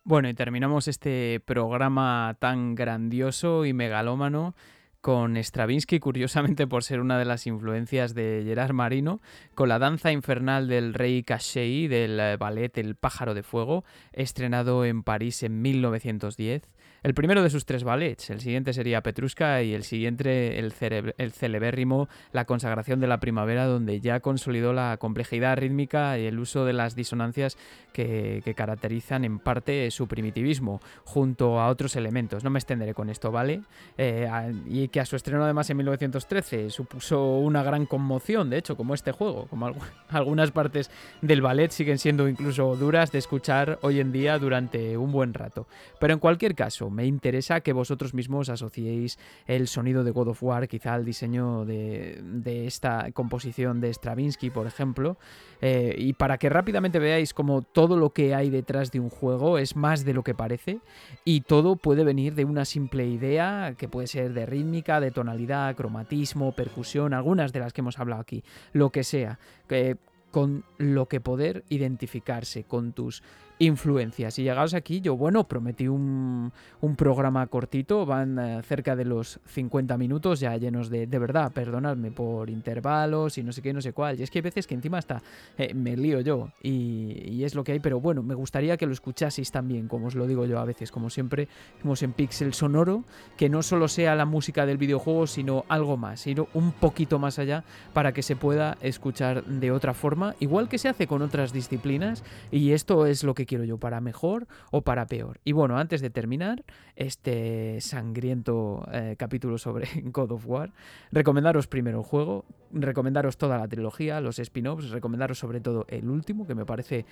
Bueno, 0.07 0.29
y 0.29 0.35
terminamos 0.35 0.87
este 0.87 1.41
programa 1.47 2.37
tan 2.39 2.75
grandioso 2.75 3.65
y 3.65 3.73
megalómano 3.73 4.55
con 5.01 5.39
Stravinsky, 5.39 5.99
curiosamente 5.99 6.67
por 6.67 6.85
ser 6.85 7.01
una 7.01 7.19
de 7.19 7.25
las 7.25 7.47
influencias 7.47 8.15
de 8.15 8.43
Gerard 8.45 8.75
Marino, 8.75 9.23
con 9.55 9.71
la 9.71 9.79
danza 9.79 10.13
infernal 10.13 10.69
del 10.69 10.93
rey 10.93 11.23
Cachet 11.23 11.89
del 11.89 12.21
eh, 12.21 12.37
ballet 12.37 12.77
El 12.77 12.97
pájaro 12.97 13.33
de 13.33 13.43
fuego, 13.43 13.83
estrenado 14.13 14.85
en 14.85 15.05
París 15.05 15.43
en 15.43 15.63
1910. 15.63 16.69
El 17.05 17.13
primero 17.13 17.43
de 17.43 17.51
sus 17.51 17.67
tres 17.67 17.85
ballets, 17.85 18.31
el 18.31 18.41
siguiente 18.41 18.73
sería 18.73 19.03
Petrushka 19.03 19.63
y 19.63 19.75
el 19.75 19.85
siguiente 19.85 20.59
el, 20.59 20.73
el 21.19 21.33
celebérrimo 21.33 22.09
La 22.33 22.47
consagración 22.47 22.99
de 22.99 23.07
la 23.07 23.21
primavera, 23.21 23.67
donde 23.67 24.01
ya 24.01 24.21
consolidó 24.21 24.73
la 24.73 24.97
complejidad 24.97 25.59
rítmica 25.59 26.19
y 26.19 26.25
el 26.25 26.39
uso 26.39 26.65
de 26.65 26.73
las 26.73 26.97
disonancias 26.97 27.59
que, 27.93 28.55
caracterizan 28.57 29.27
en 29.27 29.39
parte 29.39 29.91
su 29.91 30.09
primitivismo, 30.09 30.81
junto 31.05 31.61
a 31.61 31.69
otros 31.69 31.95
elementos. 31.97 32.43
No 32.43 32.49
me 32.49 32.59
extenderé 32.59 32.95
con 32.95 33.11
esto, 33.11 33.31
¿vale? 33.31 33.61
Eh, 33.99 34.27
y 34.67 34.89
que 34.89 35.01
a 35.01 35.05
su 35.05 35.17
estreno 35.17 35.45
además 35.45 35.69
en 35.69 35.77
1913 35.77 36.71
supuso 36.71 37.37
una 37.39 37.63
gran 37.63 37.85
conmoción, 37.85 38.49
de 38.49 38.57
hecho, 38.57 38.79
como 38.79 38.95
este 38.95 39.13
juego, 39.13 39.47
como 39.49 39.75
algunas 40.09 40.53
partes 40.53 40.91
del 41.21 41.43
ballet 41.43 41.71
siguen 41.71 41.99
siendo 41.99 42.29
incluso 42.29 42.77
duras 42.77 43.13
de 43.13 43.19
escuchar 43.19 43.79
hoy 43.83 44.01
en 44.01 44.11
día 44.11 44.39
durante 44.39 44.97
un 44.97 45.13
buen 45.13 45.35
rato. 45.35 45.67
Pero 46.01 46.15
en 46.15 46.19
cualquier 46.19 46.55
caso, 46.55 46.91
me 46.95 47.07
interesa 47.07 47.61
que 47.61 47.72
vosotros 47.72 48.14
mismos 48.14 48.49
asociéis 48.49 49.18
el 49.47 49.68
sonido 49.68 50.05
de 50.05 50.11
God 50.11 50.28
of 50.28 50.42
War 50.42 50.68
quizá 50.68 50.95
al 50.95 51.05
diseño 51.05 51.64
de, 51.64 52.66
esta 52.66 53.11
composición 53.12 53.80
de 53.80 53.92
Stravinsky, 53.92 54.51
por 54.51 54.66
ejemplo, 54.66 55.16
eh, 55.61 55.95
y 55.99 56.14
para 56.14 56.38
que 56.38 56.49
rápidamente 56.49 56.99
veáis 56.99 57.34
como 57.34 57.62
todo 57.62 57.97
lo 57.97 58.11
que 58.11 58.34
hay 58.34 58.51
detrás 58.51 58.90
de 58.92 59.01
un 59.01 59.11
juego 59.11 59.59
es 59.59 59.76
más 59.76 60.05
de 60.05 60.14
lo 60.14 60.22
que 60.22 60.34
parece 60.34 60.78
y 61.24 61.42
todo 61.42 61.76
puede 61.76 62.05
venir 62.05 62.34
de 62.34 62.45
una 62.45 62.64
simple 62.64 63.07
idea 63.07 63.74
que 63.76 63.88
puede 63.88 64.07
ser 64.07 64.32
de 64.32 64.47
rítmica, 64.47 65.01
de 65.01 65.11
tonalidad, 65.11 65.74
cromatismo, 65.76 66.53
percusión, 66.53 67.12
algunas 67.12 67.53
de 67.53 67.61
las 67.61 67.72
que 67.72 67.80
hemos 67.80 67.99
hablado 67.99 68.22
aquí, 68.22 68.42
lo 68.72 68.90
que 68.90 69.05
sea. 69.05 69.38
Que 69.68 69.97
con 70.34 70.64
lo 70.78 71.07
que 71.07 71.20
poder 71.20 71.62
identificarse 71.68 72.64
con 72.64 72.92
tus 72.92 73.22
influencias. 73.59 74.39
Y 74.39 74.43
llegados 74.43 74.75
aquí, 74.75 75.01
yo, 75.01 75.17
bueno, 75.17 75.45
prometí 75.45 75.89
un, 75.89 76.53
un 76.81 76.97
programa 76.97 77.47
cortito, 77.47 78.05
van 78.05 78.39
eh, 78.39 78.63
cerca 78.63 78.97
de 78.97 79.05
los 79.05 79.41
50 79.47 79.97
minutos, 79.97 80.41
ya 80.41 80.57
llenos 80.57 80.91
de, 80.91 81.07
de 81.07 81.19
verdad, 81.19 81.53
perdonadme 81.53 82.11
por 82.11 82.51
intervalos 82.51 83.39
y 83.39 83.43
no 83.43 83.53
sé 83.53 83.63
qué, 83.63 83.73
no 83.73 83.81
sé 83.81 83.93
cuál. 83.93 84.19
Y 84.19 84.23
es 84.23 84.31
que 84.31 84.39
hay 84.39 84.43
veces 84.43 84.67
que 84.67 84.75
encima 84.75 84.99
hasta 84.99 85.23
eh, 85.57 85.73
me 85.75 85.97
lío 85.97 86.21
yo 86.21 86.51
y, 86.63 87.23
y, 87.27 87.45
es 87.45 87.55
lo 87.55 87.65
que 87.65 87.73
hay, 87.73 87.81
pero 87.81 88.01
bueno, 88.01 88.23
me 88.23 88.35
gustaría 88.35 88.77
que 88.77 88.87
lo 88.87 88.93
escuchaseis 88.93 89.51
también, 89.51 89.89
como 89.89 90.07
os 90.07 90.15
lo 90.15 90.27
digo 90.27 90.47
yo 90.47 90.59
a 90.59 90.65
veces, 90.65 90.91
como 90.91 91.11
siempre, 91.11 91.49
como 91.83 91.95
en 92.01 92.13
Pixel 92.13 92.55
Sonoro, 92.55 93.05
que 93.37 93.49
no 93.49 93.63
solo 93.63 93.89
sea 93.89 94.15
la 94.15 94.25
música 94.25 94.67
del 94.67 94.79
videojuego, 94.79 95.27
sino 95.27 95.65
algo 95.69 95.97
más, 95.97 96.27
ir 96.27 96.45
un 96.55 96.73
poquito 96.73 97.19
más 97.19 97.39
allá 97.39 97.65
para 97.93 98.13
que 98.13 98.23
se 98.23 98.37
pueda 98.37 98.79
escuchar 98.81 99.45
de 99.45 99.71
otra 99.71 99.95
forma, 99.95 100.35
igual 100.41 100.69
que 100.69 100.79
se 100.79 100.89
hace 100.89 101.07
con 101.07 101.23
otras 101.23 101.53
disciplinas, 101.53 102.25
y 102.51 102.73
esto 102.73 103.07
es 103.07 103.23
lo 103.23 103.35
que 103.35 103.43
quiero 103.47 103.64
yo, 103.64 103.78
para 103.78 104.01
mejor 104.01 104.47
o 104.70 104.82
para 104.82 105.07
peor. 105.07 105.40
Y 105.45 105.53
bueno, 105.53 105.78
antes 105.78 106.01
de 106.01 106.11
terminar 106.11 106.64
este 106.97 107.80
sangriento 107.80 108.86
eh, 108.92 109.16
capítulo 109.18 109.59
sobre 109.59 109.88
God 110.05 110.32
of 110.32 110.47
War, 110.47 110.72
recomendaros 111.12 111.66
primero 111.66 111.99
el 111.99 112.05
juego, 112.05 112.45
recomendaros 112.72 113.36
toda 113.36 113.59
la 113.59 113.68
trilogía, 113.68 114.20
los 114.20 114.38
spin-offs, 114.38 114.90
recomendaros 114.90 115.38
sobre 115.38 115.61
todo 115.61 115.86
el 115.88 116.09
último, 116.09 116.47
que 116.47 116.55
me 116.55 116.64
parece 116.64 117.05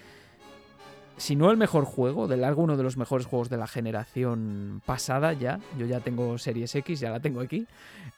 si 1.16 1.36
no 1.36 1.50
el 1.50 1.56
mejor 1.56 1.84
juego, 1.84 2.26
de 2.26 2.36
largo 2.36 2.62
uno 2.62 2.76
de 2.76 2.82
los 2.82 2.96
mejores 2.96 3.26
juegos 3.26 3.48
de 3.48 3.56
la 3.56 3.66
generación 3.66 4.82
pasada 4.84 5.32
ya, 5.32 5.60
yo 5.78 5.86
ya 5.86 6.00
tengo 6.00 6.38
Series 6.38 6.74
X, 6.74 7.00
ya 7.00 7.10
la 7.10 7.20
tengo 7.20 7.40
aquí, 7.40 7.66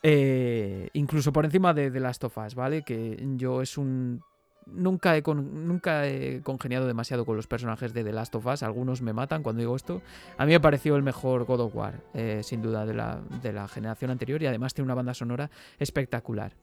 eh, 0.03 0.89
incluso 0.93 1.33
por 1.33 1.45
encima 1.45 1.75
de 1.75 1.91
The 1.91 2.01
Last 2.01 2.25
of 2.25 2.39
Us, 2.39 2.55
¿vale? 2.55 2.83
Que 2.83 3.23
yo 3.37 3.63
es 3.63 3.77
un 3.77 4.23
nunca 4.67 5.17
he, 5.17 5.23
nunca 5.23 6.07
he 6.07 6.41
congeniado 6.43 6.87
demasiado 6.87 7.25
con 7.25 7.37
los 7.37 7.47
personajes 7.47 7.93
de 7.93 8.05
The 8.05 8.13
Last 8.13 8.35
of 8.35 8.47
Us. 8.47 8.63
Algunos 8.63 9.03
me 9.03 9.13
matan 9.13 9.43
cuando 9.43 9.61
digo 9.61 9.77
esto. 9.77 10.03
A 10.39 10.47
mí 10.47 10.53
me 10.53 10.61
pareció 10.61 10.97
el 10.97 11.03
mejor 11.03 11.45
God 11.45 11.61
of 11.61 11.75
War, 11.75 12.01
eh, 12.15 12.41
sin 12.43 12.63
duda, 12.63 12.87
de 12.87 12.95
la, 12.95 13.21
de 13.43 13.53
la 13.53 13.69
generación 13.69 14.11
anterior 14.11 14.43
y 14.43 14.47
además 14.47 14.75
tiene 14.75 14.87
una 14.87 14.95
banda 14.95 15.15
sonora 15.15 15.51
espectacular. 15.79 16.55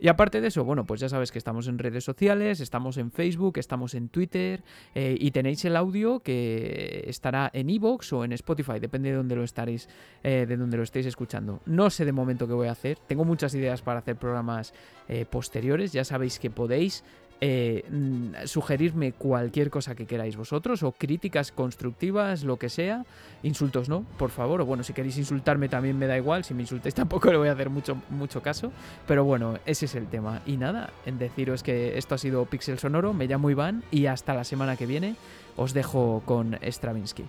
Y 0.00 0.08
aparte 0.08 0.40
de 0.40 0.48
eso, 0.48 0.64
bueno, 0.64 0.84
pues 0.84 1.00
ya 1.00 1.08
sabes 1.08 1.30
que 1.30 1.38
estamos 1.38 1.68
en 1.68 1.78
redes 1.78 2.02
sociales, 2.02 2.58
estamos 2.58 2.96
en 2.96 3.12
Facebook, 3.12 3.58
estamos 3.58 3.94
en 3.94 4.08
Twitter 4.08 4.64
eh, 4.94 5.16
y 5.18 5.30
tenéis 5.30 5.64
el 5.64 5.76
audio 5.76 6.18
que 6.18 7.04
estará 7.06 7.48
en 7.54 7.70
Evox 7.70 8.12
o 8.12 8.24
en 8.24 8.32
Spotify, 8.32 8.80
depende 8.80 9.10
de 9.10 9.16
dónde 9.16 9.36
lo 9.36 9.44
eh, 9.44 10.46
de 10.46 10.56
dónde 10.56 10.76
lo 10.76 10.82
estéis 10.82 11.06
escuchando. 11.06 11.60
No 11.64 11.90
sé 11.90 12.04
de 12.04 12.10
momento 12.10 12.48
qué 12.48 12.54
voy 12.54 12.66
a 12.66 12.72
hacer, 12.72 12.98
tengo 13.06 13.24
muchas 13.24 13.54
ideas 13.54 13.82
para 13.82 14.00
hacer 14.00 14.16
programas 14.16 14.74
posteriores, 15.30 15.92
ya 15.92 16.02
sabéis 16.02 16.38
que 16.38 16.50
podéis 16.50 17.04
eh, 17.46 17.84
mm, 17.90 18.46
sugerirme 18.46 19.12
cualquier 19.12 19.68
cosa 19.68 19.94
que 19.94 20.06
queráis 20.06 20.34
vosotros 20.34 20.82
o 20.82 20.92
críticas 20.92 21.52
constructivas, 21.52 22.42
lo 22.42 22.56
que 22.56 22.70
sea. 22.70 23.04
Insultos 23.42 23.90
no, 23.90 24.06
por 24.16 24.30
favor. 24.30 24.62
O 24.62 24.64
bueno, 24.64 24.82
si 24.82 24.94
queréis 24.94 25.18
insultarme 25.18 25.68
también 25.68 25.98
me 25.98 26.06
da 26.06 26.16
igual. 26.16 26.42
Si 26.42 26.54
me 26.54 26.62
insultáis 26.62 26.94
tampoco 27.02 27.30
le 27.30 27.36
voy 27.36 27.48
a 27.48 27.52
hacer 27.52 27.68
mucho, 27.68 28.00
mucho 28.08 28.40
caso. 28.40 28.72
Pero 29.06 29.24
bueno, 29.24 29.58
ese 29.66 29.84
es 29.84 29.94
el 29.94 30.06
tema. 30.06 30.40
Y 30.46 30.56
nada, 30.56 30.94
en 31.04 31.18
deciros 31.18 31.62
que 31.62 31.98
esto 31.98 32.14
ha 32.14 32.18
sido 32.18 32.46
Pixel 32.46 32.78
Sonoro. 32.78 33.12
Me 33.12 33.26
llamo 33.26 33.50
Iván 33.50 33.84
y 33.90 34.06
hasta 34.06 34.32
la 34.32 34.44
semana 34.44 34.76
que 34.76 34.86
viene 34.86 35.14
os 35.56 35.74
dejo 35.74 36.22
con 36.24 36.58
Stravinsky. 36.62 37.24